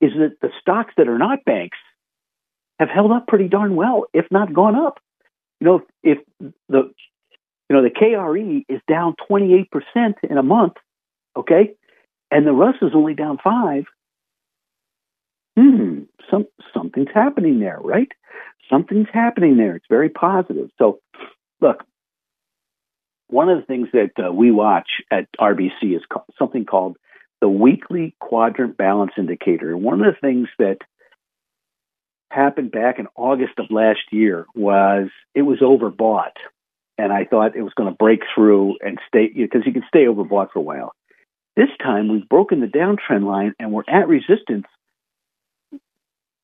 is 0.00 0.10
that 0.18 0.36
the 0.40 0.50
stocks 0.60 0.92
that 0.96 1.06
are 1.06 1.18
not 1.18 1.44
banks 1.44 1.78
have 2.80 2.88
held 2.88 3.12
up 3.12 3.26
pretty 3.28 3.46
darn 3.46 3.76
well, 3.76 4.06
if 4.12 4.26
not 4.30 4.52
gone 4.52 4.74
up. 4.74 4.98
You 5.60 5.66
know, 5.66 5.82
if, 6.02 6.18
the 6.40 6.90
you 7.68 7.76
know 7.76 7.82
the 7.82 7.90
KRE 7.90 8.64
is 8.68 8.80
down 8.88 9.14
28% 9.30 9.66
in 10.28 10.38
a 10.38 10.42
month, 10.42 10.72
okay, 11.36 11.74
and 12.30 12.46
the 12.46 12.52
Russ 12.52 12.76
is 12.82 12.92
only 12.94 13.14
down 13.14 13.38
five. 13.44 13.84
Hmm, 15.56 16.02
some 16.30 16.46
something's 16.72 17.10
happening 17.12 17.60
there, 17.60 17.78
right? 17.82 18.08
Something's 18.70 19.08
happening 19.12 19.56
there. 19.56 19.76
It's 19.76 19.86
very 19.88 20.08
positive. 20.08 20.70
So, 20.78 21.00
look, 21.60 21.84
one 23.28 23.48
of 23.48 23.58
the 23.58 23.66
things 23.66 23.88
that 23.92 24.12
uh, 24.24 24.32
we 24.32 24.50
watch 24.50 24.88
at 25.10 25.26
RBC 25.40 25.96
is 25.96 26.02
co- 26.10 26.24
something 26.38 26.64
called 26.64 26.96
the 27.40 27.48
weekly 27.48 28.14
quadrant 28.20 28.76
balance 28.76 29.12
indicator. 29.16 29.76
One 29.76 30.02
of 30.02 30.14
the 30.14 30.20
things 30.20 30.48
that 30.58 30.78
happened 32.30 32.70
back 32.70 32.98
in 32.98 33.06
August 33.16 33.58
of 33.58 33.66
last 33.70 34.00
year 34.12 34.46
was 34.54 35.08
it 35.34 35.42
was 35.42 35.58
overbought. 35.60 36.36
And 36.98 37.12
I 37.12 37.24
thought 37.24 37.56
it 37.56 37.62
was 37.62 37.72
going 37.74 37.90
to 37.90 37.96
break 37.96 38.20
through 38.34 38.76
and 38.82 38.98
stay, 39.08 39.28
because 39.34 39.62
you 39.64 39.72
can 39.72 39.84
stay 39.88 40.04
overbought 40.04 40.52
for 40.52 40.58
a 40.58 40.62
while. 40.62 40.92
This 41.56 41.70
time 41.82 42.08
we've 42.08 42.28
broken 42.28 42.60
the 42.60 42.66
downtrend 42.66 43.24
line 43.24 43.54
and 43.58 43.72
we're 43.72 43.82
at 43.88 44.06
resistance, 44.06 44.66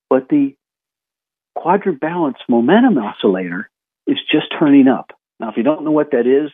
but 0.09 0.29
the 0.29 0.55
quadrant 1.55 2.01
balance 2.01 2.39
momentum 2.49 2.99
oscillator 2.99 3.71
is 4.07 4.19
just 4.31 4.47
turning 4.59 4.89
up. 4.89 5.13
Now, 5.41 5.51
if 5.51 5.57
you 5.57 5.63
don't 5.63 5.85
know 5.85 5.91
what 5.91 6.13
that 6.13 6.27
is, 6.27 6.51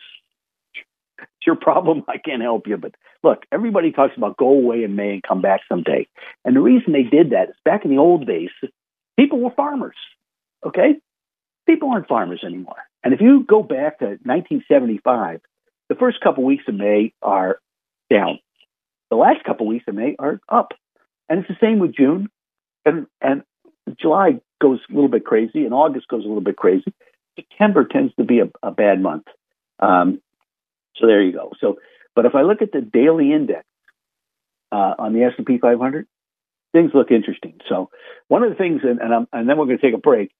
it's 1.19 1.47
your 1.47 1.55
problem. 1.55 2.03
I 2.07 2.17
can't 2.17 2.41
help 2.41 2.67
you. 2.67 2.77
But 2.77 2.95
look, 3.23 3.43
everybody 3.51 3.91
talks 3.91 4.17
about 4.17 4.37
go 4.37 4.49
away 4.49 4.83
in 4.83 4.95
May 4.95 5.13
and 5.13 5.23
come 5.23 5.41
back 5.41 5.61
someday. 5.69 6.07
And 6.43 6.55
the 6.55 6.61
reason 6.61 6.93
they 6.93 7.03
did 7.03 7.31
that 7.31 7.49
is 7.49 7.55
back 7.63 7.85
in 7.85 7.91
the 7.91 7.97
old 7.97 8.25
days, 8.25 8.49
People 9.17 9.39
were 9.39 9.51
farmers. 9.51 9.95
Okay? 10.65 10.95
People 11.67 11.91
aren't 11.91 12.07
farmers 12.07 12.41
anymore. 12.45 12.77
And 13.03 13.13
if 13.13 13.21
you 13.21 13.45
go 13.47 13.61
back 13.61 13.99
to 13.99 14.05
1975, 14.05 15.41
the 15.89 15.95
first 15.95 16.19
couple 16.21 16.43
weeks 16.43 16.63
of 16.67 16.75
May 16.75 17.13
are 17.21 17.59
down. 18.09 18.39
The 19.09 19.17
last 19.17 19.43
couple 19.43 19.67
weeks 19.67 19.85
of 19.87 19.95
May 19.95 20.15
are 20.17 20.39
up. 20.49 20.73
And 21.29 21.39
it's 21.39 21.47
the 21.47 21.57
same 21.61 21.79
with 21.79 21.95
June. 21.95 22.29
And, 22.85 23.07
and 23.21 23.43
July 23.99 24.41
goes 24.61 24.79
a 24.89 24.93
little 24.93 25.09
bit 25.09 25.25
crazy, 25.25 25.65
and 25.65 25.73
August 25.73 26.07
goes 26.07 26.23
a 26.23 26.27
little 26.27 26.41
bit 26.41 26.55
crazy. 26.55 26.93
September 27.35 27.85
tends 27.85 28.13
to 28.15 28.23
be 28.23 28.39
a, 28.39 28.49
a 28.61 28.71
bad 28.71 29.01
month. 29.01 29.25
Um, 29.79 30.21
so 30.95 31.07
there 31.07 31.21
you 31.21 31.33
go. 31.33 31.51
So, 31.59 31.77
but 32.15 32.25
if 32.25 32.35
I 32.35 32.43
look 32.43 32.61
at 32.61 32.71
the 32.71 32.81
daily 32.81 33.33
index, 33.33 33.65
uh, 34.73 34.95
on 34.97 35.13
the 35.13 35.23
S&P 35.23 35.59
500, 35.59 36.07
things 36.71 36.91
look 36.93 37.11
interesting. 37.11 37.59
So 37.69 37.89
one 38.27 38.43
of 38.43 38.49
the 38.49 38.55
things, 38.55 38.81
and, 38.83 38.99
and, 38.99 39.27
and 39.31 39.47
then 39.47 39.57
we're 39.57 39.65
going 39.65 39.77
to 39.77 39.85
take 39.85 39.93
a 39.93 39.99
break, 39.99 40.31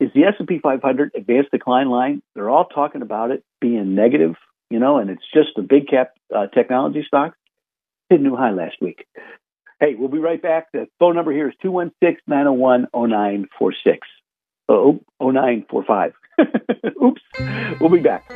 is 0.00 0.10
the 0.14 0.24
S&P 0.24 0.58
500 0.58 1.12
advanced 1.14 1.50
decline 1.50 1.90
line. 1.90 2.22
They're 2.34 2.48
all 2.48 2.64
talking 2.64 3.02
about 3.02 3.30
it 3.30 3.44
being 3.60 3.94
negative, 3.94 4.34
you 4.70 4.78
know, 4.78 4.96
and 4.96 5.10
it's 5.10 5.22
just 5.34 5.50
the 5.54 5.62
big 5.62 5.88
cap 5.88 6.14
uh, 6.34 6.46
technology 6.46 7.04
stocks 7.06 7.36
hit 8.08 8.20
new 8.20 8.34
high 8.34 8.50
last 8.50 8.76
week. 8.80 9.06
Hey, 9.82 9.96
we'll 9.96 10.08
be 10.08 10.20
right 10.20 10.40
back. 10.40 10.70
The 10.72 10.86
phone 11.00 11.16
number 11.16 11.32
here 11.32 11.48
is 11.48 11.56
216 11.60 12.22
901 12.28 12.86
0946. 12.94 14.06
Oh, 14.68 15.00
0945. 15.20 16.12
Oops. 17.02 17.20
We'll 17.80 17.90
be 17.90 17.98
back. 17.98 18.30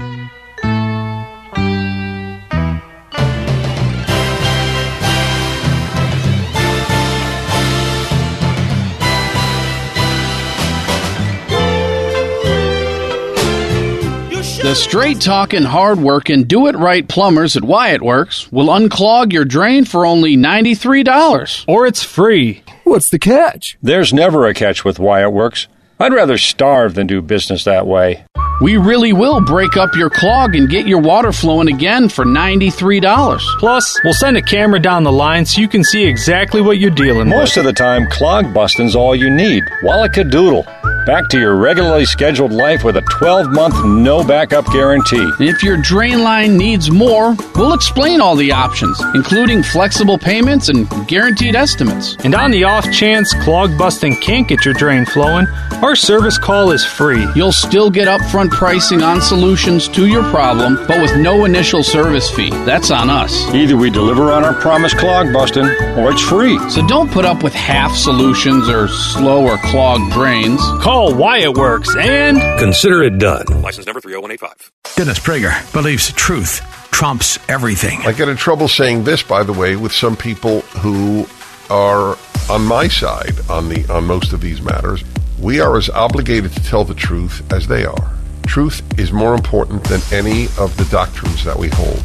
The 14.66 14.74
straight 14.74 15.20
talking, 15.20 15.62
hard 15.62 16.00
working, 16.00 16.42
do 16.42 16.66
it 16.66 16.74
right 16.74 17.06
plumbers 17.06 17.56
at 17.56 17.62
Wyatt 17.62 18.02
Works 18.02 18.50
will 18.50 18.66
unclog 18.66 19.32
your 19.32 19.44
drain 19.44 19.84
for 19.84 20.04
only 20.04 20.36
$93. 20.36 21.64
Or 21.68 21.86
it's 21.86 22.02
free. 22.02 22.64
What's 22.82 23.10
the 23.10 23.20
catch? 23.20 23.78
There's 23.80 24.12
never 24.12 24.44
a 24.44 24.54
catch 24.54 24.84
with 24.84 24.98
Wyatt 24.98 25.32
Works. 25.32 25.68
I'd 26.00 26.12
rather 26.12 26.36
starve 26.36 26.94
than 26.94 27.06
do 27.06 27.22
business 27.22 27.62
that 27.62 27.86
way. 27.86 28.24
We 28.60 28.78
really 28.78 29.12
will 29.12 29.40
break 29.44 29.76
up 29.76 29.94
your 29.96 30.08
clog 30.08 30.56
and 30.56 30.68
get 30.68 30.86
your 30.86 31.00
water 31.00 31.30
flowing 31.30 31.68
again 31.68 32.08
for 32.08 32.24
$93. 32.24 33.38
Plus, 33.58 33.98
we'll 34.02 34.14
send 34.14 34.36
a 34.36 34.42
camera 34.42 34.80
down 34.80 35.04
the 35.04 35.12
line 35.12 35.44
so 35.44 35.60
you 35.60 35.68
can 35.68 35.84
see 35.84 36.04
exactly 36.04 36.62
what 36.62 36.78
you're 36.78 36.90
dealing 36.90 37.28
Most 37.28 37.34
with. 37.34 37.40
Most 37.40 37.56
of 37.58 37.64
the 37.64 37.72
time, 37.72 38.06
clog 38.10 38.54
busting's 38.54 38.96
all 38.96 39.14
you 39.14 39.28
need. 39.28 39.62
Wallacadoodle. 39.82 40.64
Back 41.06 41.28
to 41.28 41.38
your 41.38 41.54
regularly 41.54 42.04
scheduled 42.04 42.50
life 42.50 42.82
with 42.82 42.96
a 42.96 43.00
12 43.02 43.52
month 43.52 43.76
no 43.84 44.26
backup 44.26 44.66
guarantee. 44.72 45.24
If 45.38 45.62
your 45.62 45.76
drain 45.76 46.24
line 46.24 46.56
needs 46.56 46.90
more, 46.90 47.36
we'll 47.54 47.74
explain 47.74 48.20
all 48.20 48.34
the 48.34 48.50
options, 48.50 49.00
including 49.14 49.62
flexible 49.62 50.18
payments 50.18 50.68
and 50.68 50.88
guaranteed 51.06 51.54
estimates. 51.54 52.16
And 52.24 52.34
on 52.34 52.50
the 52.50 52.64
off 52.64 52.90
chance 52.90 53.32
clog 53.44 53.78
busting 53.78 54.16
can't 54.16 54.48
get 54.48 54.64
your 54.64 54.74
drain 54.74 55.06
flowing, 55.06 55.46
our 55.80 55.94
service 55.94 56.38
call 56.38 56.72
is 56.72 56.84
free. 56.84 57.24
You'll 57.36 57.52
still 57.52 57.88
get 57.88 58.08
upfront 58.08 58.45
pricing 58.50 59.02
on 59.02 59.20
solutions 59.20 59.88
to 59.88 60.06
your 60.06 60.22
problem, 60.30 60.76
but 60.86 61.00
with 61.00 61.16
no 61.16 61.44
initial 61.44 61.82
service 61.82 62.30
fee. 62.30 62.50
That's 62.50 62.90
on 62.90 63.10
us. 63.10 63.46
Either 63.54 63.76
we 63.76 63.90
deliver 63.90 64.32
on 64.32 64.44
our 64.44 64.54
promise 64.54 64.94
clog 64.94 65.32
busting, 65.32 65.64
or 65.64 66.10
it's 66.10 66.20
free. 66.20 66.58
So 66.70 66.86
don't 66.86 67.10
put 67.10 67.24
up 67.24 67.42
with 67.42 67.54
half 67.54 67.94
solutions 67.94 68.68
or 68.68 68.88
slow 68.88 69.46
or 69.46 69.58
clogged 69.58 70.12
drains. 70.12 70.60
Call 70.80 71.14
Wyatt 71.14 71.56
Works 71.56 71.94
and 71.96 72.38
consider 72.58 73.02
it 73.02 73.18
done. 73.18 73.46
License 73.62 73.86
number 73.86 74.00
30185. 74.00 74.72
Dennis 74.96 75.18
Prager 75.18 75.72
believes 75.72 76.12
truth 76.12 76.60
trumps 76.90 77.38
everything. 77.48 78.00
I 78.06 78.12
get 78.12 78.28
in 78.28 78.36
trouble 78.36 78.68
saying 78.68 79.04
this, 79.04 79.22
by 79.22 79.42
the 79.42 79.52
way, 79.52 79.76
with 79.76 79.92
some 79.92 80.16
people 80.16 80.60
who 80.80 81.26
are 81.68 82.16
on 82.48 82.64
my 82.64 82.88
side 82.88 83.34
on 83.50 83.68
the 83.68 83.86
on 83.92 84.06
most 84.06 84.32
of 84.32 84.40
these 84.40 84.62
matters. 84.62 85.04
We 85.38 85.60
are 85.60 85.76
as 85.76 85.90
obligated 85.90 86.52
to 86.52 86.64
tell 86.64 86.84
the 86.84 86.94
truth 86.94 87.52
as 87.52 87.66
they 87.66 87.84
are. 87.84 88.15
Truth 88.56 88.98
is 88.98 89.12
more 89.12 89.34
important 89.34 89.84
than 89.84 90.00
any 90.10 90.44
of 90.58 90.74
the 90.78 90.88
doctrines 90.90 91.44
that 91.44 91.58
we 91.58 91.68
hold. 91.74 91.98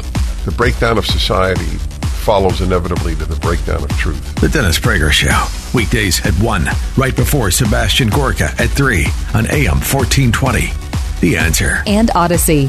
The 0.44 0.50
breakdown 0.50 0.98
of 0.98 1.06
society 1.06 1.78
follows 2.26 2.60
inevitably 2.60 3.14
to 3.14 3.24
the 3.24 3.36
breakdown 3.36 3.82
of 3.82 3.88
truth. 3.96 4.34
The 4.34 4.50
Dennis 4.50 4.78
Prager 4.78 5.10
Show. 5.10 5.46
Weekdays 5.72 6.20
at 6.26 6.34
1, 6.44 6.68
right 6.98 7.16
before 7.16 7.50
Sebastian 7.50 8.10
Gorka 8.10 8.50
at 8.58 8.68
3 8.68 9.06
on 9.32 9.46
AM 9.46 9.80
1420. 9.80 10.68
The 11.22 11.38
answer. 11.38 11.82
And 11.86 12.10
Odyssey. 12.14 12.68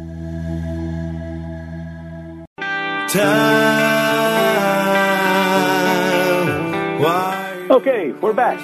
Okay, 7.69 8.13
we're 8.21 8.31
back. 8.31 8.57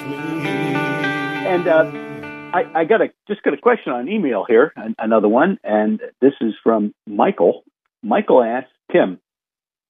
And 1.46 1.68
uh, 1.68 1.84
I, 2.56 2.64
I 2.74 2.84
got 2.84 3.02
a 3.02 3.10
just 3.26 3.42
got 3.42 3.52
a 3.52 3.58
question 3.58 3.92
on 3.92 4.08
email 4.08 4.46
here, 4.48 4.72
an, 4.74 4.94
another 4.98 5.28
one, 5.28 5.58
and 5.62 6.00
this 6.22 6.32
is 6.40 6.54
from 6.62 6.94
Michael. 7.06 7.62
Michael 8.02 8.42
asks 8.42 8.70
Tim, 8.90 9.20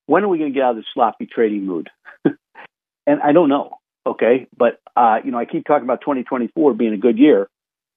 "When 0.06 0.24
are 0.24 0.28
we 0.28 0.38
going 0.38 0.52
to 0.52 0.54
get 0.54 0.64
out 0.64 0.70
of 0.70 0.76
this 0.78 0.86
sloppy 0.92 1.26
trading 1.32 1.64
mood?" 1.64 1.88
and 2.24 3.20
I 3.22 3.30
don't 3.30 3.48
know. 3.48 3.78
Okay, 4.04 4.48
but 4.56 4.80
uh, 4.96 5.18
you 5.24 5.30
know, 5.30 5.38
I 5.38 5.44
keep 5.44 5.66
talking 5.66 5.84
about 5.84 6.00
2024 6.00 6.74
being 6.74 6.94
a 6.94 6.98
good 6.98 7.16
year. 7.16 7.48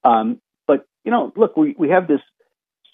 Um, 0.03 0.39
but 0.67 0.85
you 1.03 1.09
know, 1.09 1.33
look, 1.35 1.57
we 1.57 1.73
we 1.75 1.89
have 1.89 2.07
this 2.07 2.21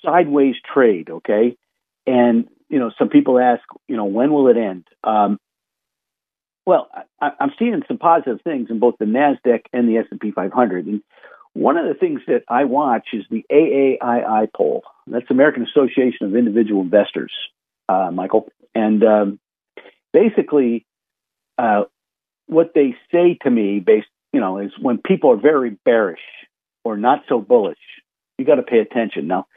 sideways 0.05 0.55
trade. 0.73 1.09
Okay, 1.09 1.57
and 2.05 2.47
you 2.69 2.79
know, 2.79 2.91
some 2.97 3.09
people 3.09 3.39
ask, 3.39 3.61
you 3.87 3.95
know, 3.95 4.05
when 4.05 4.31
will 4.31 4.47
it 4.47 4.57
end? 4.57 4.87
Um, 5.03 5.39
well, 6.65 6.89
I, 7.21 7.29
I'm 7.39 7.51
seeing 7.57 7.81
some 7.87 7.97
positive 7.97 8.41
things 8.43 8.67
in 8.69 8.79
both 8.79 8.95
the 8.99 9.05
Nasdaq 9.05 9.61
and 9.71 9.87
the 9.87 9.97
S&P 9.97 10.31
500. 10.31 10.85
And 10.85 11.01
one 11.53 11.77
of 11.77 11.87
the 11.87 11.93
things 11.93 12.21
that 12.27 12.43
I 12.49 12.65
watch 12.65 13.07
is 13.13 13.23
the 13.31 13.45
AAII 13.51 14.47
poll. 14.53 14.83
That's 15.07 15.31
American 15.31 15.63
Association 15.63 16.27
of 16.27 16.35
Individual 16.35 16.81
Investors, 16.81 17.31
uh, 17.87 18.11
Michael. 18.11 18.49
And 18.75 19.03
um, 19.03 19.39
basically, 20.11 20.85
uh, 21.57 21.83
what 22.47 22.73
they 22.75 22.95
say 23.11 23.37
to 23.43 23.49
me, 23.49 23.79
based, 23.79 24.07
you 24.33 24.41
know, 24.41 24.59
is 24.59 24.71
when 24.81 24.97
people 24.97 25.31
are 25.31 25.37
very 25.37 25.77
bearish 25.85 26.19
or 26.83 26.97
not 26.97 27.23
so 27.29 27.39
bullish, 27.39 27.79
you 28.37 28.45
got 28.45 28.55
to 28.55 28.63
pay 28.63 28.79
attention. 28.79 29.27
Now, 29.27 29.47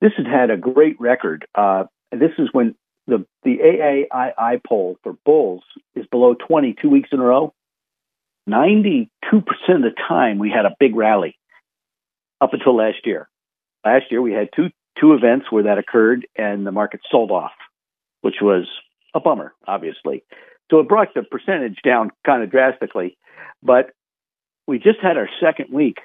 this 0.00 0.12
has 0.16 0.26
had 0.26 0.50
a 0.50 0.56
great 0.56 1.00
record. 1.00 1.46
Uh, 1.54 1.84
this 2.12 2.32
is 2.38 2.48
when 2.52 2.74
the 3.06 3.24
the 3.42 3.58
AAII 3.58 4.60
poll 4.66 4.98
for 5.02 5.14
bulls 5.24 5.62
is 5.94 6.06
below 6.06 6.34
20 6.34 6.76
two 6.80 6.90
weeks 6.90 7.10
in 7.12 7.20
a 7.20 7.24
row. 7.24 7.52
92% 8.48 9.08
of 9.24 9.82
the 9.82 9.90
time 10.08 10.38
we 10.38 10.50
had 10.50 10.66
a 10.66 10.76
big 10.78 10.94
rally 10.94 11.36
up 12.40 12.52
until 12.52 12.76
last 12.76 12.98
year. 13.04 13.28
Last 13.84 14.04
year 14.10 14.22
we 14.22 14.32
had 14.32 14.48
two 14.54 14.70
two 15.00 15.14
events 15.14 15.46
where 15.50 15.64
that 15.64 15.78
occurred 15.78 16.26
and 16.36 16.66
the 16.66 16.72
market 16.72 17.00
sold 17.10 17.30
off, 17.30 17.52
which 18.22 18.36
was 18.40 18.66
a 19.14 19.20
bummer, 19.20 19.52
obviously. 19.66 20.24
So 20.70 20.80
it 20.80 20.88
brought 20.88 21.14
the 21.14 21.22
percentage 21.22 21.78
down 21.84 22.10
kind 22.24 22.42
of 22.42 22.50
drastically, 22.50 23.16
but 23.62 23.90
we 24.66 24.78
just 24.78 24.98
had 25.00 25.16
our 25.16 25.28
second 25.40 25.72
week 25.72 25.98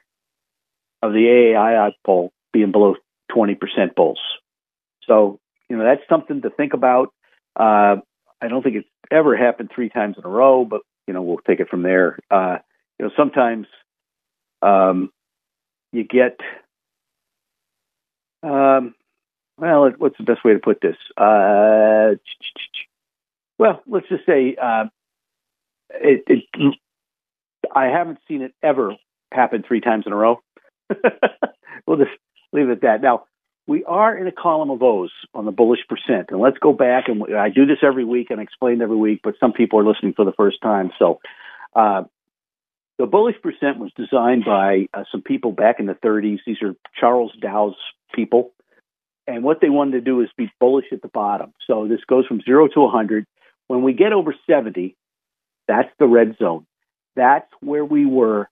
of 1.01 1.13
the 1.13 1.19
AAII 1.19 1.93
poll 2.05 2.31
being 2.53 2.71
below 2.71 2.95
20% 3.31 3.57
bulls. 3.95 4.19
So 5.07 5.39
you 5.71 5.77
know 5.77 5.85
that's 5.85 6.01
something 6.09 6.41
to 6.41 6.49
think 6.49 6.73
about. 6.73 7.13
Uh, 7.55 7.95
I 8.41 8.49
don't 8.49 8.61
think 8.61 8.75
it's 8.75 8.89
ever 9.09 9.37
happened 9.37 9.71
three 9.73 9.87
times 9.87 10.17
in 10.17 10.25
a 10.25 10.27
row, 10.27 10.65
but 10.65 10.81
you 11.07 11.13
know 11.13 11.21
we'll 11.21 11.37
take 11.37 11.61
it 11.61 11.69
from 11.69 11.83
there. 11.83 12.19
Uh, 12.29 12.57
you 12.99 13.05
know 13.05 13.11
sometimes 13.15 13.67
um, 14.61 15.11
you 15.93 16.03
get 16.03 16.37
um, 18.43 18.95
well, 19.57 19.89
what's 19.97 20.17
the 20.17 20.25
best 20.25 20.43
way 20.43 20.51
to 20.51 20.59
put 20.59 20.81
this? 20.81 20.97
Uh, 21.15 22.15
well, 23.57 23.81
let's 23.87 24.09
just 24.09 24.25
say 24.25 24.57
uh, 24.61 24.85
it, 25.91 26.23
it, 26.27 26.75
I 27.73 27.85
haven't 27.85 28.19
seen 28.27 28.41
it 28.41 28.53
ever 28.61 28.97
happen 29.31 29.63
three 29.65 29.79
times 29.79 30.03
in 30.05 30.11
a 30.11 30.17
row. 30.17 30.41
we'll 31.87 31.97
just 31.97 32.11
leave 32.51 32.67
it 32.67 32.73
at 32.73 32.81
that. 32.81 33.01
Now, 33.01 33.23
we 33.71 33.85
are 33.85 34.17
in 34.17 34.27
a 34.27 34.33
column 34.33 34.69
of 34.69 34.83
O's 34.83 35.13
on 35.33 35.45
the 35.45 35.51
bullish 35.51 35.79
percent. 35.87 36.27
And 36.29 36.41
let's 36.41 36.57
go 36.57 36.73
back 36.73 37.07
and 37.07 37.23
I 37.33 37.47
do 37.47 37.65
this 37.65 37.77
every 37.81 38.03
week 38.03 38.27
and 38.29 38.41
explain 38.41 38.81
every 38.81 38.97
week, 38.97 39.21
but 39.23 39.35
some 39.39 39.53
people 39.53 39.79
are 39.79 39.85
listening 39.85 40.11
for 40.13 40.25
the 40.25 40.33
first 40.33 40.57
time. 40.61 40.91
So, 40.99 41.21
uh, 41.73 42.03
the 42.99 43.05
bullish 43.05 43.37
percent 43.41 43.79
was 43.79 43.89
designed 43.95 44.43
by 44.43 44.87
uh, 44.93 45.05
some 45.09 45.21
people 45.21 45.53
back 45.53 45.79
in 45.79 45.85
the 45.85 45.93
30s. 45.93 46.39
These 46.45 46.61
are 46.61 46.75
Charles 46.99 47.31
Dow's 47.41 47.77
people. 48.13 48.51
And 49.25 49.41
what 49.41 49.61
they 49.61 49.69
wanted 49.69 49.91
to 49.93 50.01
do 50.01 50.19
is 50.19 50.27
be 50.37 50.51
bullish 50.59 50.87
at 50.91 51.01
the 51.01 51.07
bottom. 51.07 51.53
So 51.65 51.87
this 51.87 52.01
goes 52.05 52.27
from 52.27 52.41
zero 52.41 52.67
to 52.67 52.79
100. 52.81 53.25
When 53.67 53.83
we 53.83 53.93
get 53.93 54.11
over 54.11 54.35
70, 54.47 54.97
That's 55.69 55.89
the 55.97 56.07
red 56.07 56.35
zone. 56.37 56.65
That's 57.15 57.47
where 57.61 57.85
we 57.85 58.05
were 58.05 58.49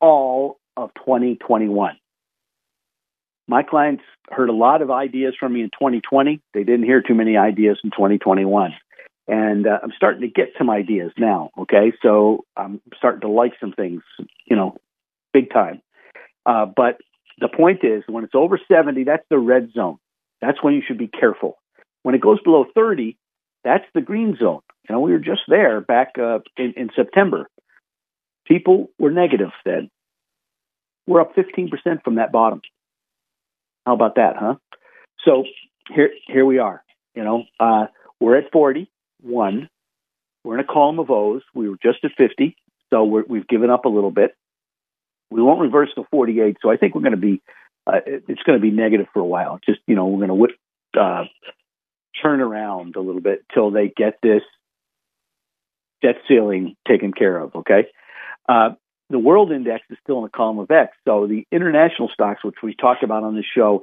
all 0.00 0.58
of 0.76 0.90
2021. 0.94 1.96
My 3.48 3.62
clients 3.62 4.02
heard 4.30 4.48
a 4.48 4.54
lot 4.54 4.82
of 4.82 4.90
ideas 4.90 5.34
from 5.38 5.52
me 5.52 5.62
in 5.62 5.70
2020. 5.70 6.40
They 6.52 6.64
didn't 6.64 6.84
hear 6.84 7.00
too 7.00 7.14
many 7.14 7.36
ideas 7.36 7.78
in 7.84 7.90
2021. 7.90 8.74
And 9.28 9.66
uh, 9.66 9.78
I'm 9.82 9.92
starting 9.96 10.22
to 10.22 10.28
get 10.28 10.52
some 10.58 10.70
ideas 10.70 11.12
now. 11.18 11.50
Okay. 11.58 11.92
So 12.02 12.44
I'm 12.56 12.80
starting 12.96 13.20
to 13.22 13.28
like 13.28 13.52
some 13.60 13.72
things, 13.72 14.02
you 14.44 14.56
know, 14.56 14.76
big 15.32 15.52
time. 15.52 15.80
Uh, 16.44 16.66
but 16.66 16.98
the 17.40 17.48
point 17.48 17.84
is, 17.84 18.02
when 18.08 18.24
it's 18.24 18.34
over 18.34 18.58
70, 18.68 19.04
that's 19.04 19.26
the 19.30 19.38
red 19.38 19.72
zone. 19.72 19.98
That's 20.40 20.62
when 20.62 20.74
you 20.74 20.82
should 20.86 20.98
be 20.98 21.08
careful. 21.08 21.58
When 22.02 22.14
it 22.14 22.20
goes 22.20 22.40
below 22.42 22.66
30, 22.74 23.16
that's 23.64 23.84
the 23.94 24.00
green 24.00 24.36
zone. 24.36 24.60
You 24.88 24.94
know, 24.94 25.00
we 25.00 25.12
were 25.12 25.18
just 25.18 25.42
there 25.48 25.80
back 25.80 26.12
uh, 26.18 26.38
in, 26.56 26.74
in 26.76 26.90
September. 26.94 27.48
People 28.46 28.90
were 28.98 29.10
negative 29.10 29.50
then. 29.64 29.90
We're 31.06 31.20
up 31.20 31.34
15% 31.34 31.70
from 32.04 32.16
that 32.16 32.32
bottom. 32.32 32.62
How 33.86 33.94
about 33.94 34.16
that, 34.16 34.34
huh? 34.36 34.56
So 35.24 35.44
here, 35.94 36.10
here 36.26 36.44
we 36.44 36.58
are. 36.58 36.82
You 37.14 37.24
know, 37.24 37.44
uh, 37.60 37.86
we're 38.20 38.36
at 38.36 38.50
41. 38.52 39.68
We're 40.44 40.54
in 40.54 40.60
a 40.60 40.64
column 40.64 40.98
of 40.98 41.10
O's. 41.10 41.42
We 41.54 41.68
were 41.68 41.76
just 41.82 42.04
at 42.04 42.10
50, 42.18 42.56
so 42.90 43.04
we 43.04 43.38
have 43.38 43.48
given 43.48 43.70
up 43.70 43.84
a 43.84 43.88
little 43.88 44.10
bit. 44.10 44.34
We 45.30 45.40
won't 45.40 45.60
reverse 45.60 45.88
to 45.94 46.04
48, 46.10 46.56
so 46.60 46.70
I 46.70 46.76
think 46.76 46.94
we're 46.94 47.02
going 47.02 47.12
to 47.12 47.16
be. 47.16 47.42
Uh, 47.86 48.00
it's 48.04 48.42
going 48.42 48.58
to 48.58 48.62
be 48.62 48.72
negative 48.72 49.06
for 49.12 49.20
a 49.20 49.24
while. 49.24 49.60
Just 49.64 49.80
you 49.86 49.94
know, 49.94 50.06
we're 50.06 50.26
going 50.26 50.48
to 50.94 51.00
uh, 51.00 51.24
turn 52.20 52.40
around 52.40 52.96
a 52.96 53.00
little 53.00 53.20
bit 53.20 53.44
till 53.54 53.70
they 53.70 53.92
get 53.96 54.18
this 54.22 54.42
debt 56.02 56.16
ceiling 56.28 56.74
taken 56.86 57.12
care 57.12 57.38
of. 57.38 57.54
Okay. 57.54 57.86
Uh, 58.48 58.70
the 59.10 59.18
world 59.18 59.52
index 59.52 59.84
is 59.90 59.98
still 60.02 60.18
in 60.18 60.24
the 60.24 60.30
column 60.30 60.58
of 60.58 60.70
X. 60.70 60.96
So 61.06 61.26
the 61.26 61.46
international 61.52 62.08
stocks, 62.12 62.44
which 62.44 62.56
we 62.62 62.74
talked 62.74 63.02
about 63.02 63.22
on 63.22 63.34
the 63.34 63.44
show 63.56 63.82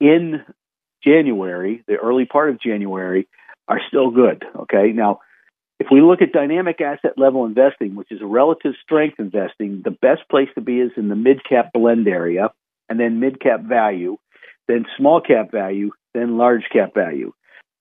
in 0.00 0.42
January, 1.02 1.84
the 1.86 1.96
early 1.96 2.24
part 2.24 2.50
of 2.50 2.60
January, 2.60 3.28
are 3.68 3.80
still 3.88 4.10
good. 4.10 4.44
Okay. 4.60 4.92
Now, 4.92 5.20
if 5.80 5.88
we 5.90 6.00
look 6.00 6.22
at 6.22 6.32
dynamic 6.32 6.80
asset 6.80 7.12
level 7.16 7.44
investing, 7.44 7.94
which 7.94 8.10
is 8.10 8.20
relative 8.22 8.74
strength 8.82 9.16
investing, 9.18 9.82
the 9.84 9.90
best 9.90 10.22
place 10.30 10.48
to 10.54 10.60
be 10.60 10.80
is 10.80 10.92
in 10.96 11.08
the 11.08 11.16
mid 11.16 11.40
cap 11.48 11.72
blend 11.72 12.06
area, 12.08 12.50
and 12.88 12.98
then 13.00 13.20
mid 13.20 13.40
cap 13.40 13.60
value, 13.62 14.16
then 14.68 14.86
small 14.96 15.20
cap 15.20 15.50
value, 15.50 15.90
then 16.14 16.38
large 16.38 16.64
cap 16.72 16.94
value. 16.94 17.32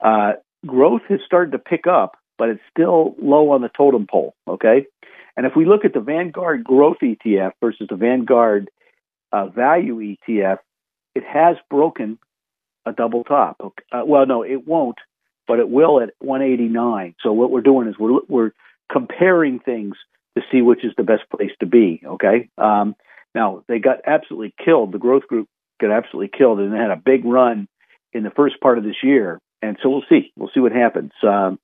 Uh, 0.03 0.33
growth 0.65 1.01
has 1.07 1.19
started 1.25 1.51
to 1.51 1.59
pick 1.59 1.87
up, 1.87 2.17
but 2.37 2.49
it's 2.49 2.61
still 2.71 3.15
low 3.21 3.51
on 3.51 3.61
the 3.61 3.69
totem 3.69 4.07
pole. 4.09 4.35
Okay. 4.47 4.87
And 5.35 5.45
if 5.45 5.53
we 5.55 5.65
look 5.65 5.85
at 5.85 5.93
the 5.93 5.99
Vanguard 5.99 6.63
Growth 6.63 6.97
ETF 7.01 7.51
versus 7.61 7.87
the 7.89 7.95
Vanguard 7.95 8.69
uh, 9.31 9.47
Value 9.47 10.15
ETF, 10.29 10.59
it 11.15 11.23
has 11.23 11.57
broken 11.69 12.19
a 12.85 12.91
double 12.91 13.23
top. 13.23 13.57
Okay. 13.61 13.83
Uh, 13.91 14.03
well, 14.05 14.25
no, 14.25 14.43
it 14.43 14.67
won't, 14.67 14.97
but 15.47 15.59
it 15.59 15.69
will 15.69 16.01
at 16.01 16.11
189. 16.19 17.15
So 17.21 17.33
what 17.33 17.51
we're 17.51 17.61
doing 17.61 17.87
is 17.87 17.95
we're 17.97 18.19
we're 18.27 18.51
comparing 18.91 19.59
things 19.59 19.95
to 20.37 20.43
see 20.51 20.61
which 20.61 20.83
is 20.83 20.93
the 20.97 21.03
best 21.03 21.23
place 21.35 21.51
to 21.59 21.65
be. 21.65 22.01
Okay. 22.05 22.49
Um, 22.57 22.95
now 23.33 23.63
they 23.67 23.79
got 23.79 23.99
absolutely 24.05 24.53
killed. 24.63 24.91
The 24.91 24.99
growth 24.99 25.27
group 25.27 25.47
got 25.81 25.91
absolutely 25.91 26.37
killed, 26.37 26.59
and 26.59 26.73
they 26.73 26.77
had 26.77 26.91
a 26.91 27.01
big 27.03 27.25
run 27.25 27.67
in 28.11 28.23
the 28.23 28.31
first 28.31 28.59
part 28.61 28.77
of 28.77 28.83
this 28.83 29.03
year. 29.03 29.39
And 29.61 29.77
so 29.81 29.89
we'll 29.89 30.03
see. 30.09 30.31
We'll 30.37 30.51
see 30.53 30.59
what 30.59 30.71
happens. 30.71 31.11
Um, 31.23 31.57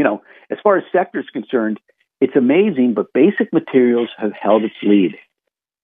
you 0.00 0.04
know, 0.04 0.22
as 0.50 0.56
far 0.62 0.78
as 0.78 0.84
sector 0.90 1.20
is 1.20 1.26
concerned, 1.30 1.78
it's 2.22 2.34
amazing, 2.34 2.94
but 2.94 3.12
basic 3.12 3.52
materials 3.52 4.08
have 4.16 4.32
held 4.32 4.62
its 4.64 4.74
lead. 4.82 5.12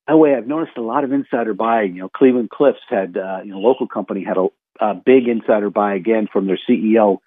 By 0.07 0.15
the 0.15 0.17
way, 0.17 0.35
I've 0.35 0.47
noticed 0.47 0.79
a 0.79 0.81
lot 0.81 1.05
of 1.05 1.13
insider 1.13 1.53
buying. 1.53 1.97
You 1.97 2.05
know, 2.05 2.09
Cleveland 2.09 2.49
Cliffs 2.49 2.81
had, 2.89 3.19
uh, 3.19 3.41
you 3.45 3.51
know, 3.51 3.59
local 3.59 3.87
company 3.87 4.25
had 4.25 4.39
a, 4.39 4.47
a 4.81 4.95
big 4.95 5.29
insider 5.29 5.69
buy 5.69 5.97
again 5.97 6.29
from 6.33 6.47
their 6.47 6.59
CEO. 6.67 7.19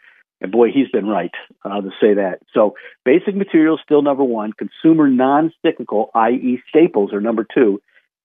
And 0.41 0.51
boy, 0.51 0.69
he's 0.73 0.89
been 0.89 1.05
right 1.05 1.29
uh, 1.63 1.79
to 1.79 1.91
say 2.01 2.15
that. 2.15 2.39
So 2.55 2.73
basic 3.05 3.35
materials 3.35 3.81
still 3.83 4.01
number 4.01 4.23
one. 4.23 4.51
Consumer 4.53 5.07
non-cyclical, 5.09 6.09
i.e. 6.15 6.59
staples, 6.69 7.13
are 7.13 7.21
number 7.21 7.45
two. 7.53 7.83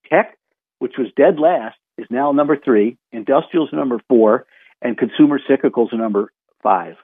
Tech, 0.09 0.39
which 0.79 0.95
was 0.97 1.09
dead 1.19 1.39
last, 1.39 1.77
is 1.99 2.07
now 2.09 2.33
number 2.33 2.57
three. 2.57 2.97
Industrials 3.13 3.69
number 3.75 4.01
four. 4.09 4.47
And 4.81 4.97
consumer 4.97 5.39
cyclicals 5.39 5.93
are 5.93 5.99
number 5.99 6.33
five. 6.63 6.97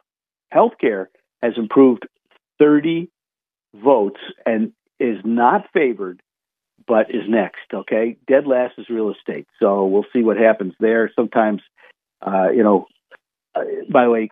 Healthcare 0.53 1.07
has 1.43 1.55
improved 1.57 2.07
30 2.59 3.09
votes 3.75 4.21
and 4.47 4.73
is 4.99 5.19
not 5.25 5.67
favored, 5.73 6.21
but 6.87 7.11
is 7.11 7.23
next. 7.29 7.73
Okay, 7.73 8.17
dead 8.27 8.47
last 8.47 8.75
is 8.79 8.89
real 8.89 9.13
estate, 9.13 9.47
so 9.61 9.87
we'll 9.87 10.07
see 10.13 10.23
what 10.23 10.37
happens 10.37 10.75
there. 10.81 11.11
Sometimes, 11.15 11.63
uh, 12.25 12.49
you 12.55 12.63
know, 12.63 12.87
uh, 13.55 13.63
by 13.91 14.05
the 14.05 14.11
way, 14.11 14.31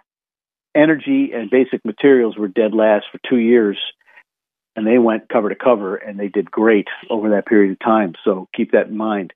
energy 0.74 1.30
and 1.34 1.50
basic 1.50 1.84
materials 1.84 2.36
were 2.36 2.48
dead 2.48 2.74
last 2.74 3.06
for 3.10 3.18
two 3.28 3.38
years, 3.38 3.78
and 4.76 4.86
they 4.86 4.98
went 4.98 5.28
cover 5.28 5.48
to 5.48 5.54
cover, 5.54 5.96
and 5.96 6.18
they 6.18 6.28
did 6.28 6.50
great 6.50 6.88
over 7.10 7.30
that 7.30 7.46
period 7.46 7.72
of 7.72 7.78
time. 7.80 8.14
So 8.24 8.48
keep 8.54 8.72
that 8.72 8.88
in 8.88 8.96
mind. 8.96 9.32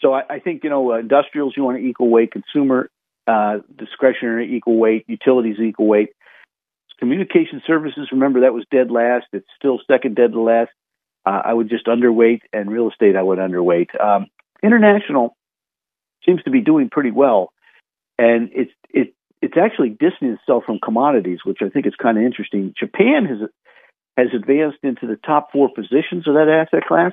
So 0.00 0.12
I, 0.12 0.22
I 0.28 0.38
think 0.38 0.64
you 0.64 0.70
know, 0.70 0.92
uh, 0.92 0.98
industrials 0.98 1.54
you 1.56 1.64
want 1.64 1.78
to 1.78 1.84
equal 1.84 2.10
weight, 2.10 2.32
consumer 2.32 2.90
uh, 3.26 3.58
discretionary 3.78 4.54
equal 4.54 4.76
weight, 4.76 5.04
utilities 5.08 5.56
equal 5.58 5.86
weight. 5.86 6.10
Communication 6.98 7.60
services, 7.66 8.08
remember 8.12 8.40
that 8.40 8.54
was 8.54 8.64
dead 8.70 8.90
last. 8.90 9.26
It's 9.32 9.46
still 9.56 9.80
second 9.90 10.16
dead 10.16 10.32
to 10.32 10.40
last. 10.40 10.70
Uh, 11.26 11.42
I 11.44 11.52
would 11.52 11.68
just 11.68 11.86
underweight, 11.86 12.40
and 12.52 12.70
real 12.70 12.88
estate 12.88 13.16
I 13.16 13.22
would 13.22 13.38
underweight. 13.38 13.88
Um, 14.00 14.26
international 14.62 15.36
seems 16.24 16.42
to 16.44 16.50
be 16.50 16.60
doing 16.60 16.90
pretty 16.90 17.10
well, 17.10 17.52
and 18.18 18.50
it's 18.52 18.70
it 18.90 19.14
it's 19.42 19.56
actually 19.56 19.90
distancing 19.90 20.38
itself 20.40 20.64
from 20.64 20.78
commodities, 20.82 21.40
which 21.44 21.58
I 21.62 21.68
think 21.68 21.86
is 21.86 21.94
kind 22.00 22.16
of 22.18 22.24
interesting. 22.24 22.74
Japan 22.78 23.26
has 23.26 23.48
has 24.16 24.28
advanced 24.34 24.78
into 24.82 25.06
the 25.06 25.16
top 25.16 25.50
four 25.52 25.68
positions 25.74 26.28
of 26.28 26.34
that 26.34 26.48
asset 26.48 26.86
class, 26.86 27.12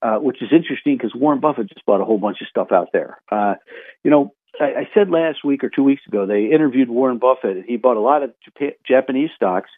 uh, 0.00 0.16
which 0.16 0.40
is 0.40 0.48
interesting 0.52 0.96
because 0.96 1.14
Warren 1.14 1.40
Buffett 1.40 1.68
just 1.68 1.84
bought 1.84 2.00
a 2.00 2.04
whole 2.04 2.18
bunch 2.18 2.38
of 2.40 2.48
stuff 2.48 2.72
out 2.72 2.88
there. 2.92 3.20
Uh, 3.30 3.54
you 4.02 4.10
know, 4.10 4.32
I, 4.62 4.80
I 4.80 4.88
said 4.94 5.10
last 5.10 5.44
week 5.44 5.64
or 5.64 5.68
two 5.68 5.82
weeks 5.82 6.02
ago 6.06 6.26
they 6.26 6.46
interviewed 6.46 6.88
Warren 6.88 7.18
Buffett 7.18 7.56
and 7.56 7.64
he 7.66 7.76
bought 7.76 7.96
a 7.96 8.00
lot 8.00 8.22
of 8.22 8.32
Japan, 8.42 8.72
Japanese 8.86 9.30
stocks, 9.34 9.70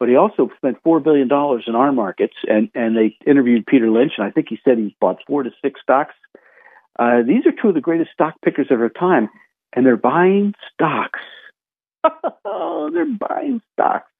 but 0.00 0.08
he 0.08 0.16
also 0.16 0.50
spent 0.56 0.78
four 0.82 1.00
billion 1.00 1.28
dollars 1.28 1.64
in 1.66 1.74
our 1.74 1.92
markets. 1.92 2.34
And 2.48 2.70
and 2.74 2.96
they 2.96 3.16
interviewed 3.26 3.66
Peter 3.66 3.90
Lynch 3.90 4.12
and 4.16 4.26
I 4.26 4.30
think 4.30 4.48
he 4.48 4.58
said 4.64 4.78
he 4.78 4.96
bought 5.00 5.18
four 5.26 5.42
to 5.42 5.50
six 5.62 5.80
stocks. 5.82 6.14
Uh, 6.98 7.22
these 7.26 7.46
are 7.46 7.52
two 7.52 7.68
of 7.68 7.74
the 7.74 7.80
greatest 7.80 8.10
stock 8.12 8.34
pickers 8.44 8.66
of 8.70 8.80
our 8.80 8.90
time, 8.90 9.28
and 9.72 9.86
they're 9.86 9.96
buying 9.96 10.54
stocks. 10.72 11.20
oh, 12.44 12.90
they're 12.92 13.06
buying 13.06 13.62
stocks. 13.72 14.10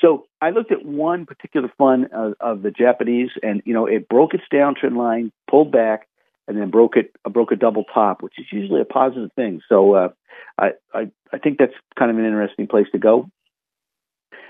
So 0.00 0.26
I 0.40 0.50
looked 0.50 0.72
at 0.72 0.84
one 0.84 1.26
particular 1.26 1.70
fund 1.78 2.08
of, 2.12 2.34
of 2.40 2.62
the 2.62 2.70
Japanese, 2.70 3.30
and 3.42 3.62
you 3.64 3.74
know 3.74 3.86
it 3.86 4.08
broke 4.08 4.34
its 4.34 4.44
downtrend 4.52 4.96
line, 4.96 5.32
pulled 5.48 5.72
back, 5.72 6.06
and 6.50 6.60
then 6.60 6.68
broke 6.68 6.96
it 6.96 7.12
broke 7.30 7.52
a 7.52 7.56
double 7.56 7.84
top, 7.84 8.22
which 8.22 8.34
is 8.36 8.46
usually 8.50 8.80
a 8.80 8.84
positive 8.84 9.30
thing. 9.36 9.60
So 9.68 9.94
uh, 9.94 10.08
I, 10.58 10.70
I 10.92 11.10
I 11.32 11.38
think 11.38 11.58
that's 11.58 11.72
kind 11.96 12.10
of 12.10 12.18
an 12.18 12.24
interesting 12.24 12.66
place 12.66 12.88
to 12.92 12.98
go. 12.98 13.30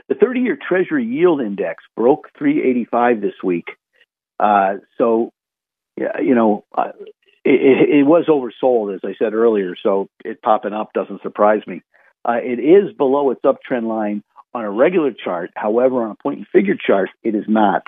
The 0.09 0.15
30-year 0.15 0.59
Treasury 0.67 1.05
yield 1.05 1.41
index 1.41 1.85
broke 1.95 2.31
385 2.37 3.21
this 3.21 3.35
week. 3.45 3.67
Uh, 4.41 4.77
so 4.99 5.33
you 5.97 6.35
know. 6.35 6.65
Uh, 6.77 6.93
it, 7.43 7.89
it, 8.01 8.07
was 8.07 8.27
oversold, 8.29 8.95
as 8.95 9.01
I 9.03 9.15
said 9.19 9.33
earlier, 9.33 9.75
so 9.83 10.11
it 10.27 10.43
popping 10.43 10.75
up 10.75 10.93
doesn't 10.93 11.23
surprise 11.23 11.63
me. 11.67 11.81
Uh, 12.23 12.37
it 12.43 12.61
is 12.61 12.95
below 12.95 13.31
its 13.31 13.41
uptrend 13.47 13.89
line 13.89 14.23
on 14.53 14.63
a 14.63 14.71
regular 14.71 15.13
chart. 15.13 15.51
However, 15.57 16.05
on 16.05 16.11
a 16.11 16.23
point 16.23 16.37
and 16.37 16.47
figure 16.49 16.75
chart, 16.75 17.09
it 17.23 17.35
is 17.35 17.47
not. 17.49 17.85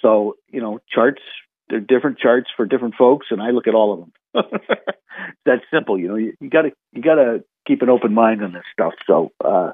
So, 0.00 0.36
you 0.48 0.62
know, 0.62 0.78
charts 0.90 1.20
they're 1.68 1.80
different 1.80 2.18
charts 2.18 2.48
for 2.56 2.66
different 2.66 2.94
folks, 2.94 3.26
and 3.30 3.42
I 3.42 3.50
look 3.50 3.66
at 3.66 3.74
all 3.74 3.92
of 3.92 4.00
them. 4.00 4.44
That's 5.44 5.62
simple, 5.72 5.98
you 5.98 6.08
know. 6.08 6.16
You, 6.16 6.34
you 6.40 6.50
gotta 6.50 6.70
you 6.92 7.02
gotta 7.02 7.44
keep 7.66 7.82
an 7.82 7.88
open 7.88 8.14
mind 8.14 8.42
on 8.42 8.52
this 8.52 8.64
stuff. 8.72 8.94
So, 9.06 9.30
uh, 9.44 9.72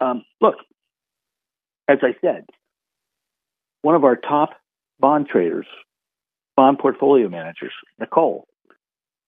um, 0.00 0.24
look, 0.40 0.56
as 1.88 1.98
I 2.02 2.14
said, 2.20 2.46
one 3.82 3.94
of 3.94 4.04
our 4.04 4.16
top 4.16 4.50
bond 4.98 5.28
traders, 5.28 5.66
bond 6.56 6.78
portfolio 6.78 7.28
managers, 7.28 7.72
Nicole, 7.98 8.46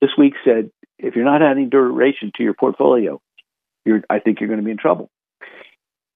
this 0.01 0.11
week 0.19 0.35
said, 0.45 0.71
if 0.99 1.17
you're 1.17 1.25
not 1.25 1.43
adding 1.43 1.69
duration 1.69 2.33
to 2.37 2.43
your 2.43 2.55
portfolio, 2.55 3.21
I 4.09 4.19
think 4.19 4.41
you're 4.41 4.49
going 4.49 4.61
to 4.61 4.65
be 4.65 4.71
in 4.71 4.79
trouble. 4.79 5.11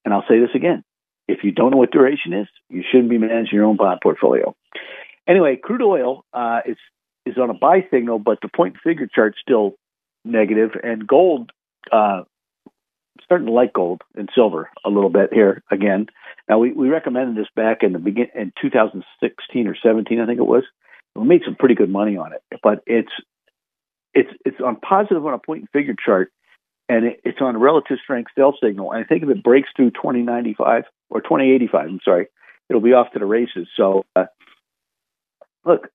And 0.04 0.14
I'll 0.14 0.24
say 0.28 0.40
this 0.40 0.54
again: 0.54 0.82
if 1.28 1.44
you 1.44 1.52
don't 1.52 1.70
know 1.70 1.76
what 1.76 1.92
duration 1.92 2.32
is, 2.32 2.48
you 2.70 2.82
shouldn't 2.90 3.10
be 3.10 3.18
managing 3.18 3.54
your 3.54 3.64
own 3.64 3.76
bond 3.76 4.00
portfolio. 4.02 4.56
Anyway, 5.28 5.56
crude 5.62 5.82
oil 5.82 6.24
uh, 6.32 6.60
is 6.66 6.76
is 7.26 7.36
on 7.36 7.50
a 7.50 7.54
buy 7.54 7.86
signal, 7.90 8.18
but 8.18 8.38
the 8.40 8.48
point 8.48 8.76
figure 8.82 9.06
chart's 9.06 9.38
still 9.40 9.74
negative, 10.24 10.70
and 10.82 11.06
gold 11.06 11.52
uh, 11.92 12.22
starting 13.22 13.46
to 13.46 13.52
like 13.52 13.74
gold 13.74 14.00
and 14.16 14.30
silver 14.34 14.70
a 14.84 14.88
little 14.88 15.10
bit 15.10 15.32
here 15.32 15.62
again. 15.70 16.06
Now 16.48 16.58
we, 16.58 16.72
we 16.72 16.88
recommended 16.88 17.36
this 17.36 17.50
back 17.54 17.82
in 17.82 17.92
the 17.92 17.98
begin 17.98 18.28
in 18.34 18.52
2016 18.60 19.66
or 19.68 19.76
17, 19.76 20.18
I 20.18 20.26
think 20.26 20.38
it 20.38 20.46
was. 20.46 20.64
We 21.14 21.26
made 21.26 21.42
some 21.44 21.56
pretty 21.56 21.74
good 21.74 21.90
money 21.90 22.16
on 22.16 22.32
it, 22.32 22.42
but 22.62 22.82
it's 22.86 23.12
it's 24.14 24.30
it's 24.46 24.60
on 24.64 24.76
positive 24.76 25.24
on 25.26 25.34
a 25.34 25.38
point 25.38 25.60
and 25.60 25.70
figure 25.70 25.94
chart, 25.94 26.32
and 26.88 27.04
it, 27.04 27.20
it's 27.24 27.40
on 27.42 27.54
a 27.54 27.58
relative 27.58 27.98
strength 28.02 28.30
sell 28.34 28.56
signal. 28.62 28.92
And 28.92 29.04
I 29.04 29.06
think 29.06 29.22
if 29.22 29.28
it 29.28 29.42
breaks 29.42 29.68
through 29.76 29.90
2095 29.90 30.84
or 31.10 31.20
2085, 31.20 31.86
I'm 31.86 32.00
sorry, 32.04 32.26
it'll 32.68 32.82
be 32.82 32.92
off 32.92 33.12
to 33.12 33.18
the 33.18 33.26
races. 33.26 33.68
So, 33.76 34.04
uh, 34.14 34.26
look, 35.64 35.88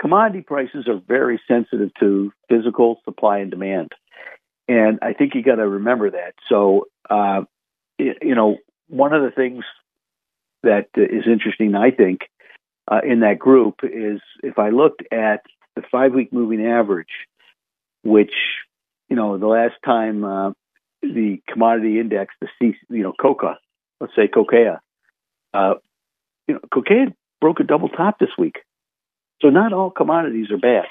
commodity 0.00 0.42
prices 0.42 0.86
are 0.88 1.00
very 1.06 1.40
sensitive 1.46 1.90
to 2.00 2.32
physical 2.48 3.00
supply 3.04 3.38
and 3.38 3.50
demand. 3.50 3.90
And 4.68 4.98
I 5.02 5.12
think 5.12 5.34
you 5.34 5.42
got 5.42 5.56
to 5.56 5.68
remember 5.68 6.10
that. 6.10 6.34
So, 6.48 6.86
uh, 7.08 7.42
you 7.98 8.34
know, 8.34 8.56
one 8.88 9.12
of 9.12 9.22
the 9.22 9.30
things 9.30 9.64
that 10.62 10.86
is 10.94 11.24
interesting, 11.26 11.74
I 11.74 11.90
think, 11.90 12.20
uh, 12.90 13.00
in 13.04 13.20
that 13.20 13.38
group 13.38 13.80
is 13.82 14.20
if 14.42 14.58
I 14.58 14.70
looked 14.70 15.02
at 15.12 15.42
the 15.76 15.82
five 15.90 16.12
week 16.12 16.32
moving 16.32 16.64
average, 16.64 17.26
which, 18.02 18.32
you 19.08 19.16
know, 19.16 19.38
the 19.38 19.46
last 19.46 19.74
time 19.84 20.24
uh, 20.24 20.50
the 21.02 21.38
commodity 21.48 22.00
index, 22.00 22.34
the 22.40 22.48
C, 22.58 22.74
you 22.88 23.02
know, 23.02 23.12
COCA, 23.20 23.58
let's 24.00 24.14
say 24.16 24.28
COCA, 24.28 24.80
uh, 25.54 25.74
you 26.48 26.54
know, 26.54 26.60
COCA 26.72 27.14
broke 27.40 27.60
a 27.60 27.64
double 27.64 27.88
top 27.88 28.18
this 28.18 28.30
week. 28.38 28.56
So 29.42 29.48
not 29.48 29.72
all 29.72 29.90
commodities 29.90 30.50
are 30.50 30.58
bad. 30.58 30.86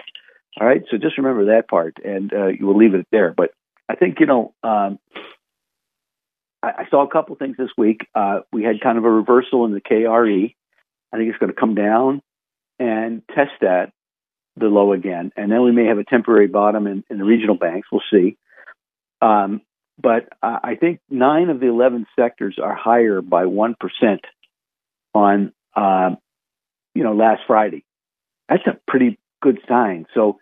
All 0.60 0.68
right. 0.68 0.84
So 0.90 0.98
just 0.98 1.18
remember 1.18 1.46
that 1.46 1.68
part 1.68 1.98
and 2.04 2.34
uh, 2.34 2.48
you 2.48 2.66
will 2.66 2.78
leave 2.78 2.96
it 2.96 3.08
there. 3.12 3.34
But 3.36 3.52
I 3.88 3.96
think, 3.96 4.20
you 4.20 4.26
know, 4.26 4.54
um, 4.64 5.00
I, 6.62 6.70
I, 6.70 6.90
saw 6.90 7.06
a 7.06 7.10
couple 7.10 7.36
things 7.36 7.56
this 7.58 7.70
week. 7.78 8.08
Uh, 8.16 8.42
we 8.52 8.64
had 8.64 8.82
kind 8.82 8.98
of 8.98 9.06
a 9.06 9.10
reversal 9.10 9.66
in 9.66 9.74
the 9.74 9.82
KRE. 9.82 10.56
I 11.14 11.18
think 11.18 11.30
it's 11.30 11.38
going 11.38 11.54
to 11.54 11.60
come 11.60 11.76
down 11.76 12.22
and 12.80 13.22
test 13.34 13.52
that, 13.62 13.92
the 14.58 14.66
low 14.66 14.94
again. 14.94 15.32
And 15.38 15.52
then 15.52 15.64
we 15.64 15.72
may 15.72 15.86
have 15.86 15.98
a 16.00 16.04
temporary 16.04 16.48
bottom 16.48 16.88
in, 16.88 17.04
in 17.10 17.18
the 17.18 17.24
regional 17.24 17.56
banks. 17.56 17.88
We'll 17.92 18.02
see. 18.12 18.38
Um, 19.22 19.62
but 20.02 20.30
I 20.42 20.76
think 20.76 21.00
nine 21.10 21.50
of 21.50 21.60
the 21.60 21.68
11 21.68 22.06
sectors 22.18 22.58
are 22.62 22.76
higher 22.76 23.22
by 23.22 23.44
1% 23.44 23.76
on, 25.14 25.52
uh, 25.76 26.16
you 26.96 27.04
know, 27.04 27.14
last 27.14 27.42
Friday 27.48 27.84
that's 28.50 28.66
a 28.66 28.78
pretty 28.88 29.18
good 29.42 29.60
sign. 29.68 30.08
So, 30.14 30.40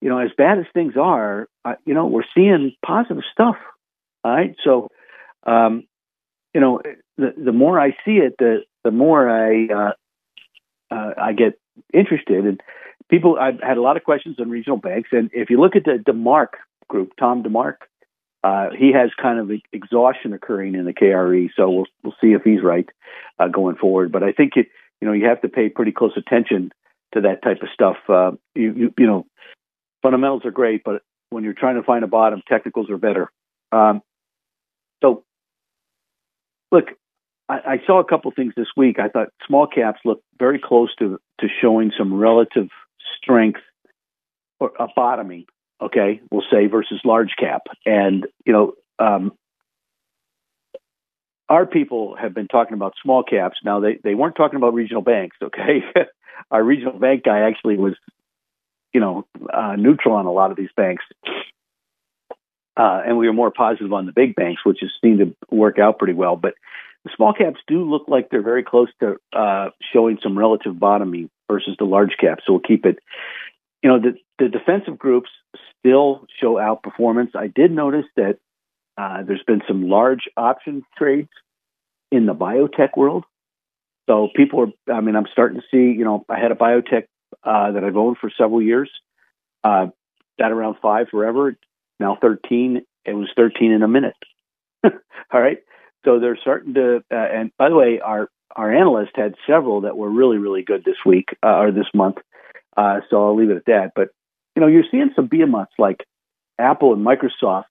you 0.00 0.08
know, 0.08 0.18
as 0.18 0.30
bad 0.38 0.58
as 0.58 0.64
things 0.72 0.94
are, 0.96 1.48
uh, 1.64 1.74
you 1.84 1.92
know, 1.92 2.06
we're 2.06 2.22
seeing 2.34 2.72
positive 2.86 3.24
stuff. 3.32 3.56
All 4.24 4.32
right. 4.32 4.54
So, 4.64 4.88
um, 5.44 5.84
you 6.54 6.60
know, 6.60 6.80
the 7.16 7.34
the 7.36 7.52
more 7.52 7.78
I 7.78 7.90
see 8.04 8.18
it, 8.18 8.36
the 8.38 8.60
the 8.84 8.90
more 8.90 9.28
I 9.28 9.66
uh, 9.66 9.92
uh, 10.94 11.14
I 11.20 11.32
get 11.32 11.58
interested. 11.92 12.46
And 12.46 12.60
people, 13.10 13.36
I've 13.38 13.60
had 13.60 13.76
a 13.76 13.82
lot 13.82 13.96
of 13.96 14.04
questions 14.04 14.36
on 14.38 14.48
regional 14.48 14.78
banks. 14.78 15.10
And 15.12 15.30
if 15.32 15.50
you 15.50 15.60
look 15.60 15.76
at 15.76 15.84
the 15.84 16.02
DeMark 16.10 16.58
group, 16.88 17.12
Tom 17.18 17.42
DeMark, 17.42 17.76
uh, 18.44 18.68
he 18.78 18.92
has 18.92 19.10
kind 19.20 19.38
of 19.38 19.50
exhaustion 19.72 20.32
occurring 20.32 20.74
in 20.74 20.84
the 20.84 20.92
KRE. 20.92 21.48
So 21.56 21.70
we'll 21.70 21.86
we'll 22.02 22.14
see 22.20 22.32
if 22.32 22.42
he's 22.42 22.62
right 22.62 22.88
uh, 23.38 23.48
going 23.48 23.76
forward. 23.76 24.12
But 24.12 24.22
I 24.22 24.32
think 24.32 24.52
it, 24.56 24.68
you 25.00 25.08
know 25.08 25.12
you 25.12 25.26
have 25.26 25.42
to 25.42 25.48
pay 25.48 25.68
pretty 25.68 25.92
close 25.92 26.12
attention 26.16 26.72
to 27.14 27.22
that 27.22 27.42
type 27.42 27.62
of 27.62 27.68
stuff. 27.72 27.96
Uh, 28.08 28.32
you, 28.54 28.72
you, 28.74 28.94
you 28.98 29.06
know, 29.06 29.26
fundamentals 30.02 30.44
are 30.44 30.50
great, 30.50 30.82
but 30.84 31.02
when 31.30 31.44
you're 31.44 31.54
trying 31.54 31.76
to 31.76 31.82
find 31.82 32.04
a 32.04 32.06
bottom, 32.06 32.42
technicals 32.48 32.90
are 32.90 32.98
better. 32.98 33.30
Um, 33.72 34.02
so, 35.02 35.24
look, 36.70 36.86
I, 37.48 37.54
I 37.54 37.76
saw 37.86 38.00
a 38.00 38.04
couple 38.04 38.30
things 38.30 38.54
this 38.56 38.68
week. 38.76 38.98
I 38.98 39.08
thought 39.08 39.28
small 39.46 39.66
caps 39.66 40.00
look 40.04 40.22
very 40.38 40.60
close 40.62 40.94
to 40.96 41.18
to 41.40 41.48
showing 41.60 41.92
some 41.96 42.14
relative 42.14 42.68
strength 43.20 43.60
or 44.60 44.72
a 44.78 44.86
bottoming. 44.94 45.46
Okay, 45.80 46.20
we'll 46.30 46.42
say 46.50 46.66
versus 46.66 47.00
large 47.04 47.34
cap, 47.38 47.62
and 47.86 48.26
you 48.44 48.52
know, 48.52 48.72
um, 48.98 49.32
our 51.48 51.66
people 51.66 52.16
have 52.16 52.34
been 52.34 52.48
talking 52.48 52.74
about 52.74 52.94
small 53.02 53.22
caps. 53.22 53.58
Now 53.64 53.80
they, 53.80 53.98
they 54.02 54.14
weren't 54.14 54.36
talking 54.36 54.56
about 54.56 54.74
regional 54.74 55.02
banks, 55.02 55.36
okay? 55.42 55.82
our 56.50 56.62
regional 56.62 56.98
bank 56.98 57.24
guy 57.24 57.40
actually 57.40 57.76
was, 57.76 57.94
you 58.92 59.00
know, 59.00 59.26
uh, 59.52 59.76
neutral 59.76 60.14
on 60.16 60.26
a 60.26 60.32
lot 60.32 60.50
of 60.50 60.56
these 60.56 60.70
banks. 60.76 61.04
Uh, 62.76 63.02
and 63.06 63.18
we 63.18 63.26
were 63.26 63.32
more 63.32 63.50
positive 63.50 63.92
on 63.92 64.06
the 64.06 64.12
big 64.12 64.34
banks, 64.36 64.64
which 64.64 64.78
has 64.82 64.90
seemed 65.02 65.18
to 65.18 65.34
work 65.50 65.78
out 65.78 65.98
pretty 65.98 66.14
well. 66.14 66.36
But 66.36 66.54
the 67.04 67.10
small 67.16 67.32
caps 67.32 67.58
do 67.66 67.82
look 67.82 68.04
like 68.06 68.28
they're 68.30 68.42
very 68.42 68.62
close 68.62 68.88
to 69.00 69.16
uh, 69.32 69.70
showing 69.92 70.18
some 70.22 70.38
relative 70.38 70.78
bottoming 70.78 71.28
versus 71.50 71.74
the 71.78 71.84
large 71.84 72.16
caps. 72.20 72.44
So 72.46 72.52
we'll 72.52 72.60
keep 72.60 72.86
it. 72.86 72.98
You 73.82 73.90
know, 73.90 74.00
the, 74.00 74.14
the 74.38 74.48
defensive 74.48 74.98
groups 74.98 75.30
still 75.78 76.26
show 76.40 76.54
outperformance. 76.54 77.36
I 77.36 77.46
did 77.46 77.70
notice 77.70 78.06
that 78.16 78.38
uh, 78.96 79.22
there's 79.22 79.42
been 79.46 79.62
some 79.68 79.88
large 79.88 80.28
option 80.36 80.82
trades 80.96 81.28
in 82.10 82.26
the 82.26 82.34
biotech 82.34 82.96
world. 82.96 83.24
So 84.08 84.28
people 84.34 84.60
are, 84.60 84.94
I 84.94 85.00
mean, 85.00 85.14
I'm 85.14 85.26
starting 85.30 85.60
to 85.60 85.66
see, 85.70 85.96
you 85.96 86.04
know, 86.04 86.24
I 86.28 86.38
had 86.38 86.50
a 86.50 86.56
biotech 86.56 87.04
uh, 87.44 87.72
that 87.72 87.84
I've 87.84 87.96
owned 87.96 88.16
for 88.20 88.30
several 88.36 88.62
years, 88.62 88.90
uh, 89.62 89.88
that 90.38 90.50
around 90.50 90.76
five 90.80 91.08
forever, 91.10 91.56
now 92.00 92.16
13. 92.20 92.82
It 93.04 93.12
was 93.12 93.28
13 93.36 93.72
in 93.72 93.82
a 93.82 93.88
minute. 93.88 94.16
All 94.84 95.40
right. 95.40 95.58
So 96.04 96.20
they're 96.20 96.38
starting 96.40 96.74
to, 96.74 97.02
uh, 97.12 97.14
and 97.14 97.50
by 97.58 97.68
the 97.68 97.74
way, 97.74 98.00
our, 98.00 98.28
our 98.56 98.72
analyst 98.74 99.12
had 99.14 99.34
several 99.46 99.82
that 99.82 99.96
were 99.96 100.10
really, 100.10 100.38
really 100.38 100.62
good 100.62 100.84
this 100.84 100.96
week 101.04 101.28
uh, 101.42 101.58
or 101.58 101.70
this 101.70 101.86
month. 101.94 102.16
Uh, 102.78 103.00
so 103.10 103.26
I'll 103.26 103.36
leave 103.36 103.50
it 103.50 103.56
at 103.56 103.66
that. 103.66 103.92
But, 103.94 104.08
you 104.54 104.62
know, 104.62 104.68
you're 104.68 104.84
seeing 104.90 105.10
some 105.16 105.26
behemoths 105.26 105.72
like 105.78 106.04
Apple 106.58 106.92
and 106.94 107.04
Microsoft, 107.04 107.64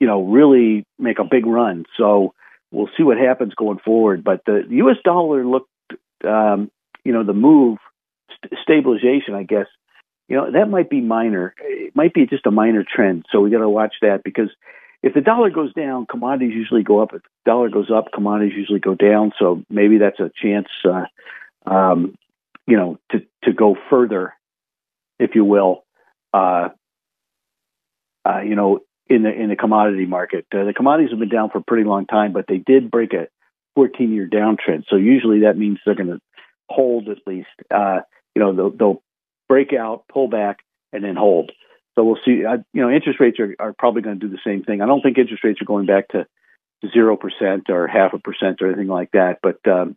you 0.00 0.06
know, 0.06 0.22
really 0.22 0.84
make 0.98 1.18
a 1.18 1.24
big 1.24 1.46
run. 1.46 1.84
So, 1.96 2.34
we'll 2.72 2.90
see 2.96 3.02
what 3.02 3.18
happens 3.18 3.54
going 3.54 3.78
forward. 3.78 4.24
But 4.24 4.44
the 4.46 4.64
U.S. 4.68 4.96
dollar 5.04 5.44
looked, 5.44 5.70
um, 6.24 6.70
you 7.04 7.12
know, 7.12 7.24
the 7.24 7.32
move 7.32 7.78
st- 8.36 8.60
stabilization, 8.62 9.34
I 9.34 9.42
guess. 9.42 9.66
You 10.28 10.36
know, 10.36 10.52
that 10.52 10.70
might 10.70 10.88
be 10.88 11.00
minor. 11.00 11.54
It 11.58 11.96
might 11.96 12.14
be 12.14 12.26
just 12.26 12.46
a 12.46 12.52
minor 12.52 12.84
trend. 12.88 13.26
So 13.32 13.40
we 13.40 13.50
got 13.50 13.58
to 13.58 13.68
watch 13.68 13.96
that 14.02 14.22
because 14.24 14.48
if 15.02 15.14
the 15.14 15.20
dollar 15.20 15.50
goes 15.50 15.72
down, 15.74 16.06
commodities 16.06 16.54
usually 16.54 16.84
go 16.84 17.00
up. 17.00 17.12
If 17.12 17.22
the 17.22 17.28
dollar 17.44 17.68
goes 17.68 17.90
up, 17.90 18.12
commodities 18.14 18.56
usually 18.56 18.78
go 18.78 18.94
down. 18.94 19.32
So 19.38 19.64
maybe 19.68 19.98
that's 19.98 20.20
a 20.20 20.30
chance, 20.40 20.68
uh, 20.84 21.06
um, 21.68 22.16
you 22.66 22.76
know, 22.76 22.98
to 23.12 23.20
to 23.44 23.52
go 23.52 23.76
further, 23.88 24.34
if 25.18 25.34
you 25.34 25.44
will. 25.44 25.84
Uh, 26.32 26.68
uh, 28.24 28.40
you 28.42 28.54
know, 28.54 28.80
in 29.08 29.22
the 29.22 29.32
in 29.32 29.48
the 29.48 29.56
commodity 29.56 30.06
market. 30.06 30.46
Uh, 30.54 30.64
the 30.64 30.72
commodities 30.74 31.10
have 31.10 31.18
been 31.18 31.28
down 31.28 31.50
for 31.50 31.58
a 31.58 31.62
pretty 31.62 31.84
long 31.84 32.06
time, 32.06 32.32
but 32.32 32.46
they 32.46 32.58
did 32.58 32.90
break 32.90 33.12
a 33.12 33.26
14 33.74 34.12
year 34.12 34.28
downtrend. 34.28 34.84
So 34.88 34.96
usually 34.96 35.40
that 35.40 35.56
means 35.56 35.78
they're 35.84 35.94
going 35.94 36.10
to 36.10 36.20
hold 36.68 37.08
at 37.08 37.18
least. 37.26 37.48
Uh, 37.70 38.00
you 38.34 38.42
know, 38.42 38.54
they'll, 38.54 38.70
they'll 38.70 39.02
break 39.48 39.72
out, 39.72 40.04
pull 40.12 40.28
back, 40.28 40.58
and 40.92 41.02
then 41.02 41.16
hold. 41.16 41.50
So 41.94 42.04
we'll 42.04 42.18
see. 42.24 42.44
Uh, 42.44 42.58
you 42.72 42.82
know, 42.82 42.90
interest 42.90 43.20
rates 43.20 43.38
are, 43.40 43.54
are 43.58 43.74
probably 43.76 44.02
going 44.02 44.18
to 44.20 44.26
do 44.26 44.32
the 44.32 44.40
same 44.44 44.62
thing. 44.62 44.80
I 44.80 44.86
don't 44.86 45.02
think 45.02 45.18
interest 45.18 45.42
rates 45.42 45.60
are 45.60 45.66
going 45.66 45.86
back 45.86 46.08
to 46.08 46.26
zero 46.92 47.16
percent 47.16 47.68
or 47.68 47.86
half 47.86 48.12
a 48.12 48.18
percent 48.18 48.62
or 48.62 48.68
anything 48.68 48.88
like 48.88 49.10
that. 49.12 49.38
But 49.42 49.58
um, 49.68 49.96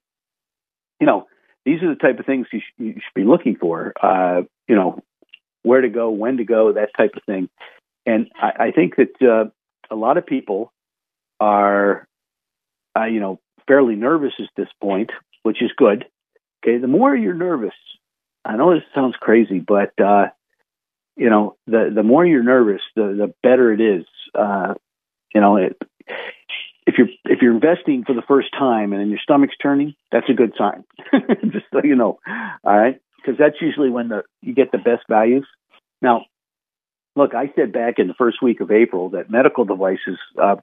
you 1.00 1.06
know, 1.06 1.28
these 1.66 1.82
are 1.82 1.90
the 1.90 2.00
type 2.00 2.20
of 2.20 2.26
things 2.26 2.48
you, 2.52 2.60
sh- 2.60 2.74
you 2.78 2.94
should 2.94 3.16
be 3.16 3.24
looking 3.24 3.56
for. 3.56 3.94
Uh, 4.02 4.44
you 4.68 4.76
know, 4.76 5.00
where 5.64 5.82
to 5.82 5.90
go, 5.90 6.10
when 6.10 6.38
to 6.38 6.44
go, 6.44 6.74
that 6.74 6.90
type 6.98 7.12
of 7.16 7.24
thing. 7.24 7.50
And 8.06 8.30
I, 8.36 8.68
I 8.68 8.72
think 8.72 8.96
that 8.98 9.22
uh, 9.22 9.50
a 9.90 9.96
lot 9.96 10.18
of 10.18 10.26
people 10.26 10.72
are, 11.40 12.08
uh, 12.98 13.06
you 13.06 13.20
know, 13.20 13.40
fairly 13.68 13.96
nervous 13.96 14.34
at 14.40 14.50
this 14.56 14.68
point, 14.82 15.12
which 15.44 15.62
is 15.62 15.72
good. 15.78 16.06
Okay, 16.64 16.78
the 16.78 16.88
more 16.88 17.16
you're 17.16 17.34
nervous, 17.34 17.74
I 18.46 18.56
know 18.58 18.74
this 18.74 18.84
sounds 18.94 19.16
crazy, 19.20 19.60
but 19.60 19.92
uh, 20.00 20.28
you 21.16 21.30
know, 21.30 21.56
the 21.68 21.92
the 21.94 22.04
more 22.04 22.26
you're 22.26 22.44
nervous, 22.44 22.82
the 22.96 23.04
the 23.04 23.34
better 23.42 23.72
it 23.72 23.82
is. 23.82 24.06
Uh, 24.34 24.74
you 25.34 25.42
know, 25.42 25.58
it, 25.58 25.82
if 26.86 26.96
you're 26.98 27.08
if 27.26 27.42
you're 27.42 27.54
investing 27.54 28.04
for 28.06 28.14
the 28.14 28.22
first 28.22 28.50
time 28.58 28.92
and 28.92 29.02
then 29.02 29.10
your 29.10 29.20
stomach's 29.20 29.56
turning, 29.62 29.96
that's 30.12 30.30
a 30.30 30.34
good 30.34 30.54
sign. 30.58 30.84
Just 31.52 31.66
so 31.72 31.82
you 31.84 31.96
know, 31.96 32.20
all 32.64 32.78
right, 32.78 33.00
because 33.18 33.38
that's 33.38 33.56
usually 33.62 33.90
when 33.90 34.10
the 34.10 34.24
you 34.42 34.54
get 34.54 34.72
the 34.72 34.78
best 34.78 35.04
values. 35.08 35.48
Now, 36.02 36.26
look, 37.16 37.34
I 37.34 37.52
said 37.56 37.72
back 37.72 38.00
in 38.00 38.08
the 38.08 38.14
first 38.14 38.42
week 38.42 38.60
of 38.60 38.72
April 38.72 39.10
that 39.12 39.30
medical 39.30 39.66
devices, 39.66 40.18
uh, 40.42 40.58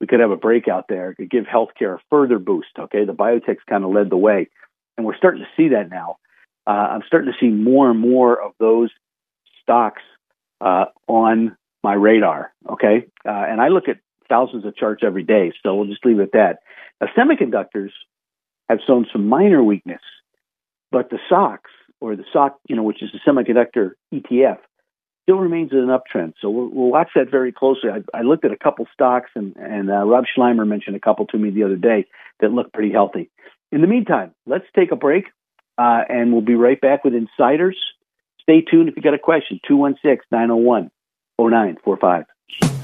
we 0.00 0.06
could 0.06 0.20
have 0.20 0.30
a 0.30 0.36
breakout 0.36 0.86
there, 0.88 1.14
could 1.14 1.30
give 1.30 1.44
healthcare 1.44 1.96
a 1.96 2.02
further 2.10 2.38
boost. 2.38 2.70
Okay, 2.78 3.04
the 3.04 3.12
biotechs 3.12 3.66
kind 3.68 3.84
of 3.84 3.90
led 3.90 4.10
the 4.10 4.16
way, 4.16 4.48
and 4.96 5.06
we're 5.06 5.16
starting 5.16 5.42
to 5.42 5.48
see 5.56 5.68
that 5.68 5.90
now. 5.90 6.16
Uh, 6.66 6.70
I'm 6.70 7.02
starting 7.06 7.32
to 7.32 7.38
see 7.38 7.50
more 7.50 7.90
and 7.90 7.98
more 7.98 8.40
of 8.40 8.52
those 8.58 8.90
stocks 9.62 10.02
uh, 10.60 10.86
on 11.08 11.56
my 11.82 11.94
radar. 11.94 12.52
Okay, 12.70 13.06
uh, 13.26 13.30
and 13.30 13.60
I 13.60 13.68
look 13.68 13.88
at 13.88 13.98
thousands 14.32 14.64
of 14.64 14.74
charts 14.74 15.02
every 15.04 15.24
day. 15.24 15.52
So 15.62 15.74
we'll 15.74 15.86
just 15.86 16.04
leave 16.06 16.18
it 16.18 16.22
at 16.22 16.32
that. 16.32 16.58
Now, 17.00 17.08
semiconductors 17.16 17.90
have 18.68 18.78
shown 18.86 19.06
some 19.12 19.28
minor 19.28 19.62
weakness, 19.62 20.00
but 20.90 21.10
the 21.10 21.18
SOX 21.28 21.70
or 22.00 22.16
the 22.16 22.24
SOC, 22.32 22.58
you 22.68 22.76
know, 22.76 22.82
which 22.82 23.02
is 23.02 23.10
the 23.12 23.20
semiconductor 23.30 23.92
ETF, 24.12 24.58
still 25.24 25.36
remains 25.36 25.70
in 25.72 25.78
an 25.78 25.88
uptrend. 25.88 26.32
So 26.40 26.48
we'll, 26.50 26.68
we'll 26.68 26.90
watch 26.90 27.10
that 27.14 27.30
very 27.30 27.52
closely. 27.52 27.90
I, 27.90 28.18
I, 28.18 28.22
looked 28.22 28.44
at 28.44 28.52
a 28.52 28.56
couple 28.56 28.86
stocks, 28.92 29.30
and, 29.34 29.54
and 29.56 29.90
uh, 29.90 30.04
Rob 30.04 30.24
Sluymer 30.36 30.66
mentioned 30.66 30.96
a 30.96 31.00
couple 31.00 31.26
to 31.26 31.38
me 31.38 31.50
the 31.50 31.64
other 31.64 31.76
day 31.76 32.06
that 32.40 32.50
look 32.50 32.72
pretty 32.72 32.90
healthy. 32.90 33.30
In 33.70 33.82
the 33.82 33.86
meantime, 33.86 34.34
let's 34.46 34.66
take 34.74 34.90
a 34.92 34.96
break, 34.96 35.26
uh, 35.78 36.02
and 36.08 36.32
we'll 36.32 36.40
be 36.40 36.54
right 36.54 36.80
back 36.80 37.04
with 37.04 37.14
Insiders. 37.14 37.76
Stay 38.40 38.62
tuned 38.62 38.88
if 38.88 38.96
you 38.96 39.02
got 39.02 39.14
a 39.14 39.18
question, 39.18 39.60
216 39.68 40.22
901 40.32 40.90
0945. 41.38 42.81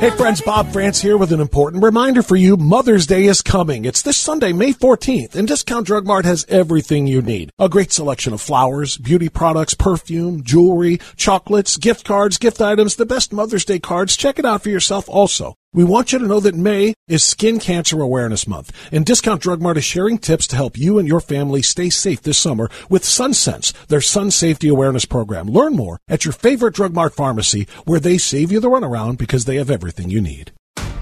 Hey 0.00 0.10
friends, 0.10 0.40
Bob 0.40 0.70
Frantz 0.70 1.00
here 1.00 1.16
with 1.16 1.32
an 1.32 1.40
important 1.40 1.82
reminder 1.82 2.22
for 2.22 2.36
you. 2.36 2.56
Mother's 2.56 3.04
Day 3.04 3.24
is 3.24 3.42
coming. 3.42 3.84
It's 3.84 4.02
this 4.02 4.16
Sunday, 4.16 4.52
May 4.52 4.72
14th, 4.72 5.34
and 5.34 5.48
Discount 5.48 5.88
Drug 5.88 6.06
Mart 6.06 6.24
has 6.24 6.46
everything 6.48 7.08
you 7.08 7.20
need. 7.20 7.50
A 7.58 7.68
great 7.68 7.90
selection 7.90 8.32
of 8.32 8.40
flowers, 8.40 8.96
beauty 8.96 9.28
products, 9.28 9.74
perfume, 9.74 10.44
jewelry, 10.44 11.00
chocolates, 11.16 11.76
gift 11.76 12.04
cards, 12.04 12.38
gift 12.38 12.60
items, 12.60 12.94
the 12.94 13.06
best 13.06 13.32
Mother's 13.32 13.64
Day 13.64 13.80
cards. 13.80 14.16
Check 14.16 14.38
it 14.38 14.44
out 14.44 14.62
for 14.62 14.68
yourself 14.68 15.08
also. 15.08 15.56
We 15.74 15.84
want 15.84 16.12
you 16.12 16.18
to 16.18 16.26
know 16.26 16.40
that 16.40 16.54
May 16.54 16.94
is 17.08 17.22
Skin 17.22 17.58
Cancer 17.58 18.00
Awareness 18.00 18.48
Month, 18.48 18.72
and 18.90 19.04
Discount 19.04 19.42
Drug 19.42 19.60
Mart 19.60 19.76
is 19.76 19.84
sharing 19.84 20.16
tips 20.16 20.46
to 20.46 20.56
help 20.56 20.78
you 20.78 20.98
and 20.98 21.06
your 21.06 21.20
family 21.20 21.60
stay 21.60 21.90
safe 21.90 22.22
this 22.22 22.38
summer 22.38 22.70
with 22.88 23.02
SunSense, 23.02 23.74
their 23.88 24.00
sun 24.00 24.30
safety 24.30 24.68
awareness 24.68 25.04
program. 25.04 25.46
Learn 25.46 25.76
more 25.76 26.00
at 26.08 26.24
your 26.24 26.32
favorite 26.32 26.72
Drug 26.72 26.94
Mart 26.94 27.14
pharmacy, 27.14 27.68
where 27.84 28.00
they 28.00 28.16
save 28.16 28.50
you 28.50 28.60
the 28.60 28.70
runaround 28.70 29.18
because 29.18 29.44
they 29.44 29.56
have 29.56 29.70
everything 29.70 30.08
you 30.08 30.22
need. 30.22 30.52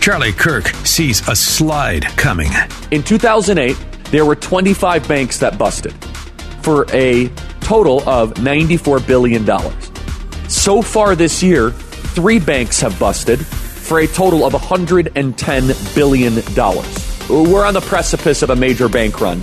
Charlie 0.01 0.33
Kirk 0.33 0.67
sees 0.85 1.27
a 1.29 1.37
slide 1.37 2.05
coming. 2.17 2.51
In 2.91 3.05
2008, 3.05 3.77
there 4.11 4.25
were 4.25 4.35
25 4.35 5.07
banks 5.07 5.39
that 5.39 5.59
busted 5.59 5.95
for 6.63 6.87
a 6.93 7.29
total 7.61 8.01
of 8.09 8.35
$94 8.35 9.07
billion. 9.07 9.47
So 10.49 10.83
far 10.83 11.15
this 11.15 11.41
year, 11.41 11.71
three 11.71 12.41
banks 12.41 12.81
have 12.81 12.99
busted 12.99 13.47
for 13.87 14.01
a 14.01 14.07
total 14.07 14.45
of 14.45 14.53
$110 14.53 15.95
billion. 15.95 16.35
We're 17.29 17.65
on 17.65 17.75
the 17.75 17.81
precipice 17.81 18.43
of 18.43 18.51
a 18.51 18.57
major 18.57 18.89
bank 18.89 19.21
run. 19.21 19.41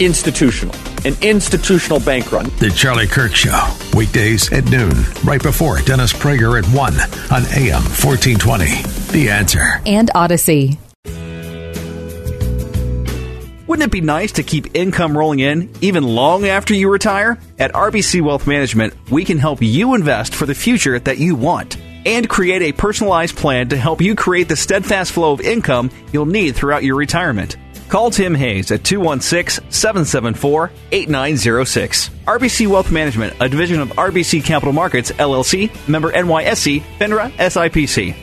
Institutional. 0.00 0.74
An 1.04 1.14
institutional 1.22 2.00
bank 2.00 2.32
run. 2.32 2.46
The 2.58 2.70
Charlie 2.70 3.06
Kirk 3.06 3.34
Show. 3.34 3.68
Weekdays 3.94 4.52
at 4.52 4.64
noon, 4.70 4.94
right 5.22 5.42
before 5.42 5.80
Dennis 5.82 6.12
Prager 6.12 6.58
at 6.58 6.66
1 6.74 6.94
on 7.30 7.42
AM 7.56 7.82
1420. 7.82 8.64
The 9.12 9.30
answer. 9.30 9.80
And 9.86 10.10
Odyssey. 10.14 10.78
Wouldn't 13.66 13.86
it 13.86 13.92
be 13.92 14.00
nice 14.02 14.32
to 14.32 14.42
keep 14.42 14.74
income 14.74 15.16
rolling 15.16 15.40
in 15.40 15.70
even 15.80 16.04
long 16.04 16.46
after 16.46 16.74
you 16.74 16.90
retire? 16.90 17.38
At 17.58 17.72
RBC 17.72 18.20
Wealth 18.22 18.46
Management, 18.46 18.94
we 19.10 19.24
can 19.24 19.38
help 19.38 19.62
you 19.62 19.94
invest 19.94 20.34
for 20.34 20.46
the 20.46 20.54
future 20.54 20.98
that 20.98 21.18
you 21.18 21.34
want 21.34 21.76
and 22.04 22.28
create 22.28 22.62
a 22.62 22.72
personalized 22.72 23.36
plan 23.36 23.68
to 23.70 23.76
help 23.76 24.00
you 24.00 24.14
create 24.14 24.48
the 24.48 24.56
steadfast 24.56 25.12
flow 25.12 25.32
of 25.32 25.40
income 25.40 25.90
you'll 26.12 26.26
need 26.26 26.54
throughout 26.54 26.84
your 26.84 26.96
retirement. 26.96 27.56
Call 27.88 28.10
Tim 28.10 28.34
Hayes 28.34 28.70
at 28.72 28.82
216 28.82 29.70
774 29.70 30.70
8906. 30.90 32.10
RBC 32.26 32.66
Wealth 32.66 32.90
Management, 32.90 33.34
a 33.40 33.48
division 33.48 33.80
of 33.80 33.90
RBC 33.90 34.44
Capital 34.44 34.72
Markets, 34.72 35.12
LLC, 35.12 35.70
member 35.88 36.10
NYSE, 36.10 36.82
FINRA, 36.98 37.30
SIPC. 37.32 38.14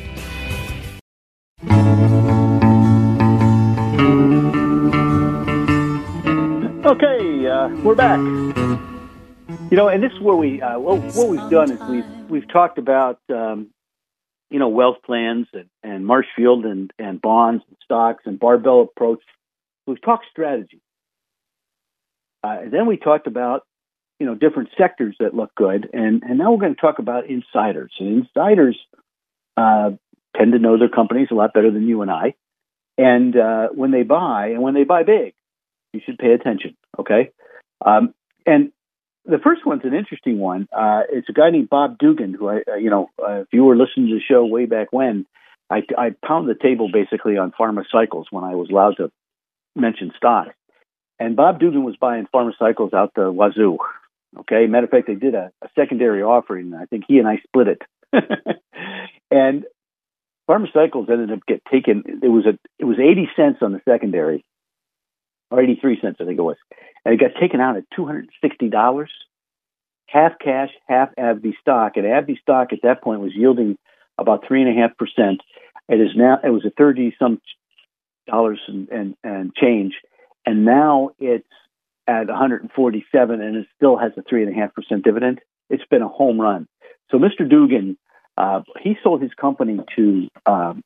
Okay, 6.83 7.47
uh, 7.47 7.69
we're 7.83 7.95
back. 7.95 8.19
You 9.71 9.77
know, 9.77 9.87
and 9.87 10.03
this 10.03 10.11
is 10.11 10.19
where 10.19 10.35
we 10.35 10.61
uh, 10.61 10.77
what, 10.79 10.99
what, 11.15 11.29
we've 11.29 11.49
done 11.49 11.71
is 11.71 11.79
we've 11.89 12.29
we've 12.29 12.47
talked 12.49 12.77
about 12.77 13.21
um, 13.33 13.69
you 14.49 14.59
know 14.59 14.67
wealth 14.67 14.97
plans 15.05 15.47
and, 15.53 15.69
and 15.81 16.05
Marshfield 16.05 16.65
and 16.65 16.91
and 16.99 17.21
bonds 17.21 17.63
and 17.69 17.77
stocks 17.81 18.23
and 18.25 18.37
barbell 18.37 18.81
approach. 18.81 19.21
We've 19.87 20.01
talked 20.01 20.25
strategy. 20.29 20.81
Uh, 22.43 22.57
and 22.63 22.73
then 22.73 22.85
we 22.85 22.97
talked 22.97 23.27
about 23.27 23.65
you 24.19 24.25
know 24.25 24.35
different 24.35 24.71
sectors 24.77 25.15
that 25.21 25.33
look 25.33 25.55
good, 25.55 25.89
and 25.93 26.21
and 26.23 26.37
now 26.37 26.51
we're 26.51 26.59
going 26.59 26.75
to 26.75 26.81
talk 26.81 26.99
about 26.99 27.29
insiders. 27.29 27.93
And 27.97 28.25
insiders 28.25 28.77
uh, 29.55 29.91
tend 30.35 30.51
to 30.51 30.59
know 30.59 30.77
their 30.77 30.89
companies 30.89 31.29
a 31.31 31.35
lot 31.35 31.53
better 31.53 31.71
than 31.71 31.87
you 31.87 32.01
and 32.01 32.11
I. 32.11 32.33
And 32.97 33.37
uh, 33.37 33.69
when 33.69 33.91
they 33.91 34.03
buy, 34.03 34.47
and 34.47 34.61
when 34.61 34.73
they 34.73 34.83
buy 34.83 35.03
big, 35.03 35.33
you 35.93 36.01
should 36.05 36.17
pay 36.17 36.33
attention. 36.33 36.75
Okay, 36.99 37.31
um, 37.85 38.13
and 38.45 38.73
the 39.25 39.39
first 39.43 39.65
one's 39.65 39.83
an 39.83 39.93
interesting 39.93 40.39
one. 40.39 40.67
Uh, 40.71 41.01
it's 41.09 41.29
a 41.29 41.33
guy 41.33 41.49
named 41.49 41.69
Bob 41.69 41.97
Duggan, 41.97 42.33
who 42.33 42.49
I, 42.49 42.61
uh, 42.67 42.75
you 42.75 42.89
know, 42.89 43.09
uh, 43.19 43.41
if 43.41 43.47
you 43.51 43.63
were 43.63 43.75
listening 43.75 44.07
to 44.07 44.15
the 44.15 44.21
show 44.21 44.45
way 44.45 44.65
back 44.65 44.87
when, 44.91 45.25
I, 45.69 45.83
I 45.97 46.11
pounded 46.25 46.57
the 46.57 46.61
table 46.61 46.89
basically 46.91 47.37
on 47.37 47.51
Pharmacyclics 47.51 48.25
when 48.31 48.43
I 48.43 48.55
was 48.55 48.69
allowed 48.69 48.97
to 48.97 49.11
mention 49.75 50.11
stocks. 50.17 50.55
And 51.19 51.35
Bob 51.35 51.59
Duggan 51.59 51.83
was 51.83 51.95
buying 51.97 52.27
Pharmacyclics 52.33 52.93
out 52.93 53.11
the 53.15 53.31
wazoo. 53.31 53.77
Okay, 54.39 54.65
matter 54.65 54.85
of 54.85 54.91
fact, 54.91 55.07
they 55.07 55.15
did 55.15 55.35
a, 55.35 55.51
a 55.61 55.67
secondary 55.75 56.23
offering. 56.23 56.73
I 56.73 56.85
think 56.85 57.03
he 57.07 57.19
and 57.19 57.27
I 57.27 57.37
split 57.45 57.67
it. 57.67 57.81
and 59.31 59.65
Pharmacyclics 60.49 61.09
ended 61.09 61.31
up 61.31 61.45
get 61.47 61.63
taken. 61.71 62.03
It 62.23 62.27
was 62.27 62.45
a 62.45 62.57
it 62.79 62.85
was 62.85 62.97
eighty 62.97 63.29
cents 63.35 63.59
on 63.61 63.71
the 63.73 63.81
secondary, 63.87 64.43
or 65.51 65.61
eighty 65.61 65.77
three 65.79 65.99
cents, 66.01 66.17
I 66.19 66.25
think 66.25 66.39
it 66.39 66.43
was 66.43 66.57
and 67.05 67.13
it 67.13 67.19
got 67.19 67.39
taken 67.39 67.59
out 67.59 67.77
at 67.77 67.83
two 67.95 68.05
hundred 68.05 68.25
and 68.25 68.29
sixty 68.41 68.69
dollars, 68.69 69.11
half 70.07 70.33
cash, 70.43 70.69
half 70.87 71.09
AbbVie 71.17 71.59
stock. 71.59 71.93
And 71.95 72.05
AbbVie 72.05 72.39
stock 72.41 72.73
at 72.73 72.79
that 72.83 73.01
point 73.03 73.21
was 73.21 73.33
yielding 73.35 73.77
about 74.17 74.45
three 74.47 74.61
and 74.61 74.77
a 74.77 74.81
half 74.81 74.97
percent. 74.97 75.41
It 75.89 75.99
is 75.99 76.11
now 76.15 76.39
it 76.43 76.49
was 76.49 76.65
a 76.65 76.71
thirty 76.71 77.15
some 77.19 77.41
dollars 78.27 78.59
and, 78.67 78.87
and, 78.89 79.15
and 79.23 79.55
change, 79.55 79.93
and 80.45 80.65
now 80.65 81.11
it's 81.19 81.45
at 82.07 82.27
147, 82.27 83.41
and 83.41 83.55
it 83.55 83.67
still 83.75 83.97
has 83.97 84.11
a 84.17 84.23
three 84.23 84.43
and 84.43 84.51
a 84.51 84.59
half 84.59 84.73
percent 84.73 85.03
dividend. 85.03 85.39
It's 85.69 85.85
been 85.89 86.01
a 86.01 86.07
home 86.07 86.41
run. 86.41 86.67
So 87.09 87.17
Mr. 87.17 87.49
Duggan, 87.49 87.97
uh, 88.37 88.61
he 88.81 88.95
sold 89.03 89.21
his 89.21 89.31
company 89.39 89.79
to 89.95 90.27
um, 90.45 90.81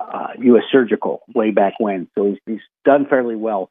uh, 0.00 0.28
U.S. 0.38 0.64
Surgical 0.70 1.22
way 1.34 1.50
back 1.50 1.74
when, 1.78 2.08
so 2.14 2.30
he's, 2.30 2.38
he's 2.46 2.60
done 2.84 3.06
fairly 3.08 3.36
well. 3.36 3.70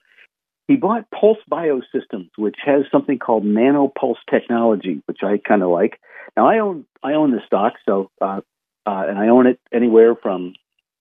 He 0.68 0.76
bought 0.76 1.10
Pulse 1.12 1.38
Biosciences, 1.50 2.30
which 2.38 2.58
has 2.66 2.84
something 2.92 3.20
called 3.20 3.46
nanopulse 3.46 4.18
technology, 4.30 5.02
which 5.06 5.20
I 5.24 5.38
kind 5.38 5.64
of 5.64 5.70
like. 5.70 6.00
Now 6.36 6.48
I 6.48 6.60
own 6.60 6.86
I 7.04 7.14
own 7.14 7.32
the 7.32 7.42
stock, 7.46 7.74
so 7.86 8.12
uh, 8.22 8.42
uh, 8.86 9.06
and 9.08 9.18
I 9.18 9.30
own 9.30 9.48
it 9.48 9.60
anywhere 9.72 10.16
from 10.16 10.54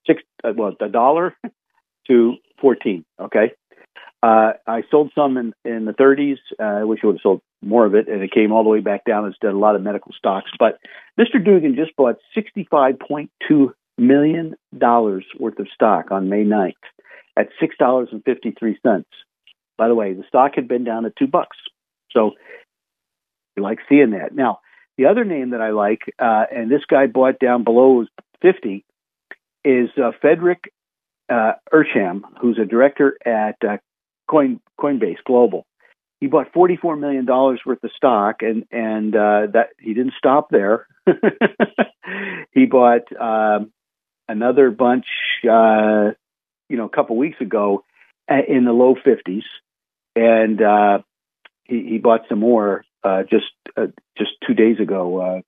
six 0.07 0.23
uh, 0.45 0.53
well 0.57 0.73
a 0.81 0.89
dollar 0.89 1.37
to 2.07 2.35
fourteen. 2.61 3.05
Okay, 3.21 3.53
uh, 4.23 4.53
I 4.67 4.83
sold 4.91 5.11
some 5.15 5.37
in 5.37 5.53
in 5.65 5.85
the 5.85 5.93
30s. 5.93 6.39
Uh, 6.59 6.81
I 6.81 6.85
wish 6.85 7.01
I 7.03 7.07
would 7.09 7.17
have 7.17 7.23
sold 7.23 7.43
more 7.63 7.87
of 7.87 7.95
it, 7.95 8.09
and 8.09 8.23
it 8.23 8.33
came 8.33 8.53
all 8.53 8.63
the 8.63 8.71
way 8.71 8.81
back 8.81 9.05
down. 9.05 9.27
It's 9.27 9.39
done 9.39 9.55
a 9.55 9.59
lot 9.59 9.77
of 9.77 9.83
medical 9.83 10.13
stocks, 10.17 10.51
but 10.59 10.79
Mr. 11.19 11.45
Duggan 11.45 11.75
just 11.75 11.95
bought 11.97 12.17
sixty 12.35 12.67
five 12.71 12.99
point 12.99 13.31
two 13.47 13.75
million 13.99 14.55
dollars 14.77 15.25
worth 15.39 15.59
of 15.59 15.67
stock 15.75 16.11
on 16.11 16.29
May 16.29 16.45
9th 16.45 16.73
at 17.37 17.49
six 17.61 17.77
dollars 17.79 18.09
and 18.13 18.23
fifty 18.25 18.55
three 18.59 18.79
cents. 18.85 19.09
By 19.79 19.89
the 19.89 19.95
way, 19.95 20.13
the 20.13 20.25
stock 20.29 20.53
had 20.55 20.69
been 20.69 20.85
down 20.85 21.05
at 21.07 21.17
two 21.17 21.27
bucks. 21.27 21.57
So 22.11 22.33
we 23.57 23.63
like 23.63 23.79
seeing 23.89 24.11
that. 24.11 24.35
Now, 24.35 24.61
the 24.97 25.07
other 25.07 25.25
name 25.25 25.51
that 25.51 25.61
I 25.61 25.71
like, 25.71 26.01
uh, 26.19 26.45
and 26.51 26.71
this 26.71 26.85
guy 26.89 27.07
bought 27.07 27.39
down 27.39 27.65
below 27.65 28.05
50, 28.43 28.85
is 29.65 29.91
uh, 30.03 30.13
Frederick 30.21 30.73
uh, 31.29 31.53
Ehrsam, 31.73 32.23
who's 32.41 32.59
a 32.59 32.65
director 32.65 33.19
at 33.25 33.57
uh, 33.67 33.77
Coin, 34.31 34.61
Coinbase 34.81 35.23
Global. 35.27 35.67
He 36.21 36.29
bought 36.29 36.53
$44 36.53 36.99
million 36.99 37.27
worth 37.27 37.85
of 37.85 37.91
stock, 37.95 38.37
and, 38.41 38.65
and 38.71 39.15
uh, 39.15 39.49
that 39.53 39.71
he 39.79 39.93
didn't 39.93 40.15
stop 40.17 40.49
there. 40.51 40.87
he 42.53 42.65
bought 42.65 43.13
um, 43.21 43.71
another 44.27 44.71
bunch, 44.71 45.05
uh, 45.45 46.13
you 46.71 46.77
know, 46.77 46.87
a 46.87 46.89
couple 46.89 47.17
weeks 47.17 47.41
ago 47.41 47.85
uh, 48.31 48.37
in 48.49 48.65
the 48.65 48.73
low 48.73 48.95
50s 48.95 49.43
and 50.17 50.61
uh, 50.61 50.99
he, 51.65 51.87
he 51.91 51.99
bought 51.99 52.23
some 52.29 52.41
more 52.41 52.85
uh, 53.05 53.23
just 53.23 53.53
uh, 53.77 53.87
just 54.19 54.31
two 54.45 54.55
days 54.55 54.81
ago, 54.81 55.21
uh, 55.21 55.41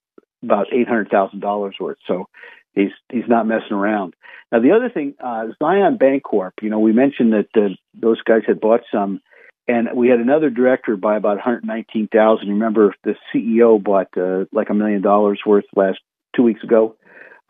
about 0.44 0.66
eight 0.72 0.86
hundred 0.86 1.10
thousand 1.10 1.40
dollars 1.40 1.74
worth. 1.80 1.98
So 2.06 2.26
he's 2.74 2.92
he's 3.10 3.28
not 3.28 3.46
messing 3.46 3.72
around. 3.72 4.14
Now 4.52 4.60
the 4.60 4.72
other 4.72 4.90
thing, 4.90 5.14
uh, 5.18 5.46
Zion 5.60 5.98
Bancorp. 5.98 6.52
You 6.62 6.70
know, 6.70 6.78
we 6.78 6.92
mentioned 6.92 7.32
that 7.32 7.48
uh, 7.56 7.74
those 7.94 8.20
guys 8.22 8.42
had 8.46 8.60
bought 8.60 8.82
some, 8.92 9.20
and 9.66 9.88
we 9.94 10.08
had 10.08 10.20
another 10.20 10.50
director 10.50 10.96
buy 10.96 11.16
about 11.16 11.36
119,000. 11.36 12.48
Remember, 12.48 12.94
the 13.02 13.16
CEO 13.34 13.82
bought 13.82 14.16
uh, 14.16 14.44
like 14.52 14.70
a 14.70 14.74
million 14.74 15.02
dollars 15.02 15.40
worth 15.44 15.64
last 15.74 15.98
two 16.36 16.42
weeks 16.42 16.62
ago, 16.62 16.96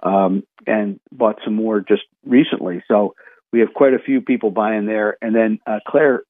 um, 0.03 0.45
and 0.67 1.01
bought 1.13 1.41
some 1.45 1.55
more 1.55 1.81
just 1.81 2.05
recently. 2.25 2.83
So 2.89 3.15
we 3.53 3.61
have 3.61 3.75
quite 3.75 3.95
a 3.95 3.99
few 3.99 4.21
people 4.21 4.51
buying 4.51 4.87
there. 4.87 5.17
And 5.23 5.35
then 5.35 5.59
uh, 5.67 5.81
Claire 5.87 6.23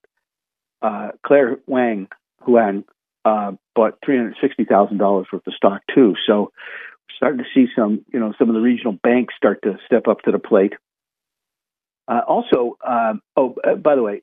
uh, 0.83 1.11
Claire 1.25 1.59
Wang 1.67 2.09
Huang 2.43 2.85
uh, 3.25 3.53
bought 3.75 3.99
three 4.05 4.17
hundred 4.17 4.37
sixty 4.41 4.65
thousand 4.65 4.99
dollars 4.99 5.27
worth 5.33 5.47
of 5.47 5.55
stock 5.55 5.83
too. 5.95 6.15
So 6.27 6.53
we're 6.53 7.17
starting 7.17 7.39
to 7.39 7.45
see 7.55 7.71
some, 7.77 8.05
you 8.13 8.21
know, 8.21 8.33
some 8.39 8.49
of 8.49 8.55
the 8.55 8.61
regional 8.61 8.93
banks 9.03 9.35
start 9.37 9.63
to 9.63 9.79
step 9.87 10.09
up 10.09 10.21
to 10.23 10.33
the 10.33 10.39
plate. 10.39 10.75
Uh, 12.07 12.21
also, 12.27 12.79
um, 12.87 13.21
oh, 13.37 13.55
uh, 13.63 13.75
by 13.75 13.95
the 13.95 14.03
way, 14.03 14.23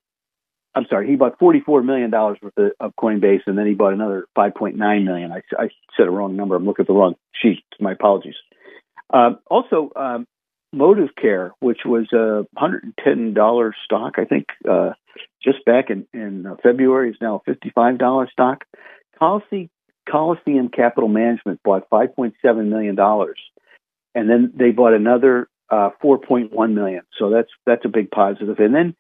I'm 0.74 0.86
sorry, 0.90 1.08
he 1.08 1.16
bought 1.16 1.40
forty-four 1.40 1.84
million 1.84 2.10
dollars 2.10 2.38
worth 2.42 2.58
of, 2.58 2.72
of, 2.80 2.94
Coinbase, 3.00 3.42
and 3.46 3.58
then 3.58 3.68
he 3.68 3.74
bought 3.74 3.94
another 3.94 4.26
five 4.36 4.56
point 4.56 4.76
nine 4.76 5.06
million. 5.06 5.32
I, 5.32 5.42
I 5.58 5.70
said 5.96 6.08
a 6.08 6.12
wrong 6.12 6.36
number. 6.36 6.56
I'm 6.56 6.66
looking 6.66 6.84
at 6.84 6.88
the 6.88 6.94
wrong 6.94 7.16
sheet. 7.42 7.64
My 7.80 7.92
apologies. 7.92 8.36
Uh, 9.14 9.36
also, 9.50 9.92
um, 9.96 10.26
ModivCare, 10.76 11.52
which 11.60 11.80
was 11.86 12.08
a 12.12 12.46
$110 12.60 13.72
stock, 13.86 14.16
I 14.18 14.26
think, 14.26 14.48
uh, 14.70 14.92
just 15.46 15.64
back 15.66 15.90
in, 15.90 16.06
in 16.14 16.46
uh, 16.46 16.56
February, 16.62 17.12
is 17.12 17.18
now 17.22 17.42
a 17.46 17.50
$55 17.50 18.32
stock. 18.32 18.66
Coliseum, 19.18 19.70
Coliseum 20.10 20.70
Capital 20.70 21.08
Management 21.08 21.62
bought 21.64 21.90
$5.7 21.90 22.34
million, 22.68 22.98
and 24.16 24.30
then 24.30 24.52
they 24.56 24.72
bought 24.72 24.94
another 24.94 25.48
uh, 25.70 25.92
4.1 26.04 26.74
million. 26.74 27.04
So 27.18 27.30
that's 27.30 27.50
that's 27.66 27.86
a 27.86 27.90
big 27.90 28.12
positive. 28.12 28.60
And 28.60 28.76
then 28.76 28.96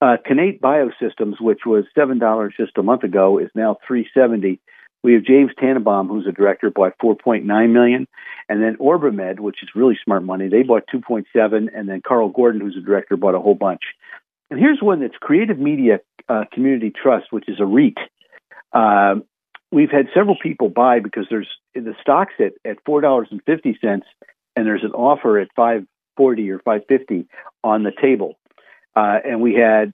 uh, 0.00 0.16
Kinnate 0.28 0.60
Biosystems, 0.60 1.40
which 1.40 1.60
was 1.66 1.84
seven 1.94 2.18
dollars 2.18 2.54
just 2.56 2.78
a 2.78 2.82
month 2.82 3.02
ago, 3.02 3.38
is 3.38 3.50
now 3.54 3.76
370. 3.86 4.60
We 5.02 5.14
have 5.14 5.24
James 5.24 5.52
Tananbaum, 5.60 6.08
who's 6.08 6.26
a 6.26 6.32
director, 6.32 6.70
bought 6.70 6.98
4.9 7.00 7.44
million, 7.72 8.08
and 8.48 8.62
then 8.62 8.76
Orbimed, 8.80 9.38
which 9.38 9.62
is 9.62 9.68
really 9.74 9.96
smart 10.02 10.24
money, 10.24 10.48
they 10.48 10.64
bought 10.64 10.82
2.7, 10.92 11.68
and 11.72 11.88
then 11.88 12.02
Carl 12.04 12.30
Gordon, 12.30 12.60
who's 12.60 12.76
a 12.76 12.84
director, 12.84 13.16
bought 13.16 13.36
a 13.36 13.38
whole 13.38 13.54
bunch. 13.54 13.82
And 14.50 14.60
here's 14.60 14.80
one 14.80 15.00
that's 15.00 15.16
Creative 15.20 15.58
Media 15.58 16.00
uh, 16.28 16.44
Community 16.52 16.90
Trust, 16.90 17.26
which 17.30 17.48
is 17.48 17.60
a 17.60 17.66
REIT. 17.66 17.98
Uh, 18.72 19.16
we've 19.72 19.90
had 19.90 20.06
several 20.14 20.36
people 20.40 20.68
buy 20.68 21.00
because 21.00 21.26
there's 21.30 21.48
the 21.74 21.94
stock's 22.00 22.34
at, 22.38 22.52
at 22.64 22.78
four 22.84 23.00
dollars 23.00 23.28
and 23.30 23.40
fifty 23.44 23.76
cents, 23.80 24.06
and 24.54 24.66
there's 24.66 24.84
an 24.84 24.92
offer 24.92 25.38
at 25.38 25.48
five 25.56 25.84
forty 26.16 26.50
or 26.50 26.58
five 26.60 26.82
fifty 26.88 27.26
on 27.64 27.82
the 27.82 27.92
table. 28.00 28.34
Uh, 28.94 29.18
and 29.24 29.40
we 29.40 29.54
had 29.54 29.92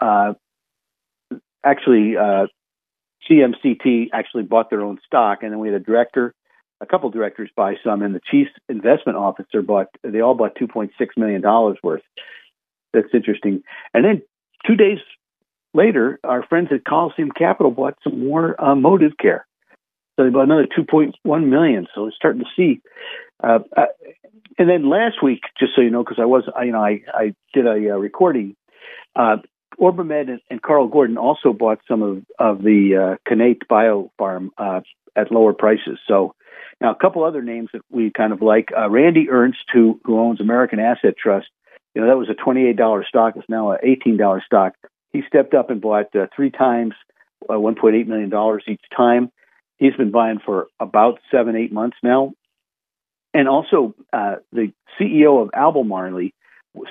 uh, 0.00 0.34
actually 1.64 2.16
uh, 2.16 2.46
CMCT 3.30 4.08
actually 4.12 4.44
bought 4.44 4.70
their 4.70 4.80
own 4.80 4.98
stock, 5.06 5.42
and 5.42 5.52
then 5.52 5.58
we 5.58 5.68
had 5.68 5.80
a 5.80 5.84
director, 5.84 6.34
a 6.80 6.86
couple 6.86 7.10
directors 7.10 7.50
buy 7.54 7.74
some, 7.84 8.02
and 8.02 8.14
the 8.14 8.20
chief 8.30 8.48
investment 8.68 9.18
officer 9.18 9.62
bought. 9.62 9.86
They 10.02 10.20
all 10.20 10.34
bought 10.34 10.56
2.6 10.56 10.90
million 11.16 11.42
dollars 11.42 11.78
worth. 11.82 12.02
That's 12.92 13.08
interesting. 13.12 13.62
And 13.94 14.04
then 14.04 14.22
two 14.66 14.76
days 14.76 14.98
later, 15.74 16.18
our 16.24 16.42
friends 16.42 16.68
at 16.72 16.84
Coliseum 16.84 17.30
Capital 17.30 17.70
bought 17.70 17.98
some 18.02 18.26
more 18.26 18.56
uh, 18.58 18.74
ModivCare. 18.74 19.42
So 20.16 20.24
they 20.24 20.30
bought 20.30 20.44
another 20.44 20.66
2.1 20.66 21.48
million. 21.48 21.86
So 21.94 22.04
we're 22.04 22.12
starting 22.12 22.42
to 22.42 22.48
see. 22.56 22.80
Uh, 23.42 23.60
uh, 23.76 23.86
and 24.58 24.68
then 24.68 24.88
last 24.88 25.22
week, 25.22 25.42
just 25.58 25.72
so 25.76 25.82
you 25.82 25.90
know, 25.90 26.02
because 26.02 26.18
I 26.20 26.24
was, 26.24 26.44
you 26.64 26.72
know, 26.72 26.82
I, 26.82 27.02
I 27.14 27.34
did 27.54 27.66
a 27.66 27.94
uh, 27.94 27.98
recording. 27.98 28.56
Uh, 29.14 29.36
and, 29.80 30.40
and, 30.50 30.62
Carl 30.62 30.88
Gordon 30.88 31.18
also 31.18 31.52
bought 31.52 31.78
some 31.86 32.02
of, 32.02 32.24
of 32.40 32.62
the 32.62 33.16
uh, 33.16 33.30
Kinnate 33.30 33.62
Biopharm 33.70 34.48
uh, 34.58 34.80
at 35.14 35.30
lower 35.30 35.52
prices. 35.52 36.00
So 36.08 36.34
now 36.80 36.90
a 36.90 36.96
couple 36.96 37.22
other 37.22 37.42
names 37.42 37.68
that 37.72 37.82
we 37.88 38.10
kind 38.10 38.32
of 38.32 38.42
like. 38.42 38.70
Uh, 38.76 38.90
Randy 38.90 39.30
Ernst, 39.30 39.64
who, 39.72 40.00
who 40.04 40.18
owns 40.18 40.40
American 40.40 40.80
Asset 40.80 41.14
Trust, 41.16 41.46
you 41.98 42.04
know, 42.04 42.10
that 42.10 42.16
was 42.16 42.28
a 42.30 42.34
$28 42.34 43.04
stock. 43.06 43.34
It's 43.34 43.48
now 43.48 43.72
an 43.72 43.78
$18 43.84 44.44
stock. 44.44 44.74
He 45.12 45.22
stepped 45.26 45.52
up 45.52 45.68
and 45.68 45.80
bought 45.80 46.14
uh, 46.14 46.26
three 46.34 46.52
times 46.52 46.94
uh, 47.50 47.54
$1.8 47.54 48.06
million 48.06 48.60
each 48.68 48.84
time. 48.96 49.32
He's 49.78 49.96
been 49.96 50.12
buying 50.12 50.38
for 50.38 50.68
about 50.78 51.18
seven, 51.28 51.56
eight 51.56 51.72
months 51.72 51.96
now. 52.04 52.34
And 53.34 53.48
also, 53.48 53.96
uh, 54.12 54.36
the 54.52 54.72
CEO 55.00 55.42
of 55.42 55.50
Albemarle 55.52 56.28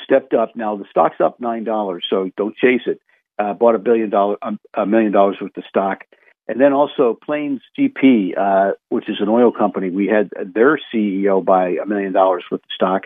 stepped 0.03 0.33
up. 0.33 0.57
Now 0.57 0.75
the 0.75 0.83
stock's 0.89 1.21
up 1.23 1.39
nine 1.39 1.63
dollars, 1.63 2.05
so 2.09 2.29
don't 2.35 2.57
chase 2.57 2.81
it. 2.85 2.99
Uh, 3.39 3.53
bought 3.53 3.75
a 3.75 3.79
billion 3.79 4.09
dollar, 4.09 4.35
a 4.73 4.85
million 4.85 5.13
dollars 5.13 5.37
worth 5.39 5.55
of 5.55 5.63
stock, 5.69 5.99
and 6.47 6.61
then 6.61 6.73
also 6.73 7.17
Plains 7.25 7.61
GP, 7.77 8.37
uh, 8.37 8.73
which 8.89 9.09
is 9.09 9.17
an 9.19 9.29
oil 9.29 9.51
company. 9.51 9.89
We 9.89 10.07
had 10.07 10.29
their 10.53 10.79
CEO 10.93 11.43
buy 11.43 11.75
a 11.81 11.85
million 11.85 12.13
dollars 12.13 12.43
worth 12.49 12.63
of 12.63 12.69
stock. 12.73 13.03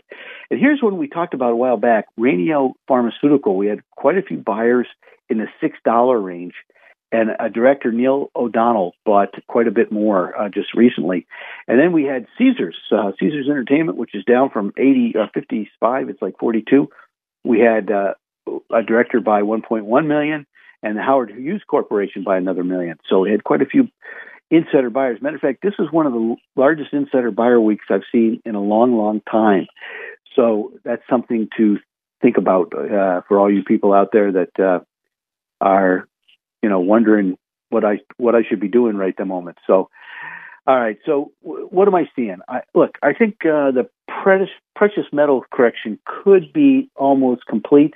And 0.49 0.59
here's 0.59 0.81
one 0.81 0.97
we 0.97 1.07
talked 1.07 1.33
about 1.33 1.51
a 1.51 1.55
while 1.55 1.77
back: 1.77 2.05
Raniel 2.17 2.73
Pharmaceutical. 2.87 3.55
We 3.55 3.67
had 3.67 3.81
quite 3.95 4.17
a 4.17 4.21
few 4.21 4.37
buyers 4.37 4.87
in 5.29 5.37
the 5.37 5.47
six 5.59 5.77
dollar 5.83 6.19
range 6.19 6.53
and 7.11 7.31
a 7.39 7.49
director 7.49 7.91
Neil 7.91 8.31
O'Donnell 8.35 8.93
bought 9.05 9.33
quite 9.47 9.67
a 9.67 9.71
bit 9.71 9.91
more 9.91 10.37
uh, 10.39 10.49
just 10.49 10.73
recently. 10.73 11.27
And 11.67 11.79
then 11.79 11.91
we 11.91 12.05
had 12.05 12.25
Caesars, 12.37 12.77
uh, 12.91 13.11
Caesars 13.19 13.47
Entertainment, 13.49 13.97
which 13.97 14.15
is 14.15 14.23
down 14.23 14.49
from 14.49 14.71
80 14.77 15.15
uh, 15.19 15.27
55, 15.33 16.09
it's 16.09 16.21
like 16.21 16.37
42. 16.39 16.89
We 17.43 17.59
had 17.59 17.91
uh, 17.91 18.13
a 18.73 18.83
director 18.83 19.19
buy 19.19 19.41
1.1 19.41 20.07
million, 20.07 20.45
and 20.83 20.97
the 20.97 21.01
Howard 21.01 21.31
Hughes 21.31 21.63
Corporation 21.67 22.23
by 22.23 22.37
another 22.37 22.63
million. 22.63 22.97
So 23.09 23.19
we 23.19 23.31
had 23.31 23.43
quite 23.43 23.61
a 23.61 23.65
few 23.65 23.87
insider 24.49 24.89
buyers. 24.89 25.21
Matter 25.21 25.35
of 25.35 25.41
fact, 25.41 25.61
this 25.61 25.73
is 25.79 25.87
one 25.91 26.05
of 26.05 26.13
the 26.13 26.35
largest 26.55 26.93
insider 26.93 27.31
buyer 27.31 27.59
weeks 27.59 27.85
I've 27.89 28.01
seen 28.11 28.41
in 28.45 28.55
a 28.55 28.61
long, 28.61 28.97
long 28.97 29.21
time. 29.29 29.67
So 30.35 30.73
that's 30.83 31.03
something 31.09 31.49
to 31.57 31.77
think 32.21 32.37
about 32.37 32.73
uh, 32.73 33.21
for 33.27 33.39
all 33.39 33.51
you 33.51 33.63
people 33.63 33.93
out 33.93 34.09
there 34.11 34.31
that 34.31 34.59
uh, 34.59 34.79
are 35.59 36.07
you 36.61 36.69
know, 36.69 36.79
wondering 36.79 37.37
what 37.69 37.83
I 37.83 37.99
what 38.17 38.35
I 38.35 38.41
should 38.47 38.59
be 38.59 38.67
doing 38.67 38.95
right 38.97 39.15
the 39.17 39.25
moment. 39.25 39.57
So, 39.65 39.89
all 40.67 40.79
right. 40.79 40.97
So, 41.05 41.31
w- 41.43 41.67
what 41.67 41.87
am 41.87 41.95
I 41.95 42.05
seeing? 42.15 42.37
I, 42.47 42.61
look, 42.75 42.97
I 43.01 43.13
think 43.13 43.45
uh, 43.45 43.71
the 43.71 43.89
precious 44.07 44.49
precious 44.75 45.05
metal 45.11 45.43
correction 45.51 45.99
could 46.05 46.53
be 46.53 46.89
almost 46.95 47.45
complete. 47.45 47.93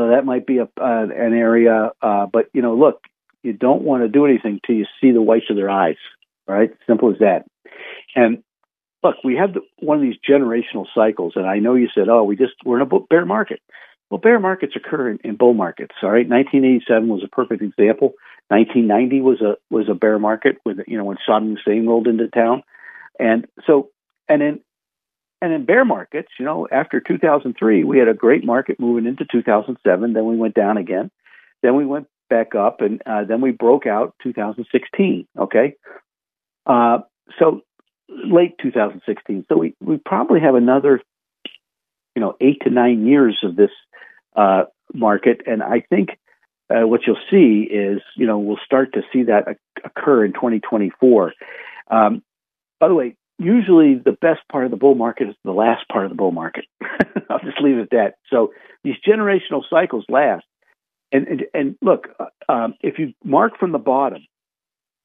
So 0.00 0.08
that 0.08 0.24
might 0.24 0.46
be 0.46 0.56
a, 0.56 0.62
uh, 0.62 0.66
an 0.80 1.34
area. 1.34 1.90
Uh, 2.00 2.24
but 2.24 2.46
you 2.54 2.62
know, 2.62 2.74
look, 2.74 3.02
you 3.42 3.52
don't 3.52 3.82
want 3.82 4.02
to 4.02 4.08
do 4.08 4.24
anything 4.24 4.58
till 4.66 4.76
you 4.76 4.86
see 4.98 5.10
the 5.10 5.20
whites 5.20 5.50
of 5.50 5.56
their 5.56 5.68
eyes. 5.68 5.98
Right? 6.48 6.70
Simple 6.86 7.12
as 7.12 7.18
that. 7.18 7.44
And 8.16 8.42
look, 9.04 9.16
we 9.22 9.36
have 9.36 9.52
the, 9.52 9.60
one 9.78 9.98
of 9.98 10.02
these 10.02 10.16
generational 10.26 10.86
cycles, 10.94 11.34
and 11.36 11.46
I 11.46 11.58
know 11.58 11.74
you 11.74 11.88
said, 11.94 12.08
"Oh, 12.08 12.24
we 12.24 12.36
just 12.36 12.54
we're 12.64 12.80
in 12.80 12.88
a 12.90 13.00
bear 13.10 13.26
market." 13.26 13.60
Well, 14.08 14.18
bear 14.18 14.40
markets 14.40 14.72
occur 14.74 15.10
in, 15.10 15.18
in 15.22 15.36
bull 15.36 15.52
markets. 15.52 15.94
All 16.02 16.10
right, 16.10 16.26
1987 16.26 17.08
was 17.08 17.22
a 17.22 17.28
perfect 17.28 17.62
example. 17.62 18.14
1990 18.48 19.20
was 19.20 19.42
a 19.42 19.56
was 19.68 19.88
a 19.90 19.94
bear 19.94 20.18
market 20.18 20.56
with 20.64 20.78
you 20.86 20.96
know 20.96 21.04
when 21.04 21.18
Saddam 21.28 21.56
Hussein 21.56 21.86
rolled 21.86 22.06
into 22.06 22.26
town, 22.28 22.62
and 23.18 23.46
so 23.66 23.90
and 24.30 24.42
in 24.42 24.60
and 25.42 25.52
in 25.52 25.64
bear 25.64 25.84
markets, 25.84 26.28
you 26.38 26.44
know, 26.44 26.68
after 26.70 27.00
2003, 27.00 27.84
we 27.84 27.98
had 27.98 28.08
a 28.08 28.14
great 28.14 28.44
market 28.44 28.78
moving 28.78 29.06
into 29.06 29.24
2007. 29.30 30.12
Then 30.12 30.26
we 30.26 30.36
went 30.36 30.54
down 30.54 30.76
again. 30.76 31.10
Then 31.62 31.76
we 31.76 31.86
went 31.86 32.06
back 32.28 32.54
up, 32.54 32.80
and 32.80 33.02
uh, 33.06 33.24
then 33.24 33.40
we 33.40 33.50
broke 33.50 33.86
out 33.86 34.14
2016. 34.22 35.26
Okay, 35.38 35.74
uh, 36.66 36.98
so 37.38 37.62
late 38.08 38.56
2016. 38.62 39.46
So 39.48 39.56
we 39.56 39.74
we 39.80 39.98
probably 39.98 40.40
have 40.40 40.54
another, 40.54 41.00
you 42.14 42.20
know, 42.20 42.36
eight 42.40 42.60
to 42.62 42.70
nine 42.70 43.06
years 43.06 43.38
of 43.42 43.56
this 43.56 43.70
uh, 44.36 44.64
market. 44.92 45.42
And 45.46 45.62
I 45.62 45.82
think 45.88 46.10
uh, 46.70 46.86
what 46.86 47.00
you'll 47.06 47.16
see 47.30 47.68
is, 47.70 48.00
you 48.16 48.26
know, 48.26 48.38
we'll 48.38 48.60
start 48.64 48.94
to 48.94 49.02
see 49.12 49.24
that 49.24 49.56
occur 49.84 50.24
in 50.24 50.32
2024. 50.32 51.32
Um, 51.90 52.22
by 52.78 52.88
the 52.88 52.94
way, 52.94 53.16
usually 53.40 53.94
the 53.94 54.12
best 54.12 54.40
part 54.52 54.66
of 54.66 54.70
the 54.70 54.76
bull 54.76 54.94
market 54.94 55.28
is 55.28 55.34
the 55.44 55.52
last 55.52 55.88
part 55.88 56.04
of 56.04 56.10
the 56.10 56.16
bull 56.16 56.30
market. 56.30 56.66
I'll 57.30 57.40
just 57.40 57.60
leave 57.60 57.78
it 57.78 57.82
at 57.82 57.90
that. 57.90 58.14
So 58.28 58.52
these 58.84 58.96
generational 59.06 59.62
cycles 59.68 60.04
last. 60.08 60.44
And, 61.10 61.26
and, 61.26 61.42
and 61.54 61.76
look, 61.82 62.08
uh, 62.20 62.52
um, 62.52 62.74
if 62.82 62.98
you 62.98 63.14
mark 63.24 63.58
from 63.58 63.72
the 63.72 63.78
bottom, 63.78 64.26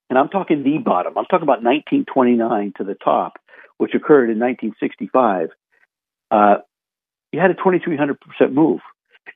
and 0.09 0.19
I'm 0.19 0.29
talking 0.29 0.63
the 0.63 0.77
bottom, 0.77 1.17
I'm 1.17 1.25
talking 1.25 1.43
about 1.43 1.63
1929 1.63 2.73
to 2.77 2.83
the 2.83 2.93
top, 2.93 3.33
which 3.77 3.95
occurred 3.95 4.29
in 4.29 4.37
1965, 4.37 5.49
uh, 6.29 6.55
you 7.31 7.39
had 7.39 7.51
a 7.51 7.55
2,300% 7.55 8.53
move. 8.53 8.81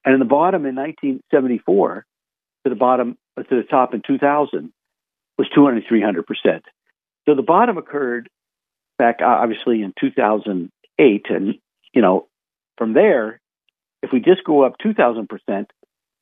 And 0.05 0.13
in 0.13 0.19
the 0.19 0.25
bottom 0.25 0.65
in 0.65 0.75
1974 0.75 2.05
to 2.65 2.69
the 2.69 2.75
bottom 2.75 3.17
to 3.37 3.55
the 3.55 3.63
top 3.63 3.93
in 3.93 4.01
2000 4.05 4.71
was 5.37 5.47
200 5.55 5.83
300 5.87 6.25
percent. 6.27 6.63
So 7.25 7.35
the 7.35 7.41
bottom 7.41 7.77
occurred 7.77 8.29
back 8.99 9.21
obviously 9.23 9.81
in 9.81 9.93
2008 9.99 11.25
and 11.29 11.55
you 11.93 12.01
know, 12.01 12.27
from 12.77 12.93
there, 12.93 13.41
if 14.03 14.11
we 14.13 14.19
just 14.19 14.43
go 14.43 14.63
up 14.63 14.77
two 14.81 14.93
thousand 14.93 15.27
percent, 15.27 15.71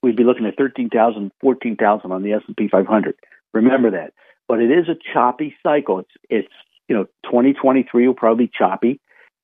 we'd 0.02 0.16
be 0.16 0.24
looking 0.24 0.46
at 0.46 0.58
13,000, 0.58 1.32
14,000 1.42 2.12
on 2.12 2.24
the 2.24 2.34
S 2.34 2.42
and 2.48 2.56
P 2.56 2.68
500. 2.68 3.16
Remember 3.54 3.92
that. 3.92 4.14
But 4.48 4.60
it 4.62 4.72
is 4.72 4.88
a 4.88 4.98
choppy 5.14 5.56
cycle. 5.62 6.00
It's 6.00 6.12
it's 6.30 6.54
you 6.88 6.96
know 6.96 7.06
2023 7.26 8.08
will 8.08 8.14
probably 8.14 8.46
be 8.46 8.52
choppy, 8.58 9.00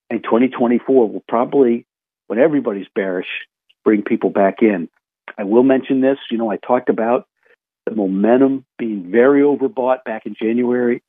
and 0.10 0.24
2024 0.24 1.10
will 1.10 1.24
probably, 1.28 1.86
when 2.28 2.40
everybody's 2.40 2.88
bearish, 2.96 3.28
bring 3.84 4.04
people 4.04 4.30
back 4.30 4.62
in. 4.62 4.90
I 5.38 5.44
will 5.44 5.64
mention 5.64 6.02
this. 6.02 6.18
You 6.32 6.38
know, 6.38 6.50
I 6.50 6.58
talked 6.58 6.90
about 6.90 7.28
the 7.86 7.96
momentum 7.96 8.66
being 8.78 9.12
very 9.12 9.42
overbought 9.42 10.06
back 10.06 10.26
in 10.26 10.36
January. 10.42 11.04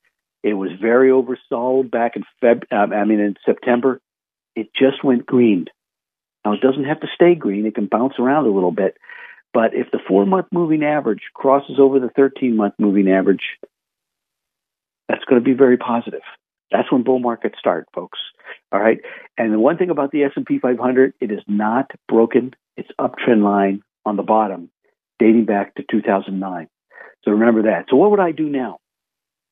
It 0.44 0.52
was 0.52 0.72
very 0.78 1.08
oversold 1.08 1.90
back 1.90 2.16
in 2.16 2.24
Feb. 2.42 2.70
Um, 2.70 2.92
I 2.92 3.04
mean, 3.06 3.18
in 3.18 3.34
September, 3.46 3.98
it 4.54 4.68
just 4.78 5.02
went 5.02 5.24
green. 5.24 5.64
Now 6.44 6.52
it 6.52 6.60
doesn't 6.60 6.84
have 6.84 7.00
to 7.00 7.08
stay 7.14 7.34
green; 7.34 7.64
it 7.64 7.74
can 7.74 7.86
bounce 7.86 8.14
around 8.18 8.44
a 8.44 8.50
little 8.50 8.70
bit. 8.70 8.98
But 9.54 9.74
if 9.74 9.90
the 9.90 10.00
four-month 10.06 10.48
moving 10.52 10.84
average 10.84 11.22
crosses 11.32 11.76
over 11.78 11.98
the 11.98 12.08
13-month 12.08 12.74
moving 12.78 13.08
average, 13.08 13.56
that's 15.08 15.24
going 15.24 15.40
to 15.40 15.44
be 15.44 15.56
very 15.56 15.78
positive. 15.78 16.22
That's 16.70 16.92
when 16.92 17.04
bull 17.04 17.20
markets 17.20 17.58
start, 17.58 17.86
folks. 17.94 18.18
All 18.70 18.80
right. 18.80 18.98
And 19.38 19.52
the 19.52 19.60
one 19.60 19.78
thing 19.78 19.90
about 19.90 20.10
the 20.10 20.24
S&P 20.24 20.58
500, 20.58 21.14
it 21.20 21.30
is 21.30 21.40
not 21.46 21.90
broken. 22.08 22.52
It's 22.76 22.88
uptrend 23.00 23.44
line 23.44 23.82
on 24.04 24.16
the 24.16 24.24
bottom, 24.24 24.70
dating 25.20 25.44
back 25.44 25.76
to 25.76 25.84
2009. 25.88 26.68
So 27.22 27.30
remember 27.30 27.62
that. 27.62 27.86
So 27.88 27.96
what 27.96 28.10
would 28.10 28.20
I 28.20 28.32
do 28.32 28.48
now? 28.48 28.80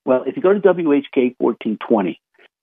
Well, 0.04 0.24
if 0.26 0.36
you 0.36 0.42
go 0.42 0.52
to 0.52 0.60
WHK 0.60 1.36
1420 1.38 2.20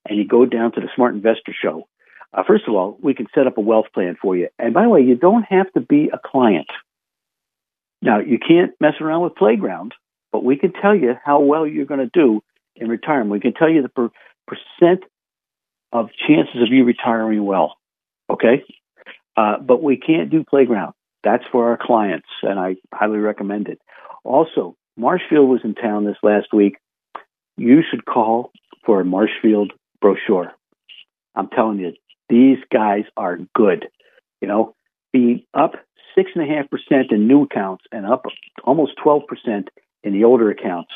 and 0.07 0.17
you 0.17 0.27
go 0.27 0.45
down 0.45 0.71
to 0.73 0.81
the 0.81 0.89
Smart 0.95 1.15
Investor 1.15 1.53
Show, 1.59 1.87
uh, 2.33 2.43
first 2.45 2.65
of 2.67 2.75
all, 2.75 2.97
we 3.01 3.13
can 3.13 3.27
set 3.33 3.47
up 3.47 3.57
a 3.57 3.61
wealth 3.61 3.87
plan 3.93 4.17
for 4.21 4.35
you. 4.35 4.49
And 4.59 4.73
by 4.73 4.83
the 4.83 4.89
way, 4.89 5.01
you 5.01 5.15
don't 5.15 5.43
have 5.43 5.71
to 5.73 5.79
be 5.79 6.09
a 6.13 6.19
client. 6.23 6.67
Now, 8.01 8.19
you 8.19 8.37
can't 8.39 8.71
mess 8.79 8.93
around 9.01 9.23
with 9.23 9.35
Playground, 9.35 9.93
but 10.31 10.43
we 10.43 10.57
can 10.57 10.73
tell 10.73 10.95
you 10.95 11.15
how 11.23 11.39
well 11.41 11.65
you're 11.65 11.85
going 11.85 11.99
to 11.99 12.11
do 12.13 12.41
in 12.75 12.87
retirement. 12.87 13.31
We 13.31 13.39
can 13.39 13.53
tell 13.53 13.69
you 13.69 13.81
the 13.81 13.89
per- 13.89 14.11
percent 14.47 15.03
of 15.91 16.09
chances 16.27 16.61
of 16.61 16.69
you 16.69 16.83
retiring 16.83 17.43
well. 17.45 17.77
Okay? 18.29 18.63
Uh, 19.35 19.57
but 19.59 19.81
we 19.81 19.97
can't 19.97 20.29
do 20.29 20.43
Playground. 20.43 20.93
That's 21.23 21.43
for 21.51 21.69
our 21.69 21.77
clients, 21.81 22.27
and 22.43 22.59
I 22.59 22.75
highly 22.93 23.17
recommend 23.17 23.67
it. 23.67 23.79
Also, 24.23 24.75
Marshfield 24.95 25.49
was 25.49 25.61
in 25.63 25.75
town 25.75 26.05
this 26.05 26.17
last 26.23 26.53
week. 26.53 26.77
You 27.59 27.81
should 27.89 28.05
call 28.05 28.51
for 28.85 29.01
a 29.01 29.05
Marshfield 29.05 29.73
brochure. 30.01 30.53
I'm 31.35 31.49
telling 31.49 31.79
you, 31.79 31.93
these 32.29 32.57
guys 32.71 33.03
are 33.17 33.37
good. 33.53 33.87
You 34.41 34.47
know, 34.47 34.75
be 35.11 35.45
up 35.53 35.73
six 36.15 36.31
and 36.35 36.43
a 36.43 36.55
half 36.55 36.69
percent 36.69 37.11
in 37.11 37.27
new 37.27 37.43
accounts 37.43 37.83
and 37.91 38.05
up 38.05 38.23
almost 38.63 38.93
twelve 39.01 39.23
percent 39.27 39.69
in 40.03 40.13
the 40.13 40.23
older 40.23 40.49
accounts 40.49 40.91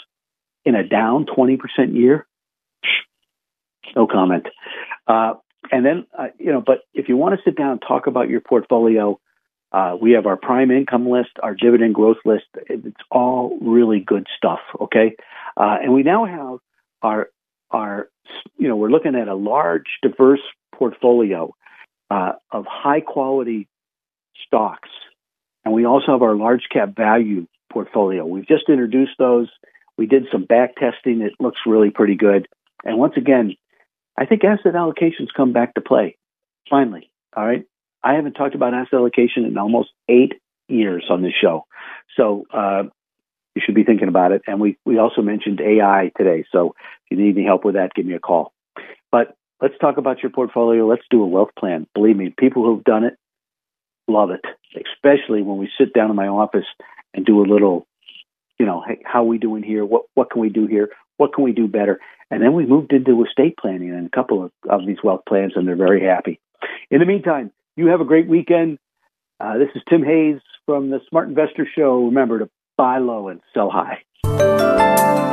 in 0.64 0.76
a 0.76 0.88
down 0.88 1.26
twenty 1.26 1.57
percent 1.57 1.93
year. 1.95 2.26
No 3.95 4.07
comment. 4.07 4.47
Uh, 5.05 5.34
and 5.72 5.86
then, 5.86 6.05
uh, 6.18 6.28
you 6.39 6.51
know, 6.51 6.64
but 6.66 6.80
if 6.93 7.09
you 7.09 7.18
want 7.18 7.36
to 7.36 7.41
sit 7.43 7.57
down 7.57 7.72
and 7.72 7.82
talk 7.86 8.07
about 8.07 8.30
your 8.30 8.41
portfolio, 8.41 9.20
uh, 9.74 9.97
we 9.99 10.11
have 10.11 10.28
our 10.28 10.38
prime 10.38 10.69
income 10.69 11.09
list, 11.09 11.32
our 11.41 11.55
dividend 11.55 11.95
growth 11.95 12.17
list. 12.26 12.45
It's 12.69 12.95
all 13.09 13.57
really 13.59 13.99
good 13.99 14.28
stuff. 14.38 14.59
Okay, 14.80 15.15
uh, 15.57 15.78
and 15.82 15.93
we 15.93 16.03
now 16.03 16.26
have 16.26 16.59
our 17.01 17.30
our 17.71 18.09
you 18.57 18.67
know 18.67 18.76
we're 18.76 18.91
looking 18.91 19.15
at 19.15 19.28
a 19.28 19.36
large, 19.36 19.97
diverse 20.01 20.41
portfolio 20.76 21.53
uh, 22.11 22.34
of 22.51 22.65
high 22.69 23.01
quality 23.01 23.67
stocks, 24.45 24.89
and 25.65 25.74
we 25.74 25.86
also 25.86 26.11
have 26.11 26.21
our 26.21 26.36
large 26.36 26.67
cap 26.71 26.95
value 26.95 27.47
portfolio. 27.71 28.26
We've 28.26 28.47
just 28.47 28.69
introduced 28.69 29.13
those. 29.17 29.49
We 29.97 30.05
did 30.05 30.26
some 30.32 30.45
back 30.45 30.76
testing. 30.76 31.21
It 31.21 31.34
looks 31.39 31.59
really 31.65 31.89
pretty 31.89 32.15
good. 32.15 32.47
And 32.84 32.97
once 32.97 33.13
again, 33.17 33.55
I 34.17 34.26
think 34.26 34.43
asset 34.43 34.74
allocations 34.74 35.28
come 35.36 35.53
back 35.53 35.74
to 35.74 35.82
play. 35.82 36.17
Finally, 36.69 37.11
all 37.36 37.45
right. 37.45 37.65
I 38.04 38.14
haven't 38.14 38.34
talked 38.34 38.56
about 38.56 38.74
asset 38.74 38.93
allocation 38.93 39.45
in 39.45 39.58
almost 39.58 39.89
eight 40.10 40.34
years 40.68 41.06
on 41.10 41.22
this 41.22 41.34
show, 41.39 41.66
so 42.18 42.45
uh, 42.54 42.84
you 43.56 43.62
should 43.66 43.76
be 43.76 43.84
thinking 43.84 44.08
about 44.08 44.32
it. 44.32 44.41
And 44.47 44.60
we 44.60 44.78
we 44.86 44.97
also 44.97 45.22
mentioned 45.22 45.62
AI 45.62 46.12
today, 46.18 46.45
so 46.51 46.76
if 47.06 47.18
you 47.18 47.24
need 47.24 47.38
any 47.38 47.45
help 47.45 47.66
with 47.66 47.76
that, 47.76 47.93
give 47.93 48.06
me 48.06 48.14
a 48.14 48.20
call. 48.20 48.54
But 49.12 49.36
let's 49.62 49.78
talk 49.80 49.97
about 49.97 50.22
your 50.22 50.32
portfolio. 50.32 50.88
Let's 50.88 51.06
do 51.10 51.24
a 51.24 51.28
wealth 51.28 51.51
plan. 51.58 51.88
Believe 51.93 52.18
me, 52.18 52.34
people 52.38 52.64
who've 52.64 52.84
done 52.84 53.04
it 53.04 53.14
love 54.08 54.32
it, 54.32 54.41
especially 54.76 55.41
when 55.41 55.58
we 55.58 55.70
sit 55.78 55.93
down 55.93 56.10
in 56.10 56.16
my 56.16 56.28
office 56.28 56.66
and 57.14 57.26
do 57.26 57.41
a 57.41 57.47
little, 57.47 57.88
you 58.60 58.66
know, 58.66 58.84
hey, 58.86 58.99
how 59.06 59.22
are 59.22 59.28
we 59.28 59.38
doing 59.38 59.64
here? 59.64 59.86
What 59.86 60.04
what 60.14 60.30
can 60.30 60.41
we 60.41 60.49
do 60.49 60.68
here? 60.68 60.89
What 61.18 61.34
can 61.34 61.43
we 61.43 61.54
do 61.54 61.68
better? 61.68 61.99
And 62.32 62.41
then 62.41 62.54
we 62.54 62.66
moved 62.66 62.91
into 62.91 63.24
estate 63.24 63.56
planning 63.58 63.91
and 63.91 64.08
a 64.08 64.10
couple 64.10 64.43
of, 64.43 64.51
of 64.68 64.86
these 64.88 64.97
wealth 65.04 65.22
plans, 65.28 65.54
and 65.56 65.68
they're 65.68 65.76
very 65.76 66.04
happy. 66.04 66.39
In 66.89 66.99
the 66.99 67.06
meantime, 67.06 67.51
you 67.76 67.88
have 67.88 68.01
a 68.01 68.05
great 68.05 68.28
weekend. 68.28 68.78
Uh, 69.39 69.57
this 69.57 69.69
is 69.76 69.82
Tim 69.89 70.03
Hayes 70.03 70.39
from 70.65 70.89
the 70.89 70.99
Smart 71.09 71.28
Investor 71.28 71.67
Show. 71.76 72.05
Remember 72.05 72.39
to 72.39 72.49
buy 72.78 72.99
low 72.99 73.28
and 73.30 73.41
sell 73.53 73.69
high. 73.69 75.32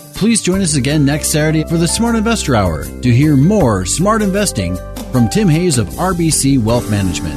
Please 0.21 0.43
join 0.43 0.61
us 0.61 0.75
again 0.75 1.03
next 1.03 1.29
Saturday 1.31 1.63
for 1.63 1.77
the 1.77 1.87
Smart 1.87 2.15
Investor 2.15 2.55
Hour 2.55 2.83
to 2.83 3.11
hear 3.11 3.35
more 3.35 3.87
smart 3.87 4.21
investing 4.21 4.77
from 5.11 5.27
Tim 5.27 5.47
Hayes 5.47 5.79
of 5.79 5.87
RBC 5.87 6.63
Wealth 6.63 6.91
Management. 6.91 7.33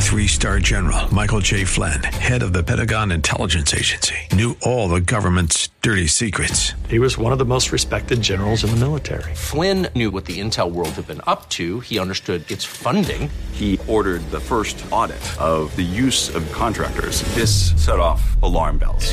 Three 0.00 0.26
star 0.26 0.58
general 0.60 1.12
Michael 1.12 1.40
J. 1.40 1.64
Flynn, 1.64 2.02
head 2.02 2.42
of 2.42 2.54
the 2.54 2.62
Pentagon 2.62 3.12
Intelligence 3.12 3.74
Agency, 3.74 4.16
knew 4.32 4.56
all 4.62 4.88
the 4.88 5.02
government's 5.02 5.68
dirty 5.82 6.06
secrets. 6.06 6.72
He 6.88 6.98
was 6.98 7.18
one 7.18 7.32
of 7.32 7.38
the 7.38 7.44
most 7.44 7.70
respected 7.70 8.22
generals 8.22 8.64
in 8.64 8.70
the 8.70 8.76
military. 8.76 9.34
Flynn 9.34 9.88
knew 9.94 10.10
what 10.10 10.24
the 10.24 10.40
intel 10.40 10.72
world 10.72 10.92
had 10.92 11.06
been 11.06 11.20
up 11.26 11.50
to. 11.50 11.80
He 11.80 11.98
understood 11.98 12.50
its 12.50 12.64
funding. 12.64 13.28
He 13.52 13.78
ordered 13.86 14.22
the 14.30 14.40
first 14.40 14.82
audit 14.90 15.20
of 15.38 15.76
the 15.76 15.82
use 15.82 16.34
of 16.34 16.50
contractors. 16.50 17.20
This 17.34 17.74
set 17.76 18.00
off 18.00 18.40
alarm 18.42 18.78
bells. 18.78 19.12